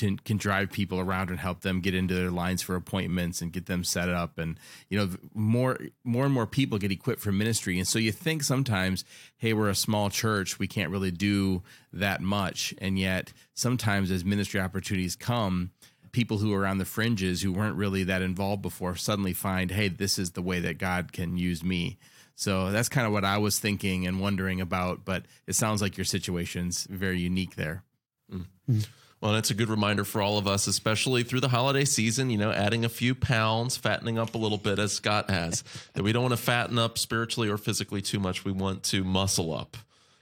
to, 0.00 0.16
can 0.24 0.36
drive 0.36 0.70
people 0.70 0.98
around 0.98 1.30
and 1.30 1.38
help 1.38 1.60
them 1.60 1.80
get 1.80 1.94
into 1.94 2.14
their 2.14 2.30
lines 2.30 2.62
for 2.62 2.74
appointments 2.74 3.40
and 3.40 3.52
get 3.52 3.66
them 3.66 3.84
set 3.84 4.08
up. 4.08 4.38
And 4.38 4.58
you 4.88 4.98
know 4.98 5.10
more 5.34 5.78
more 6.04 6.24
and 6.24 6.34
more 6.34 6.46
people 6.46 6.78
get 6.78 6.90
equipped 6.90 7.20
for 7.20 7.32
ministry. 7.32 7.78
And 7.78 7.86
so 7.86 7.98
you 7.98 8.12
think 8.12 8.42
sometimes 8.42 9.04
hey 9.36 9.52
we're 9.52 9.68
a 9.68 9.74
small 9.74 10.10
church 10.10 10.58
we 10.58 10.66
can't 10.66 10.90
really 10.90 11.10
do 11.10 11.62
that 11.92 12.20
much. 12.20 12.74
And 12.78 12.98
yet 12.98 13.32
sometimes 13.54 14.10
as 14.10 14.24
ministry 14.24 14.60
opportunities 14.60 15.16
come 15.16 15.70
people 16.12 16.38
who 16.38 16.52
are 16.52 16.66
on 16.66 16.78
the 16.78 16.84
fringes 16.84 17.42
who 17.42 17.52
weren't 17.52 17.76
really 17.76 18.02
that 18.04 18.22
involved 18.22 18.62
before 18.62 18.96
suddenly 18.96 19.32
find 19.32 19.70
hey 19.70 19.88
this 19.88 20.18
is 20.18 20.32
the 20.32 20.42
way 20.42 20.60
that 20.60 20.78
God 20.78 21.12
can 21.12 21.36
use 21.36 21.62
me. 21.62 21.98
So 22.34 22.70
that's 22.70 22.88
kind 22.88 23.06
of 23.06 23.12
what 23.12 23.24
I 23.24 23.36
was 23.36 23.58
thinking 23.58 24.06
and 24.06 24.20
wondering 24.20 24.60
about 24.60 25.04
but 25.04 25.26
it 25.46 25.54
sounds 25.54 25.80
like 25.82 25.96
your 25.96 26.04
situation's 26.04 26.84
very 26.90 27.20
unique 27.20 27.56
there 27.56 27.84
mm. 28.32 28.46
Mm. 28.68 28.88
Well, 29.20 29.34
it's 29.34 29.50
a 29.50 29.54
good 29.54 29.68
reminder 29.68 30.04
for 30.04 30.22
all 30.22 30.38
of 30.38 30.46
us, 30.46 30.66
especially 30.66 31.24
through 31.24 31.40
the 31.40 31.50
holiday 31.50 31.84
season, 31.84 32.30
you 32.30 32.38
know, 32.38 32.52
adding 32.52 32.86
a 32.86 32.88
few 32.88 33.14
pounds, 33.14 33.76
fattening 33.76 34.18
up 34.18 34.34
a 34.34 34.38
little 34.38 34.56
bit, 34.56 34.78
as 34.78 34.92
Scott 34.92 35.28
has, 35.28 35.62
that 35.92 36.02
we 36.02 36.10
don't 36.12 36.22
want 36.22 36.32
to 36.32 36.38
fatten 36.42 36.78
up 36.78 36.96
spiritually 36.96 37.50
or 37.50 37.58
physically 37.58 38.00
too 38.00 38.18
much. 38.18 38.46
We 38.46 38.52
want 38.52 38.82
to 38.84 39.04
muscle 39.04 39.52
up, 39.52 39.76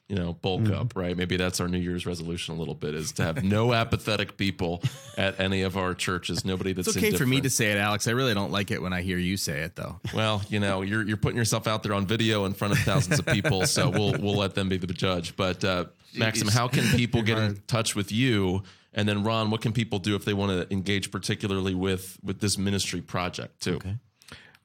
you 0.09 0.17
know, 0.17 0.33
bulk 0.33 0.63
Mm-hmm. 0.63 0.75
up, 0.75 0.97
right? 0.97 1.17
Maybe 1.17 1.37
that's 1.37 1.61
our 1.61 1.69
New 1.69 1.79
Year's 1.79 2.07
resolution 2.07 2.55
a 2.55 2.59
little 2.59 2.75
bit 2.75 2.95
is 2.95 3.13
to 3.13 3.23
have 3.23 3.45
no 3.45 3.73
apathetic 3.83 4.37
people 4.39 4.83
at 5.17 5.39
any 5.39 5.63
of 5.63 5.77
our 5.77 5.95
churches. 5.95 6.45
Nobody 6.45 6.73
that's 6.73 6.89
It's 6.89 6.97
okay 6.97 7.11
for 7.13 7.27
me 7.27 7.41
to 7.43 7.51
say 7.51 7.73
it, 7.73 7.77
Alex. 7.79 8.09
I 8.09 8.13
really 8.13 8.33
don't 8.35 8.51
like 8.51 8.71
it 8.71 8.81
when 8.81 8.93
I 8.95 9.03
hear 9.03 9.19
you 9.19 9.37
say 9.37 9.61
it, 9.61 9.77
though. 9.77 10.01
Well, 10.15 10.43
you 10.49 10.61
know, 10.61 10.81
you're 10.83 11.03
you're 11.07 11.17
putting 11.19 11.37
yourself 11.37 11.67
out 11.67 11.83
there 11.83 11.93
on 11.95 12.07
video 12.07 12.45
in 12.47 12.55
front 12.55 12.73
of 12.73 12.79
thousands 12.81 13.19
of 13.19 13.27
people, 13.27 13.67
so 13.67 13.89
we'll 13.97 14.13
we'll 14.13 14.37
let 14.37 14.55
them 14.55 14.69
be 14.71 14.79
the 14.79 14.87
judge. 14.87 15.37
But 15.37 15.63
uh, 15.63 15.85
Maksym, 16.15 16.49
how 16.51 16.69
can 16.69 16.85
people 16.97 17.23
get 17.23 17.37
in 17.39 17.63
touch 17.67 17.95
with 17.95 18.11
you? 18.11 18.63
And 18.95 19.07
then 19.07 19.23
Ron, 19.23 19.51
what 19.51 19.61
can 19.61 19.73
people 19.73 19.99
do 19.99 20.17
if 20.17 20.25
they 20.25 20.33
want 20.35 20.51
to 20.53 20.73
engage 20.73 21.11
particularly 21.11 21.75
with 21.75 22.19
with 22.25 22.41
this 22.41 22.57
ministry 22.57 23.03
project 23.03 23.61
too? 23.63 23.75
Okay. 23.77 23.97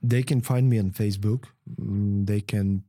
They 0.01 0.23
can 0.23 0.41
find 0.41 0.69
me 0.69 0.79
on 0.79 0.91
Facebook. 0.91 1.45
Mm, 1.79 2.25
They 2.27 2.39
can. 2.41 2.84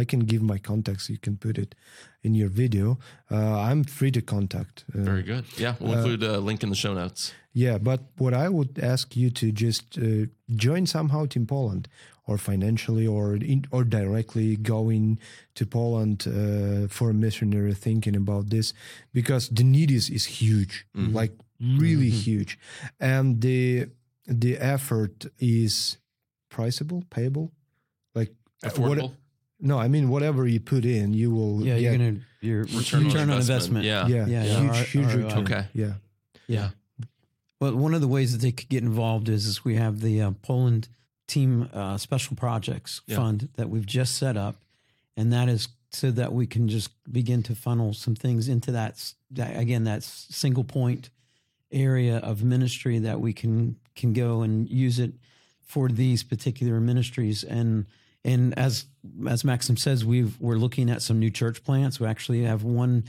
I 0.00 0.04
can 0.04 0.20
give 0.20 0.42
my 0.42 0.58
contacts. 0.58 1.08
You 1.08 1.18
can 1.18 1.36
put 1.36 1.58
it 1.58 1.74
in 2.22 2.34
your 2.34 2.48
video. 2.48 2.98
Uh, 3.30 3.36
I'm 3.70 3.84
free 3.84 4.10
to 4.12 4.20
contact. 4.22 4.84
Uh, 4.94 5.02
Very 5.04 5.22
good. 5.22 5.44
Yeah, 5.56 5.74
we'll 5.80 5.98
include 5.98 6.22
a 6.24 6.38
link 6.40 6.62
in 6.62 6.70
the 6.70 6.76
show 6.76 6.94
notes. 6.94 7.32
Yeah, 7.52 7.78
but 7.78 8.00
what 8.18 8.32
I 8.34 8.48
would 8.48 8.78
ask 8.82 9.16
you 9.16 9.30
to 9.30 9.52
just 9.52 9.96
uh, 9.98 10.26
join 10.56 10.86
somehow 10.86 11.26
Team 11.26 11.46
Poland, 11.46 11.86
or 12.26 12.36
financially, 12.38 13.06
or 13.06 13.36
in, 13.36 13.64
or 13.70 13.84
directly 13.84 14.56
going 14.56 15.18
to 15.54 15.64
Poland 15.66 16.26
uh, 16.26 16.88
for 16.88 17.10
a 17.10 17.14
missionary 17.14 17.74
thinking 17.74 18.16
about 18.16 18.50
this, 18.50 18.72
because 19.12 19.48
the 19.54 19.62
need 19.64 19.90
is 19.90 20.08
is 20.10 20.24
huge, 20.42 20.86
like 20.94 21.32
really 21.60 22.10
huge, 22.10 22.58
and 22.98 23.40
the 23.40 23.86
the 24.26 24.56
effort 24.58 25.26
is 25.38 25.98
priceable, 26.50 27.04
payable, 27.10 27.52
like 28.14 28.32
uh, 28.64 28.70
what- 28.70 28.98
Affordable. 28.98 29.12
No, 29.60 29.78
I 29.78 29.88
mean 29.88 30.08
whatever 30.08 30.46
you 30.46 30.60
put 30.60 30.84
in, 30.84 31.14
you 31.14 31.30
will 31.30 31.62
yeah 31.64 31.74
get. 31.74 31.82
you're 31.82 31.92
gonna 31.98 32.20
your 32.40 32.60
Return 32.64 33.04
return, 33.06 33.22
on 33.22 33.30
on 33.30 33.40
investment. 33.40 33.84
investment, 33.86 33.86
Yeah. 33.86 34.06
yeah, 34.06 34.26
Yeah, 34.26 34.60
huge, 34.60 34.74
yeah, 34.76 34.82
huge 34.84 35.06
R- 35.06 35.16
return. 35.16 35.44
Okay. 35.44 35.66
Yeah. 35.72 35.92
Yeah. 36.46 36.70
Well, 37.60 37.74
one 37.76 37.94
of 37.94 38.00
the 38.02 38.08
ways 38.08 38.32
that 38.32 38.42
they 38.42 38.52
could 38.52 38.68
get 38.68 38.82
involved 38.82 39.28
is, 39.30 39.46
is 39.46 39.64
we 39.64 39.76
have 39.76 40.00
the 40.00 40.20
uh, 40.20 40.30
Poland 40.42 40.88
Team 41.26 41.70
uh, 41.72 41.96
Special 41.96 42.36
Projects 42.36 43.00
Yeah. 43.06 43.16
Fund 43.16 43.48
that 43.56 43.70
we've 43.70 43.86
just 43.86 44.16
set 44.18 44.36
up, 44.36 44.56
and 45.16 45.32
that 45.32 45.48
is 45.48 45.68
so 45.90 46.10
that 46.10 46.32
we 46.34 46.46
can 46.46 46.68
just 46.68 46.90
begin 47.10 47.42
to 47.44 47.54
funnel 47.54 47.94
some 47.94 48.14
things 48.16 48.48
into 48.48 48.72
that, 48.72 49.14
that 49.30 49.56
again 49.58 49.84
that 49.84 50.02
single 50.02 50.64
point 50.64 51.08
area 51.72 52.18
of 52.18 52.42
ministry 52.42 52.98
that 52.98 53.20
we 53.20 53.32
can 53.32 53.76
can 53.96 54.12
go 54.12 54.42
and 54.42 54.68
use 54.68 54.98
it 54.98 55.12
for 55.62 55.88
these 55.88 56.22
particular 56.22 56.80
ministries 56.80 57.42
and 57.44 57.86
and 58.24 58.58
as 58.58 58.86
as 59.28 59.42
Maksym 59.42 59.78
says 59.78 60.04
we've 60.04 60.38
we're 60.40 60.56
looking 60.56 60.90
at 60.90 61.02
some 61.02 61.18
new 61.18 61.30
church 61.30 61.62
plants. 61.64 62.00
We 62.00 62.06
actually 62.06 62.42
have 62.44 62.62
one 62.62 63.04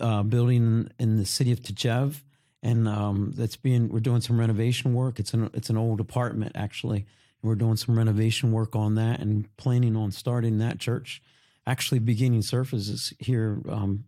uh, 0.00 0.22
building 0.22 0.90
in 0.98 1.16
the 1.16 1.24
city 1.24 1.52
of 1.52 1.60
Tczew 1.60 2.20
and 2.62 2.88
um, 2.88 3.32
that's 3.36 3.56
being 3.56 3.88
we're 3.88 4.00
doing 4.00 4.20
some 4.20 4.38
renovation 4.38 4.94
work. 4.94 5.18
It's 5.18 5.32
an 5.34 5.50
it's 5.54 5.70
an 5.70 5.76
old 5.76 6.00
apartment 6.00 6.52
actually. 6.54 7.06
We're 7.42 7.54
doing 7.54 7.76
some 7.76 7.96
renovation 7.96 8.52
work 8.52 8.76
on 8.76 8.96
that 8.96 9.20
and 9.20 9.48
planning 9.56 9.96
on 9.96 10.12
starting 10.12 10.58
that 10.58 10.78
church. 10.78 11.22
Actually 11.66 12.00
beginning 12.00 12.42
services 12.42 13.14
here 13.18 13.62
um, 13.68 14.04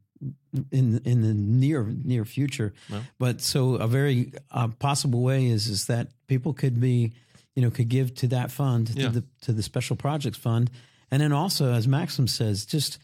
in 0.70 1.00
in 1.04 1.22
the 1.22 1.34
near 1.34 1.84
near 2.04 2.24
future. 2.24 2.74
But 3.18 3.40
so 3.40 3.74
a 3.76 3.86
very 3.86 4.32
uh, 4.50 4.68
possible 4.68 5.22
way 5.22 5.46
is 5.46 5.68
is 5.68 5.86
that 5.86 6.08
people 6.26 6.52
could 6.52 6.80
be, 6.80 7.12
you 7.54 7.62
know, 7.62 7.70
could 7.70 7.88
give 7.88 8.14
to 8.16 8.28
that 8.28 8.50
fund 8.50 8.90
Yeah. 8.94 9.06
to 9.08 9.20
the 9.20 9.24
to 9.42 9.52
the 9.52 9.62
special 9.62 9.96
projects 9.96 10.38
fund, 10.38 10.70
and 11.10 11.20
then 11.22 11.32
also 11.32 11.72
as 11.72 11.86
Maksym 11.86 12.28
says, 12.28 12.64
just 12.66 12.98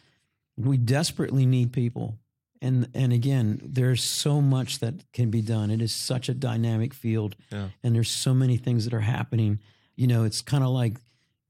we 0.56 0.76
desperately 0.76 1.46
need 1.46 1.72
people. 1.72 2.18
And 2.60 2.88
and 2.94 3.12
again, 3.12 3.60
there's 3.62 4.02
so 4.02 4.40
much 4.40 4.80
that 4.80 4.94
can 5.12 5.30
be 5.30 5.42
done. 5.42 5.70
It 5.70 5.80
is 5.80 5.92
such 5.94 6.28
a 6.28 6.34
dynamic 6.34 6.92
field, 6.94 7.36
Yeah. 7.52 7.68
and 7.84 7.94
there's 7.94 8.10
so 8.10 8.34
many 8.34 8.56
things 8.56 8.84
that 8.84 8.94
are 8.94 9.00
happening. 9.00 9.60
You 9.96 10.06
know, 10.08 10.24
it's 10.24 10.40
kind 10.42 10.64
of 10.64 10.70
like 10.70 10.96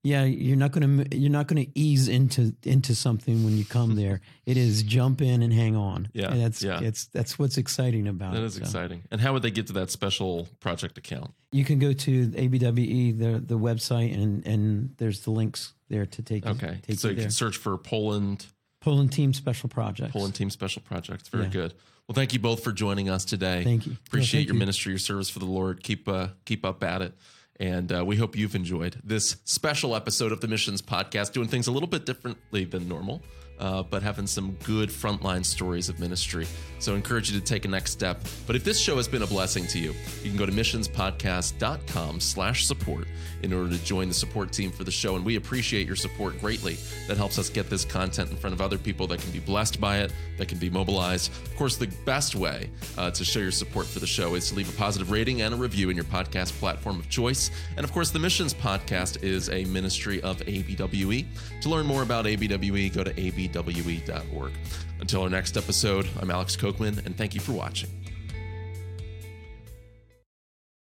yeah, 0.09 0.25
you're 0.25 0.57
not 0.57 0.73
going 0.73 1.05
to 1.05 1.17
you're 1.17 1.31
not 1.31 1.47
going 1.49 1.65
to 1.65 1.71
ease 1.79 2.09
into 2.09 2.55
into 2.65 2.95
something 2.95 3.45
when 3.45 3.57
you 3.59 3.65
come 3.65 3.95
there. 3.95 4.21
It 4.47 4.57
is 4.57 4.83
jump 4.83 5.21
in 5.21 5.43
and 5.43 5.53
hang 5.53 5.77
on. 5.77 6.09
Yeah, 6.15 6.31
and 6.33 6.41
that's 6.41 6.63
yeah. 6.63 6.81
it's 6.81 7.07
that's 7.07 7.39
what's 7.39 7.59
exciting 7.59 8.09
about 8.09 8.33
That 8.35 8.43
it. 8.43 8.47
is 8.47 8.55
So 8.55 8.61
exciting. 8.63 9.03
And 9.11 9.21
how 9.21 9.33
would 9.35 9.43
they 9.43 9.51
get 9.51 9.67
to 9.69 9.73
that 9.75 9.91
special 9.91 10.49
project 10.61 10.97
account? 10.99 11.33
You 11.53 11.65
can 11.65 11.79
go 11.79 11.93
to 11.93 12.27
ABWE 12.29 13.19
the 13.19 13.39
the 13.41 13.59
website 13.59 14.15
and 14.15 14.47
and 14.47 14.95
there's 14.97 15.21
the 15.21 15.31
links 15.31 15.75
there 15.89 16.07
to 16.07 16.23
take 16.23 16.45
you- 16.45 16.51
Okay. 16.53 16.79
take 16.83 16.99
So 16.99 17.09
you 17.09 17.17
you 17.17 17.23
can 17.23 17.31
search 17.31 17.57
for 17.57 17.77
Poland 17.79 18.47
Poland 18.81 19.13
Team 19.13 19.33
Special 19.35 19.69
Projects. 19.69 20.13
Poland 20.13 20.35
Team 20.35 20.51
Special 20.51 20.83
Projects. 20.83 21.29
Very 21.29 21.45
Yeah. 21.45 21.51
good. 21.51 21.75
Well, 22.07 22.15
thank 22.15 22.33
you 22.33 22.39
both 22.39 22.63
for 22.65 22.73
joining 22.73 23.11
us 23.11 23.25
today. 23.27 23.63
Thank 23.65 23.87
you. 23.87 23.97
Appreciate 24.07 24.41
thank 24.41 24.47
your 24.49 24.55
you. 24.55 24.61
ministry, 24.61 24.93
your 24.93 24.99
service 24.99 25.29
for 25.29 25.41
the 25.41 25.47
Lord. 25.59 25.83
Keep 25.83 26.09
uh, 26.09 26.29
keep 26.47 26.65
up 26.65 26.83
at 26.83 27.03
it. 27.03 27.13
And 27.61 27.91
uh, 27.93 28.05
we 28.05 28.17
hope 28.17 28.37
you've 28.37 28.55
enjoyed 28.55 29.01
this 29.03 29.37
special 29.45 29.97
episode 29.97 30.31
of 30.31 30.41
the 30.41 30.47
Missions 30.47 30.81
Podcast, 30.81 31.33
doing 31.33 31.49
things 31.49 31.67
a 31.67 31.73
little 31.73 31.89
bit 31.89 32.07
differently 32.07 32.65
than 32.65 32.89
normal 32.89 33.23
uh, 33.59 33.83
but 33.83 34.03
having 34.03 34.27
some 34.27 34.57
good 34.65 34.89
frontline 34.89 35.45
stories 35.45 35.89
of 35.89 35.99
ministry. 36.01 36.47
So 36.79 36.93
I 36.93 36.97
encourage 36.97 37.31
you 37.31 37.39
to 37.39 37.45
take 37.45 37.65
a 37.65 37.69
next 37.69 37.91
step. 37.91 38.23
But 38.47 38.57
if 38.57 38.65
this 38.65 38.79
show 38.79 38.97
has 38.97 39.09
been 39.09 39.23
a 39.23 39.27
blessing 39.27 39.67
to 39.69 39.79
you, 39.79 39.95
you 40.23 40.31
can 40.31 40.37
go 40.37 40.47
to 40.47 40.53
missionspodcast.com 40.53 42.21
slash 42.21 42.67
support 42.67 43.07
in 43.43 43.53
order 43.53 43.71
to 43.71 43.85
join 43.85 44.09
the 44.09 44.15
support 44.15 44.53
team 44.53 44.71
for 44.71 44.85
the 44.85 44.91
show. 44.91 45.17
And 45.17 45.25
we 45.25 45.37
appreciate 45.37 45.87
your 45.87 45.97
support 45.97 46.41
greatly. 46.41 46.77
That 47.09 47.17
helps 47.17 47.39
us 47.39 47.49
get 47.49 47.69
this 47.71 47.85
content 47.85 48.31
in 48.31 48.37
front 48.37 48.55
of 48.55 48.61
other 48.61 48.79
people 48.79 49.07
that 49.09 49.21
can 49.21 49.31
be 49.31 49.41
blessed 49.41 49.81
by 49.81 49.99
it, 49.99 50.13
that 50.39 50.49
can 50.49 50.59
be 50.59 50.71
mobilized. 50.71 51.33
Of 51.45 51.57
course, 51.57 51.77
the 51.77 51.89
best 52.05 52.35
way 52.35 52.71
uh, 52.97 53.11
to 53.11 53.25
show 53.25 53.41
your 53.41 53.51
support 53.51 53.87
for 53.87 53.99
the 53.99 54.07
show 54.07 54.35
is 54.35 54.49
to 54.51 54.55
leave 54.55 54.73
a 54.73 54.77
positive 54.77 55.11
rating 55.11 55.43
and 55.43 55.55
a 55.55 55.57
review 55.57 55.91
in 55.91 55.97
your 55.97 56.05
podcast 56.05 56.53
platform 56.59 56.99
of 56.99 57.09
choice. 57.09 57.51
And 57.77 57.85
of 57.85 57.93
course, 57.93 58.11
the 58.11 58.19
Missions 58.19 58.55
Podcast 58.55 59.23
is 59.23 59.49
a 59.51 59.65
ministry 59.65 60.21
of 60.23 60.39
ABWE. 60.41 61.27
To 61.63 61.69
learn 61.69 61.87
more 61.87 62.03
about 62.03 62.25
ABWE, 62.27 62.95
go 62.95 63.05
to 63.05 63.13
ABWE.org. 63.53 64.53
Until 65.01 65.23
our 65.23 65.31
next 65.31 65.57
episode, 65.57 66.09
I'm 66.21 66.31
Alex 66.31 66.57
Kocman, 66.57 67.05
and 67.05 67.17
thank 67.17 67.35
you 67.35 67.41
for 67.41 67.53
watching. 67.53 67.91